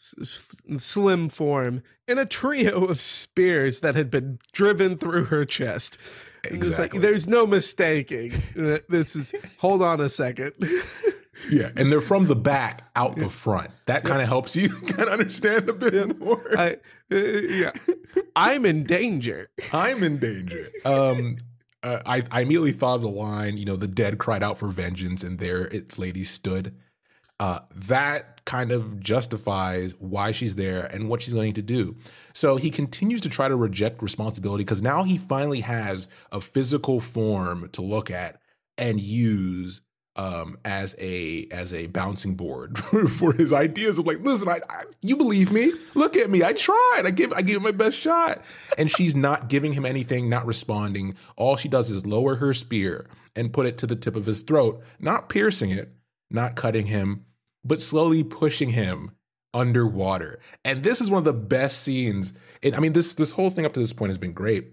s- 0.00 0.48
slim 0.78 1.28
form, 1.28 1.82
and 2.08 2.18
a 2.18 2.26
trio 2.26 2.84
of 2.86 3.00
spears 3.00 3.80
that 3.80 3.94
had 3.94 4.10
been 4.10 4.38
driven 4.52 4.96
through 4.96 5.26
her 5.26 5.44
chest. 5.44 5.96
Exactly. 6.42 6.98
like 6.98 7.02
there's 7.02 7.28
no 7.28 7.46
mistaking. 7.46 8.32
that 8.56 8.88
This 8.88 9.14
is. 9.14 9.32
Hold 9.58 9.82
on 9.82 10.00
a 10.00 10.08
second. 10.08 10.54
yeah, 11.48 11.70
and 11.76 11.90
they're 11.90 12.00
from 12.00 12.26
the 12.26 12.36
back 12.36 12.88
out 12.96 13.16
the 13.16 13.28
front. 13.28 13.70
That 13.86 14.04
kind 14.04 14.20
of 14.20 14.28
helps 14.28 14.56
you 14.56 14.68
kind 14.88 15.08
of 15.08 15.20
understand 15.20 15.68
a 15.68 15.72
bit 15.72 16.18
more. 16.18 16.44
I, 16.58 16.76
uh, 17.12 17.16
yeah, 17.16 17.72
I'm 18.36 18.66
in 18.66 18.84
danger. 18.84 19.50
I'm 19.72 20.02
in 20.02 20.18
danger. 20.18 20.66
Um, 20.84 21.38
uh, 21.82 22.00
I, 22.04 22.22
I 22.30 22.42
immediately 22.42 22.72
thought 22.72 22.96
of 22.96 23.02
the 23.02 23.08
line, 23.08 23.56
you 23.56 23.64
know, 23.64 23.76
the 23.76 23.88
dead 23.88 24.18
cried 24.18 24.42
out 24.42 24.58
for 24.58 24.68
vengeance, 24.68 25.22
and 25.22 25.38
there 25.38 25.62
its 25.66 25.98
lady 25.98 26.24
stood. 26.24 26.74
Uh, 27.38 27.60
that 27.74 28.44
kind 28.44 28.70
of 28.70 29.00
justifies 29.00 29.94
why 29.98 30.30
she's 30.30 30.56
there 30.56 30.84
and 30.86 31.08
what 31.08 31.22
she's 31.22 31.32
going 31.32 31.54
to 31.54 31.62
do. 31.62 31.96
So 32.34 32.56
he 32.56 32.68
continues 32.68 33.22
to 33.22 33.30
try 33.30 33.48
to 33.48 33.56
reject 33.56 34.02
responsibility 34.02 34.62
because 34.62 34.82
now 34.82 35.04
he 35.04 35.16
finally 35.16 35.60
has 35.60 36.06
a 36.30 36.40
physical 36.40 37.00
form 37.00 37.70
to 37.70 37.80
look 37.80 38.10
at 38.10 38.40
and 38.76 39.00
use 39.00 39.80
um, 40.16 40.58
as 40.64 40.96
a 40.98 41.46
as 41.50 41.72
a 41.72 41.86
bouncing 41.86 42.34
board 42.34 42.78
for 43.10 43.32
his 43.32 43.52
ideas 43.52 43.98
of 43.98 44.06
like, 44.06 44.20
listen, 44.20 44.48
I, 44.48 44.60
I, 44.68 44.82
you 45.02 45.16
believe 45.16 45.52
me? 45.52 45.72
Look 45.94 46.16
at 46.16 46.30
me, 46.30 46.42
I 46.42 46.52
tried, 46.52 47.02
I 47.04 47.10
give 47.10 47.32
I 47.32 47.42
gave 47.42 47.56
it 47.56 47.62
my 47.62 47.70
best 47.70 47.96
shot, 47.96 48.44
and 48.76 48.90
she's 48.90 49.14
not 49.14 49.48
giving 49.48 49.72
him 49.72 49.86
anything, 49.86 50.28
not 50.28 50.46
responding. 50.46 51.14
All 51.36 51.56
she 51.56 51.68
does 51.68 51.90
is 51.90 52.06
lower 52.06 52.36
her 52.36 52.52
spear 52.52 53.06
and 53.36 53.52
put 53.52 53.66
it 53.66 53.78
to 53.78 53.86
the 53.86 53.96
tip 53.96 54.16
of 54.16 54.26
his 54.26 54.40
throat, 54.40 54.82
not 54.98 55.28
piercing 55.28 55.70
it, 55.70 55.92
not 56.30 56.56
cutting 56.56 56.86
him, 56.86 57.24
but 57.64 57.80
slowly 57.80 58.24
pushing 58.24 58.70
him 58.70 59.12
underwater. 59.54 60.40
And 60.64 60.82
this 60.82 61.00
is 61.00 61.10
one 61.10 61.18
of 61.18 61.24
the 61.24 61.32
best 61.32 61.82
scenes. 61.82 62.32
And 62.62 62.74
I 62.74 62.80
mean, 62.80 62.92
this 62.92 63.14
this 63.14 63.32
whole 63.32 63.50
thing 63.50 63.64
up 63.64 63.72
to 63.74 63.80
this 63.80 63.92
point 63.92 64.10
has 64.10 64.18
been 64.18 64.32
great, 64.32 64.72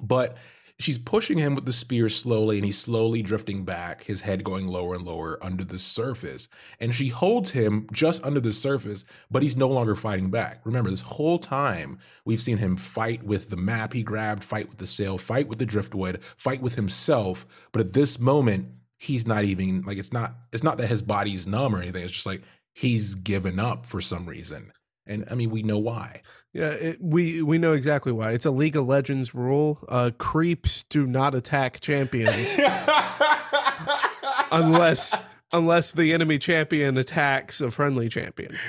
but 0.00 0.36
she's 0.78 0.98
pushing 0.98 1.38
him 1.38 1.54
with 1.54 1.64
the 1.64 1.72
spear 1.72 2.08
slowly 2.08 2.56
and 2.56 2.64
he's 2.64 2.78
slowly 2.78 3.20
drifting 3.22 3.64
back 3.64 4.04
his 4.04 4.20
head 4.20 4.44
going 4.44 4.66
lower 4.66 4.94
and 4.94 5.04
lower 5.04 5.38
under 5.42 5.64
the 5.64 5.78
surface. 5.78 6.48
And 6.78 6.94
she 6.94 7.08
holds 7.08 7.50
him 7.50 7.88
just 7.92 8.24
under 8.24 8.40
the 8.40 8.52
surface 8.52 9.04
but 9.30 9.42
he's 9.42 9.56
no 9.56 9.68
longer 9.68 9.94
fighting 9.94 10.30
back. 10.30 10.60
Remember 10.64 10.90
this 10.90 11.02
whole 11.02 11.38
time 11.38 11.98
we've 12.24 12.40
seen 12.40 12.58
him 12.58 12.76
fight 12.76 13.24
with 13.24 13.50
the 13.50 13.56
map 13.56 13.92
he 13.92 14.02
grabbed 14.02 14.44
fight 14.44 14.68
with 14.68 14.78
the 14.78 14.86
sail 14.86 15.18
fight 15.18 15.48
with 15.48 15.58
the 15.58 15.66
driftwood 15.66 16.20
fight 16.36 16.62
with 16.62 16.76
himself. 16.76 17.44
But 17.72 17.80
at 17.80 17.92
this 17.92 18.18
moment 18.18 18.68
he's 18.96 19.26
not 19.26 19.44
even 19.44 19.82
like 19.82 19.98
it's 19.98 20.12
not 20.12 20.34
it's 20.52 20.64
not 20.64 20.78
that 20.78 20.88
his 20.88 21.02
body's 21.02 21.46
numb 21.46 21.74
or 21.74 21.82
anything. 21.82 22.04
It's 22.04 22.12
just 22.12 22.26
like 22.26 22.42
he's 22.72 23.16
given 23.16 23.58
up 23.58 23.84
for 23.84 24.00
some 24.00 24.26
reason. 24.26 24.72
And 25.06 25.24
i 25.30 25.34
mean 25.34 25.50
we 25.50 25.62
know 25.62 25.78
why 25.78 26.22
Yeah, 26.58 26.70
it, 26.70 26.98
we 27.00 27.40
we 27.40 27.56
know 27.56 27.72
exactly 27.72 28.10
why. 28.10 28.32
It's 28.32 28.44
a 28.44 28.50
League 28.50 28.74
of 28.74 28.84
Legends 28.88 29.32
rule. 29.32 29.78
Uh, 29.88 30.10
creeps 30.18 30.82
do 30.82 31.06
not 31.06 31.32
attack 31.36 31.78
champions 31.78 32.58
unless 34.50 35.22
unless 35.52 35.92
the 35.92 36.12
enemy 36.12 36.36
champion 36.38 36.98
attacks 36.98 37.60
a 37.60 37.70
friendly 37.70 38.08
champion. 38.08 38.50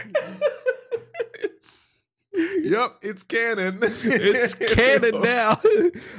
yep 2.62 2.96
it's 3.02 3.24
canon 3.24 3.80
It's 3.82 4.54
canon 4.54 5.22
now. 5.24 5.60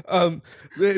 um, 0.09 0.43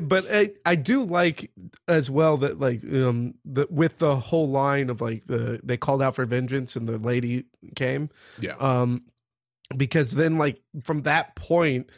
but 0.04 0.24
I, 0.32 0.50
I 0.64 0.74
do 0.74 1.04
like 1.04 1.50
as 1.86 2.10
well 2.10 2.38
that 2.38 2.58
like 2.58 2.82
um 2.84 3.34
the, 3.44 3.66
with 3.70 3.98
the 3.98 4.16
whole 4.16 4.48
line 4.48 4.88
of 4.88 5.02
like 5.02 5.26
the 5.26 5.60
they 5.62 5.76
called 5.76 6.00
out 6.00 6.14
for 6.14 6.24
vengeance 6.24 6.74
and 6.76 6.88
the 6.88 6.96
lady 6.98 7.44
came. 7.76 8.08
yeah 8.40 8.54
um 8.58 9.02
because 9.76 10.12
then 10.12 10.38
like 10.38 10.60
from 10.84 11.02
that 11.02 11.34
point 11.34 11.90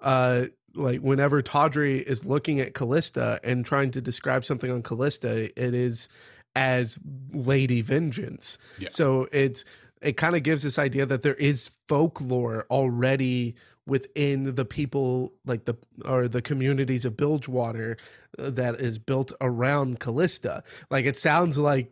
uh 0.00 0.44
like 0.74 1.00
whenever 1.00 1.42
Tawdry 1.42 1.98
is 2.00 2.24
looking 2.24 2.58
at 2.60 2.72
Kalista 2.72 3.38
and 3.44 3.64
trying 3.64 3.90
to 3.92 4.00
describe 4.00 4.44
something 4.44 4.70
on 4.70 4.82
Kalista 4.82 5.50
it 5.56 5.74
is 5.74 6.08
as 6.56 6.98
Lady 7.32 7.80
Vengeance 7.82 8.58
Yeah. 8.78 8.88
so 8.90 9.28
it's 9.32 9.64
it 10.00 10.16
kind 10.16 10.34
of 10.34 10.42
gives 10.42 10.62
this 10.64 10.78
idea 10.78 11.06
that 11.06 11.22
there 11.22 11.34
is 11.34 11.70
folklore 11.88 12.66
already 12.70 13.54
within 13.86 14.54
the 14.54 14.64
people 14.64 15.32
like 15.44 15.64
the 15.64 15.74
or 16.04 16.28
the 16.28 16.42
communities 16.42 17.04
of 17.04 17.16
Bilgewater 17.16 17.96
uh, 18.38 18.50
that 18.50 18.80
is 18.80 18.98
built 18.98 19.32
around 19.40 20.00
Kalista 20.00 20.62
like 20.90 21.04
it 21.04 21.16
sounds 21.16 21.56
like 21.58 21.90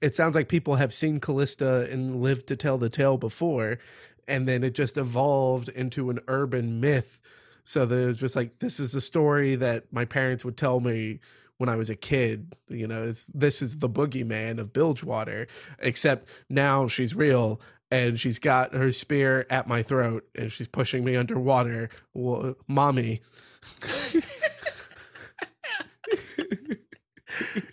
it 0.00 0.14
sounds 0.14 0.34
like 0.34 0.48
people 0.48 0.76
have 0.76 0.94
seen 0.94 1.20
Kalista 1.20 1.90
and 1.92 2.22
lived 2.22 2.46
to 2.46 2.56
tell 2.56 2.78
the 2.78 2.88
tale 2.88 3.18
before, 3.18 3.78
and 4.26 4.46
then 4.46 4.64
it 4.64 4.74
just 4.74 4.96
evolved 4.96 5.68
into 5.68 6.10
an 6.10 6.20
urban 6.28 6.80
myth. 6.80 7.20
So 7.64 7.86
there's 7.86 8.18
just 8.18 8.36
like 8.36 8.58
this 8.58 8.80
is 8.80 8.92
the 8.92 9.00
story 9.00 9.54
that 9.56 9.92
my 9.92 10.04
parents 10.04 10.44
would 10.44 10.56
tell 10.56 10.80
me 10.80 11.20
when 11.58 11.68
I 11.68 11.76
was 11.76 11.90
a 11.90 11.96
kid. 11.96 12.54
You 12.68 12.86
know, 12.86 13.12
this 13.32 13.62
is 13.62 13.78
the 13.78 13.88
boogeyman 13.88 14.58
of 14.58 14.72
Bilgewater, 14.72 15.46
except 15.78 16.28
now 16.48 16.88
she's 16.88 17.14
real 17.14 17.60
and 17.90 18.18
she's 18.18 18.38
got 18.38 18.74
her 18.74 18.92
spear 18.92 19.46
at 19.50 19.66
my 19.66 19.82
throat 19.82 20.26
and 20.34 20.50
she's 20.50 20.68
pushing 20.68 21.04
me 21.04 21.16
underwater. 21.16 21.90
Well, 22.14 22.54
mommy, 22.66 23.20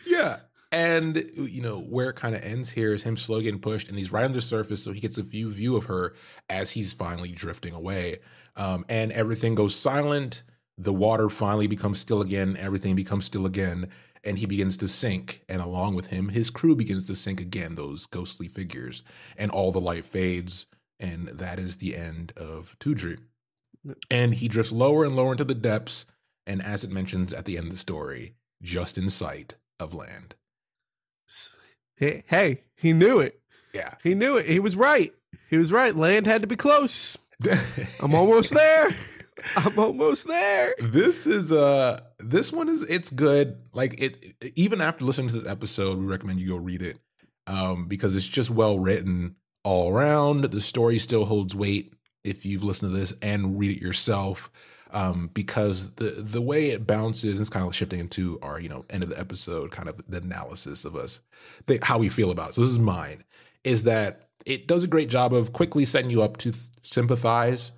Yeah. 0.05 0.37
And 0.71 1.23
you 1.35 1.61
know 1.61 1.79
where 1.79 2.09
it 2.09 2.17
kind 2.17 2.35
of 2.35 2.41
ends 2.41 2.71
here 2.71 2.93
is 2.93 3.03
him 3.03 3.15
slowly 3.15 3.43
getting 3.43 3.59
pushed, 3.59 3.87
and 3.87 3.97
he's 3.97 4.11
right 4.11 4.25
on 4.25 4.33
the 4.33 4.41
surface, 4.41 4.83
so 4.83 4.91
he 4.91 4.99
gets 4.99 5.17
a 5.17 5.23
few 5.23 5.49
view 5.51 5.77
of 5.77 5.85
her 5.85 6.13
as 6.49 6.71
he's 6.71 6.91
finally 6.91 7.31
drifting 7.31 7.73
away. 7.73 8.19
Um, 8.55 8.85
and 8.89 9.11
everything 9.11 9.55
goes 9.55 9.75
silent. 9.75 10.43
The 10.77 10.93
water 10.93 11.29
finally 11.29 11.67
becomes 11.67 11.99
still 11.99 12.21
again. 12.21 12.57
Everything 12.57 12.95
becomes 12.95 13.25
still 13.25 13.45
again, 13.45 13.87
and 14.23 14.39
he 14.39 14.45
begins 14.45 14.75
to 14.77 14.89
sink. 14.89 15.41
And 15.47 15.61
along 15.61 15.95
with 15.95 16.07
him, 16.07 16.29
his 16.29 16.49
crew 16.49 16.75
begins 16.75 17.07
to 17.07 17.15
sink 17.15 17.39
again. 17.39 17.75
Those 17.75 18.05
ghostly 18.05 18.49
figures, 18.49 19.03
and 19.37 19.51
all 19.51 19.71
the 19.71 19.79
light 19.79 20.05
fades, 20.05 20.65
and 20.99 21.27
that 21.27 21.59
is 21.59 21.77
the 21.77 21.95
end 21.95 22.33
of 22.35 22.75
Tudri. 22.79 23.19
And 24.11 24.35
he 24.35 24.49
drifts 24.49 24.73
lower 24.73 25.05
and 25.05 25.15
lower 25.15 25.31
into 25.31 25.45
the 25.45 25.55
depths, 25.55 26.05
and 26.45 26.61
as 26.61 26.83
it 26.83 26.91
mentions 26.91 27.31
at 27.31 27.45
the 27.45 27.57
end 27.57 27.67
of 27.67 27.71
the 27.71 27.77
story, 27.77 28.33
just 28.61 28.97
in 28.97 29.07
sight 29.07 29.55
of 29.79 29.93
land. 29.93 30.35
Hey, 31.97 32.63
he 32.75 32.93
knew 32.93 33.19
it. 33.19 33.39
Yeah. 33.73 33.95
He 34.03 34.15
knew 34.15 34.37
it. 34.37 34.45
He 34.45 34.59
was 34.59 34.75
right. 34.75 35.13
He 35.49 35.57
was 35.57 35.71
right. 35.71 35.95
Land 35.95 36.25
had 36.25 36.41
to 36.41 36.47
be 36.47 36.55
close. 36.55 37.17
I'm 38.01 38.15
almost 38.15 38.53
there. 38.53 38.89
I'm 39.55 39.77
almost 39.77 40.27
there. 40.27 40.73
this 40.79 41.27
is 41.27 41.51
uh 41.51 42.01
this 42.19 42.51
one 42.51 42.69
is 42.69 42.81
it's 42.83 43.11
good. 43.11 43.57
Like 43.73 44.01
it 44.01 44.33
even 44.55 44.81
after 44.81 45.05
listening 45.05 45.27
to 45.29 45.35
this 45.35 45.45
episode, 45.45 45.99
we 45.99 46.05
recommend 46.05 46.39
you 46.39 46.47
go 46.47 46.55
read 46.55 46.81
it. 46.81 46.97
Um 47.45 47.87
because 47.87 48.15
it's 48.15 48.27
just 48.27 48.49
well 48.49 48.79
written 48.79 49.35
all 49.63 49.91
around. 49.91 50.45
The 50.45 50.61
story 50.61 50.97
still 50.97 51.25
holds 51.25 51.55
weight 51.55 51.93
if 52.23 52.45
you've 52.45 52.63
listened 52.63 52.91
to 52.91 52.97
this 52.97 53.13
and 53.21 53.59
read 53.59 53.77
it 53.77 53.81
yourself. 53.81 54.49
Um, 54.91 55.29
because 55.33 55.91
the 55.95 56.11
the 56.11 56.41
way 56.41 56.69
it 56.69 56.87
bounces, 56.87 57.39
it's 57.39 57.49
kind 57.49 57.65
of 57.65 57.75
shifting 57.75 57.99
into 57.99 58.39
our, 58.41 58.59
you 58.59 58.69
know, 58.69 58.85
end 58.89 59.03
of 59.03 59.09
the 59.09 59.19
episode, 59.19 59.71
kind 59.71 59.89
of 59.89 60.01
the 60.07 60.17
analysis 60.17 60.85
of 60.85 60.95
us, 60.95 61.19
the, 61.65 61.79
how 61.83 61.97
we 61.97 62.09
feel 62.09 62.31
about 62.31 62.49
it. 62.49 62.55
So 62.55 62.61
this 62.61 62.71
is 62.71 62.79
mine, 62.79 63.23
is 63.63 63.83
that 63.83 64.29
it 64.45 64.65
does 64.65 64.83
a 64.83 64.87
great 64.87 65.09
job 65.09 65.33
of 65.33 65.51
quickly 65.51 65.83
setting 65.83 66.09
you 66.09 66.21
up 66.21 66.37
to 66.37 66.51
th- 66.51 66.69
sympathize 66.83 67.73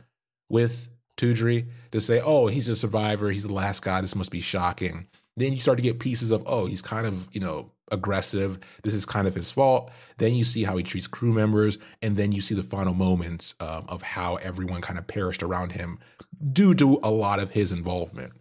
with 0.49 0.89
Tudri 1.18 1.68
to 1.91 1.99
say, 1.99 2.22
oh, 2.24 2.47
he's 2.47 2.70
a 2.70 2.76
survivor. 2.76 3.30
He's 3.32 3.43
the 3.43 3.53
last 3.53 3.84
guy. 3.84 4.01
This 4.01 4.16
must 4.16 4.32
be 4.32 4.39
shocking. 4.39 5.07
Then 5.36 5.53
you 5.53 5.60
start 5.60 5.78
to 5.78 5.84
get 5.84 5.99
pieces 5.99 6.32
of, 6.32 6.43
oh, 6.45 6.68
he's 6.68 6.82
kind 6.82 7.07
of, 7.07 7.28
you 7.34 7.39
know, 7.39 7.72
aggressive. 7.91 8.60
This 8.84 8.93
is 8.93 9.05
kind 9.05 9.28
of 9.28 9.34
his 9.34 9.49
fault. 9.51 9.89
Then 10.18 10.36
you 10.36 10.43
see 10.43 10.64
how 10.64 10.78
he 10.78 10.84
treats 10.84 11.07
crew 11.07 11.34
members. 11.34 11.80
And 12.03 12.18
then 12.18 12.32
you 12.32 12.41
see 12.41 12.53
the 12.53 12.64
final 12.64 12.93
moments 12.93 13.55
um, 13.60 13.86
of 13.89 14.03
how 14.03 14.36
everyone 14.36 14.82
kind 14.82 14.99
of 14.99 15.07
perished 15.07 15.41
around 15.41 15.72
him 15.72 15.97
due 16.51 16.73
to 16.75 16.99
a 17.03 17.11
lot 17.11 17.39
of 17.39 17.51
his 17.51 17.71
involvement. 17.71 18.33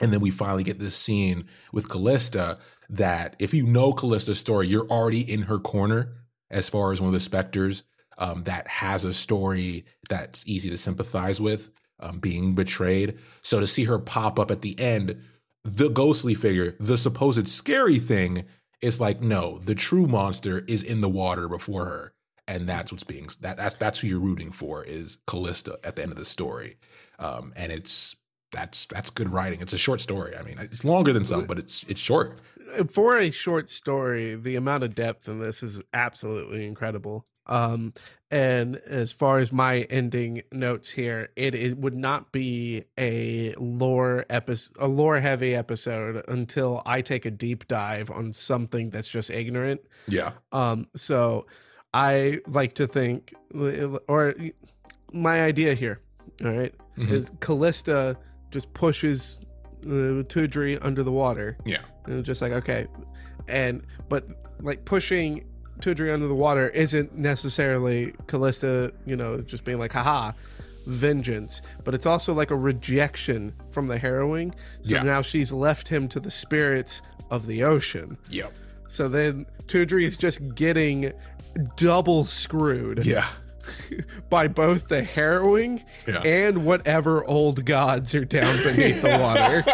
And 0.00 0.12
then 0.12 0.20
we 0.20 0.30
finally 0.30 0.64
get 0.64 0.78
this 0.78 0.96
scene 0.96 1.46
with 1.72 1.88
Kalista 1.88 2.58
that 2.88 3.36
if 3.38 3.54
you 3.54 3.66
know 3.66 3.92
Kalista's 3.92 4.38
story, 4.38 4.68
you're 4.68 4.86
already 4.88 5.20
in 5.20 5.42
her 5.42 5.58
corner 5.58 6.12
as 6.50 6.68
far 6.68 6.92
as 6.92 7.00
one 7.00 7.08
of 7.08 7.14
the 7.14 7.20
specters 7.20 7.82
um, 8.18 8.44
that 8.44 8.68
has 8.68 9.04
a 9.04 9.12
story 9.12 9.84
that's 10.08 10.46
easy 10.46 10.70
to 10.70 10.78
sympathize 10.78 11.40
with, 11.40 11.70
um, 12.00 12.18
being 12.18 12.54
betrayed. 12.54 13.18
So 13.42 13.60
to 13.60 13.66
see 13.66 13.84
her 13.84 13.98
pop 13.98 14.38
up 14.38 14.50
at 14.50 14.62
the 14.62 14.78
end, 14.78 15.22
the 15.64 15.88
ghostly 15.88 16.34
figure, 16.34 16.76
the 16.78 16.96
supposed 16.96 17.48
scary 17.48 17.98
thing, 17.98 18.44
is 18.80 19.00
like, 19.00 19.20
no, 19.20 19.58
the 19.58 19.74
true 19.74 20.06
monster 20.06 20.64
is 20.68 20.82
in 20.82 21.00
the 21.00 21.08
water 21.08 21.48
before 21.48 21.86
her. 21.86 22.12
And 22.48 22.68
that's 22.68 22.92
what's 22.92 23.04
being 23.04 23.26
that 23.40 23.56
that's 23.56 23.74
that's 23.74 24.00
who 24.00 24.08
you're 24.08 24.20
rooting 24.20 24.52
for 24.52 24.84
is 24.84 25.18
Kalista 25.26 25.76
at 25.84 25.96
the 25.96 26.02
end 26.02 26.12
of 26.12 26.18
the 26.18 26.24
story. 26.24 26.76
Um, 27.18 27.52
and 27.56 27.72
it's 27.72 28.16
that's 28.52 28.86
that's 28.86 29.10
good 29.10 29.28
writing. 29.28 29.60
It's 29.60 29.72
a 29.72 29.78
short 29.78 30.00
story. 30.00 30.36
I 30.36 30.42
mean, 30.42 30.58
it's 30.58 30.84
longer 30.84 31.12
than 31.12 31.24
some, 31.24 31.46
but 31.46 31.58
it's 31.58 31.82
it's 31.84 32.00
short. 32.00 32.38
For 32.90 33.16
a 33.16 33.30
short 33.30 33.68
story, 33.68 34.34
the 34.34 34.56
amount 34.56 34.84
of 34.84 34.94
depth 34.94 35.28
in 35.28 35.40
this 35.40 35.62
is 35.62 35.82
absolutely 35.92 36.66
incredible. 36.66 37.24
Um, 37.46 37.94
and 38.30 38.76
as 38.76 39.12
far 39.12 39.38
as 39.38 39.52
my 39.52 39.82
ending 39.82 40.42
notes 40.50 40.90
here, 40.90 41.28
it, 41.36 41.54
it 41.54 41.78
would 41.78 41.94
not 41.94 42.32
be 42.32 42.84
a 42.98 43.54
lore 43.56 44.26
episode, 44.28 44.76
a 44.80 44.88
lore 44.88 45.20
heavy 45.20 45.54
episode 45.54 46.24
until 46.26 46.82
I 46.84 47.02
take 47.02 47.24
a 47.24 47.30
deep 47.30 47.68
dive 47.68 48.10
on 48.10 48.32
something 48.32 48.90
that's 48.90 49.08
just 49.08 49.30
ignorant. 49.30 49.82
Yeah. 50.08 50.32
Um, 50.50 50.88
so 50.96 51.46
I 51.96 52.40
like 52.46 52.74
to 52.74 52.86
think, 52.86 53.32
or 54.08 54.34
my 55.12 55.42
idea 55.42 55.74
here, 55.74 56.00
all 56.44 56.50
right, 56.52 56.74
Mhm. 56.98 57.10
is 57.10 57.30
Kalista 57.40 58.16
just 58.50 58.72
pushes 58.74 59.40
uh, 59.84 60.24
Tudri 60.26 60.78
under 60.82 61.02
the 61.04 61.12
water, 61.12 61.56
Yeah. 61.64 61.82
and 62.06 62.24
just 62.24 62.42
like 62.42 62.52
okay, 62.52 62.86
and 63.46 63.82
but 64.08 64.26
like 64.60 64.84
pushing 64.84 65.44
Tudri 65.80 66.12
under 66.12 66.26
the 66.26 66.34
water 66.34 66.68
isn't 66.70 67.16
necessarily 67.16 68.12
Kalista, 68.26 68.92
you 69.04 69.14
know, 69.16 69.40
just 69.42 69.64
being 69.64 69.78
like 69.78 69.92
haha. 69.92 70.32
Vengeance, 70.88 71.62
but 71.84 71.94
it's 71.94 72.06
also 72.06 72.32
like 72.32 72.50
a 72.52 72.56
rejection 72.56 73.52
from 73.70 73.88
the 73.88 73.98
harrowing. 73.98 74.54
So 74.82 74.94
Yeah. 74.96 75.02
now 75.02 75.20
she's 75.22 75.52
left 75.52 75.88
him 75.88 76.06
to 76.08 76.20
the 76.20 76.30
spirits 76.30 77.02
of 77.30 77.46
the 77.46 77.64
ocean. 77.64 78.18
Yep. 78.30 78.52
So 78.88 79.08
then 79.08 79.46
Tudri 79.66 80.04
is 80.04 80.16
just 80.16 80.54
getting 80.54 81.12
double 81.76 82.24
screwed 82.24 83.04
Yeah. 83.06 83.26
by 84.30 84.46
both 84.48 84.88
the 84.88 85.02
harrowing 85.02 85.82
Yeah. 86.06 86.22
and 86.22 86.64
whatever 86.64 87.24
old 87.26 87.64
gods 87.64 88.14
are 88.14 88.24
down 88.24 88.56
beneath 88.62 89.02
the 89.02 89.18
water. 89.18 89.64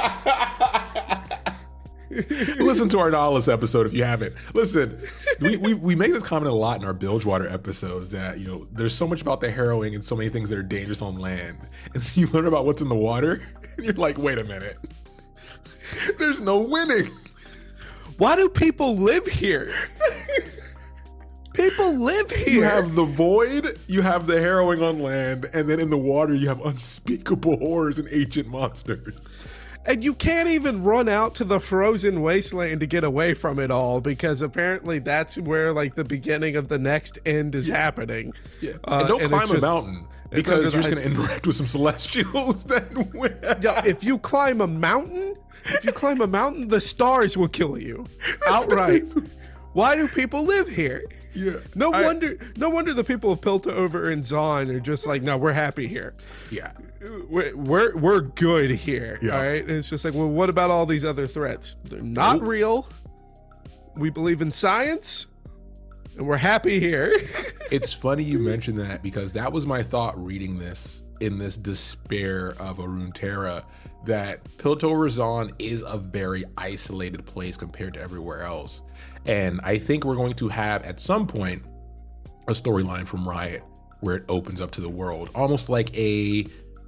Listen 2.63 2.91
to 2.91 2.99
our 2.99 3.11
Nautilus 3.11 3.49
episode 3.49 3.87
if 3.87 3.95
you 3.95 4.05
haven't. 4.05 4.35
Listen, 4.53 5.01
we, 5.41 5.57
we, 5.57 5.73
we 5.73 5.97
make 5.97 6.13
this 6.13 6.23
comment 6.23 6.53
a 6.53 6.55
lot 6.55 6.79
in 6.79 6.87
our 6.87 6.93
Bilgewater 6.93 7.49
episodes 7.49 8.11
that, 8.11 8.39
you 8.39 8.47
know, 8.47 8.67
there's 8.71 8.95
so 8.95 9.07
much 9.09 9.23
about 9.23 9.41
the 9.41 9.51
harrowing 9.51 9.95
and 9.95 10.05
so 10.05 10.15
many 10.15 10.29
things 10.29 10.51
that 10.51 10.59
are 10.59 10.63
dangerous 10.63 11.01
on 11.01 11.15
land. 11.15 11.57
And 11.95 12.05
you 12.17 12.27
learn 12.29 12.47
about 12.47 12.67
what's 12.67 12.83
in 12.83 12.91
the 12.91 12.95
water, 12.95 13.41
and 13.79 13.87
you're 13.87 13.95
like, 13.95 14.19
wait 14.19 14.37
a 14.39 14.45
minute. 14.45 14.77
There's 16.19 16.43
no 16.43 16.61
winning. 16.61 17.07
Why 18.19 18.37
do 18.37 18.51
people 18.51 18.95
live 18.97 19.27
here? 19.27 19.73
People 21.55 21.93
live 21.95 22.31
here. 22.31 22.55
You 22.55 22.63
have 22.63 22.95
the 22.95 23.05
void, 23.05 23.79
you 23.87 24.03
have 24.03 24.27
the 24.27 24.41
harrowing 24.41 24.83
on 24.83 24.99
land, 24.99 25.49
and 25.53 25.69
then 25.69 25.81
in 25.81 25.91
the 25.91 25.99
water, 25.99 26.35
you 26.35 26.49
have 26.49 26.61
unspeakable 26.65 27.59
horrors 27.59 27.99
and 27.99 28.09
ancient 28.11 28.49
monsters. 28.49 29.47
And 29.85 30.05
you 30.05 30.15
can't 30.15 30.49
even 30.49 30.85
run 30.85 31.09
out 31.09 31.35
to 31.37 31.45
the 31.45 31.59
frozen 31.59 32.23
wasteland 32.23 32.81
to 32.81 32.87
get 32.87 33.03
away 33.03 33.35
from 33.35 33.59
it 33.59 33.71
all 33.71 34.01
because 34.01 34.41
apparently 34.41 35.01
that's 35.01 35.39
where 35.41 35.73
like 35.73 35.97
the 35.97 36.05
beginning 36.05 36.55
of 36.55 36.69
the 36.69 36.79
next 36.79 37.19
end 37.27 37.55
is 37.57 37.67
happening. 37.67 38.33
Yeah. 38.61 38.75
Uh, 38.85 39.01
and 39.01 39.09
don't 39.09 39.21
and 39.23 39.31
climb 39.31 39.51
a 39.51 39.53
just- 39.55 39.63
mountain 39.67 40.07
because 40.31 40.73
you're 40.73 40.83
just 40.83 40.89
going 40.91 41.03
to 41.03 41.05
interact 41.05 41.47
with 41.47 41.57
some 41.57 41.67
celestials 41.67 42.65
then. 42.65 42.87
Yeah, 43.61 43.85
if 43.85 44.05
you 44.05 44.19
climb 44.19 44.61
a 44.61 44.67
mountain, 44.69 45.35
if 45.65 45.85
you 45.85 45.93
climb 45.93 46.21
a 46.21 46.27
mountain, 46.29 46.69
the 46.69 46.81
stars 46.81 47.37
will 47.37 47.49
kill 47.49 47.77
you 47.77 48.07
outright. 48.49 49.03
Why 49.73 49.97
do 49.97 50.07
people 50.09 50.45
live 50.45 50.69
here? 50.69 51.03
Yeah. 51.35 51.57
No 51.75 51.93
I- 51.93 52.05
wonder, 52.05 52.37
no 52.57 52.69
wonder 52.71 52.93
the 52.95 53.05
people 53.05 53.33
of 53.33 53.41
Piltover 53.41 54.13
and 54.13 54.23
Zaun 54.23 54.69
are 54.69 54.81
just 54.81 55.07
like, 55.07 55.23
no, 55.23 55.37
we're 55.39 55.53
happy 55.53 55.87
here. 55.89 56.13
Yeah. 56.51 56.73
We're 57.29 57.57
we're, 57.57 57.97
we're 57.97 58.21
good 58.21 58.71
here. 58.71 59.19
Yeah. 59.23 59.37
All 59.37 59.43
right. 59.43 59.63
And 59.63 59.71
it's 59.71 59.89
just 59.89 60.05
like, 60.05 60.15
well, 60.15 60.29
what 60.29 60.49
about 60.51 60.71
all 60.71 60.87
these 60.87 61.05
other 61.05 61.27
threats? 61.27 61.77
They're 61.85 62.01
not 62.03 62.39
Nope. 62.41 62.49
real. 62.49 62.89
We 63.97 64.09
believe 64.11 64.41
in 64.41 64.51
science, 64.51 65.27
and 66.17 66.27
we're 66.27 66.37
happy 66.39 66.81
here. 66.81 67.13
It's 67.71 67.95
funny 67.95 68.23
you 68.23 68.39
mentioned 68.39 68.77
that 68.77 69.03
because 69.03 69.33
that 69.33 69.51
was 69.51 69.65
my 69.65 69.83
thought 69.83 70.23
reading 70.23 70.59
this 70.59 71.03
in 71.21 71.39
this 71.39 71.57
despair 71.57 72.49
of 72.61 72.79
a 72.79 72.83
Runeterra 72.83 73.65
that 74.05 74.45
Piltover 74.57 75.09
Zaun 75.09 75.53
is 75.59 75.83
a 75.87 75.99
very 75.99 76.45
isolated 76.57 77.25
place 77.25 77.57
compared 77.57 77.95
to 77.95 78.01
everywhere 78.01 78.43
else. 78.43 78.83
And 79.27 79.61
I 79.63 79.79
think 79.79 80.05
we're 80.05 80.17
going 80.17 80.35
to 80.35 80.49
have 80.49 80.83
at 80.83 80.99
some 80.99 81.27
point 81.27 81.63
a 82.49 82.53
storyline 82.53 83.07
from 83.07 83.29
Riot 83.29 83.63
where 84.01 84.17
it 84.17 84.25
opens 84.29 84.61
up 84.61 84.73
to 84.73 84.81
the 84.81 84.89
world, 84.89 85.31
almost 85.35 85.69
like 85.69 85.97
a, 85.97 86.45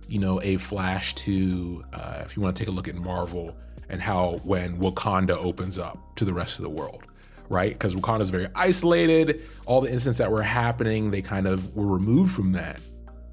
you 0.09 0.19
know, 0.19 0.41
a 0.43 0.57
flash 0.57 1.15
to, 1.15 1.85
uh, 1.93 2.23
if 2.25 2.37
you 2.37 2.43
want 2.43 2.57
to 2.57 2.61
take 2.61 2.69
a 2.69 2.73
look 2.73 2.89
at 2.89 2.97
Marvel 2.97 3.57
and 3.89 4.01
how 4.01 4.39
when 4.45 4.79
Wakanda 4.79 5.37
opens 5.37 5.79
up 5.79 6.17
to 6.17 6.25
the 6.25 6.33
rest 6.33 6.59
of 6.59 6.65
the 6.65 6.71
world, 6.71 7.05
right? 7.49 7.73
Because 7.73 7.95
Wakanda 7.95 8.23
is 8.23 8.31
very 8.31 8.49
isolated. 8.57 9.49
All 9.67 9.81
the 9.81 9.93
incidents 9.93 10.19
that 10.19 10.33
were 10.33 10.43
happening, 10.43 11.13
they 11.13 11.23
kind 11.23 11.47
of 11.47 11.77
were 11.77 11.87
removed 11.87 12.33
from 12.33 12.53
that. 12.53 12.81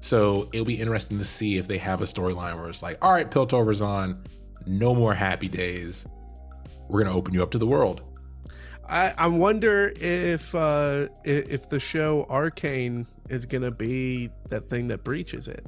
So 0.02 0.48
it'll 0.52 0.66
be 0.66 0.80
interesting 0.80 1.18
to 1.18 1.24
see 1.24 1.56
if 1.58 1.66
they 1.68 1.78
have 1.78 2.02
a 2.02 2.04
storyline 2.04 2.56
where 2.56 2.68
it's 2.68 2.82
like, 2.82 2.98
all 3.02 3.12
right, 3.12 3.30
Piltover 3.30 3.72
Zaun, 3.74 4.18
no 4.66 4.94
more 4.94 5.14
happy 5.14 5.48
days. 5.48 6.04
We're 6.88 7.04
gonna 7.04 7.16
open 7.16 7.32
you 7.32 7.42
up 7.42 7.52
to 7.52 7.58
the 7.58 7.66
world. 7.66 8.02
I, 8.86 9.14
I 9.16 9.26
wonder 9.28 9.92
if 10.00 10.54
uh, 10.54 11.06
if 11.24 11.68
the 11.68 11.78
show 11.80 12.26
Arcane 12.28 13.06
is 13.30 13.46
gonna 13.46 13.70
be 13.70 14.28
that 14.50 14.68
thing 14.68 14.88
that 14.88 15.04
breaches 15.04 15.46
it. 15.48 15.66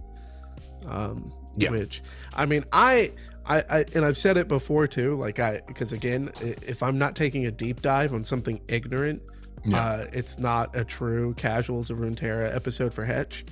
Um, 0.88 1.32
Yeah. 1.56 1.70
Which 1.70 2.02
I 2.34 2.44
mean, 2.44 2.64
I, 2.72 3.12
I, 3.46 3.58
I, 3.70 3.84
and 3.94 4.04
I've 4.04 4.18
said 4.18 4.36
it 4.36 4.48
before 4.48 4.88
too. 4.88 5.16
Like 5.16 5.38
I, 5.38 5.62
because 5.66 5.92
again, 5.92 6.30
if 6.40 6.82
I'm 6.82 6.98
not 6.98 7.14
taking 7.14 7.46
a 7.46 7.52
deep 7.52 7.80
dive 7.82 8.12
on 8.12 8.24
something 8.24 8.60
ignorant, 8.66 9.22
Yeah. 9.64 9.78
uh, 9.84 10.06
it's 10.12 10.38
not 10.40 10.74
a 10.76 10.84
true 10.84 11.34
Casuals 11.34 11.88
of 11.90 11.98
Runeterra 11.98 12.52
episode 12.54 12.92
for 12.92 13.04
Hetch. 13.04 13.44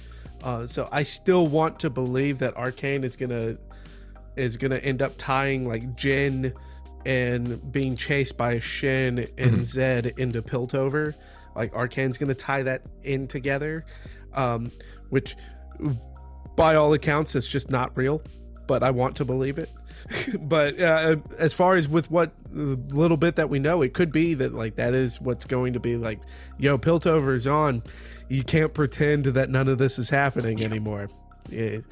Uh, 0.43 0.66
so 0.66 0.88
I 0.90 1.03
still 1.03 1.47
want 1.47 1.78
to 1.80 1.90
believe 1.90 2.38
that 2.40 2.57
Arcane 2.57 3.05
is 3.05 3.16
gonna 3.16 3.55
is 4.36 4.57
gonna 4.57 4.76
end 4.76 5.03
up 5.03 5.12
tying 5.18 5.66
like 5.66 5.95
Jhin 5.95 6.57
and 7.05 7.72
being 7.72 7.97
chased 7.97 8.36
by 8.36 8.59
Shen 8.59 9.26
and 9.38 9.64
Zed 9.64 10.07
into 10.18 10.43
Piltover. 10.43 11.14
Like 11.55 11.74
Arcane's 11.74 12.18
gonna 12.18 12.34
tie 12.34 12.62
that 12.64 12.82
in 13.03 13.28
together, 13.28 13.84
um, 14.34 14.70
which 15.11 15.36
by 16.57 16.74
all 16.74 16.93
accounts 16.93 17.34
it's 17.34 17.49
just 17.49 17.70
not 17.70 17.97
real. 17.97 18.22
But 18.66 18.82
I 18.82 18.90
want 18.90 19.16
to 19.16 19.24
believe 19.24 19.59
it. 19.59 19.70
but 20.43 20.80
uh, 20.80 21.16
as 21.38 21.55
far 21.55 21.76
as 21.76 21.88
with 21.88 22.11
what 22.11 22.32
little 22.53 23.16
bit 23.16 23.36
that 23.36 23.49
we 23.49 23.59
know, 23.59 23.82
it 23.82 23.95
could 23.95 24.12
be 24.12 24.34
that 24.34 24.55
like 24.55 24.76
that 24.76 24.95
is 24.95 25.20
what's 25.20 25.45
going 25.45 25.72
to 25.74 25.80
be 25.80 25.97
like, 25.97 26.20
yo, 26.59 26.78
Piltover 26.78 27.36
Zaun. 27.36 27.84
You 28.33 28.43
can't 28.43 28.72
pretend 28.72 29.26
that 29.26 29.51
none 29.51 29.68
of 29.68 29.78
this 29.78 29.99
is 29.99 30.11
happening 30.11 30.62
anymore. 30.62 31.09
It- 31.51 31.85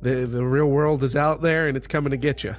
the 0.00 0.26
the 0.26 0.44
real 0.44 0.66
world 0.66 1.02
is 1.04 1.14
out 1.14 1.42
there 1.42 1.68
and 1.68 1.76
it's 1.76 1.86
coming 1.86 2.10
to 2.10 2.16
get 2.16 2.42
you. 2.42 2.56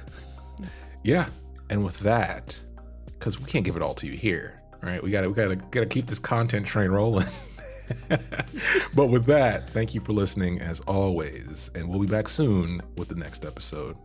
Yeah. 1.02 1.26
And 1.68 1.84
with 1.84 2.00
that, 2.00 2.58
because 3.06 3.38
we 3.38 3.46
can't 3.46 3.64
give 3.64 3.76
it 3.76 3.82
all 3.82 3.94
to 3.94 4.06
you 4.06 4.14
here, 4.14 4.56
right? 4.82 5.02
We 5.02 5.10
gotta 5.10 5.28
we 5.28 5.34
gotta 5.34 5.56
gotta 5.56 5.86
keep 5.86 6.06
this 6.06 6.18
content 6.18 6.66
train 6.66 6.90
rolling. 6.90 7.26
but 8.94 9.08
with 9.08 9.26
that, 9.26 9.68
thank 9.70 9.94
you 9.94 10.00
for 10.00 10.12
listening 10.12 10.60
as 10.60 10.80
always, 10.80 11.70
and 11.74 11.88
we'll 11.88 12.00
be 12.00 12.06
back 12.06 12.28
soon 12.28 12.80
with 12.96 13.08
the 13.08 13.14
next 13.14 13.44
episode. 13.44 13.96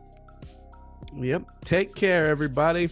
Yep. 1.15 1.43
Take 1.63 1.95
care, 1.95 2.27
everybody. 2.27 2.89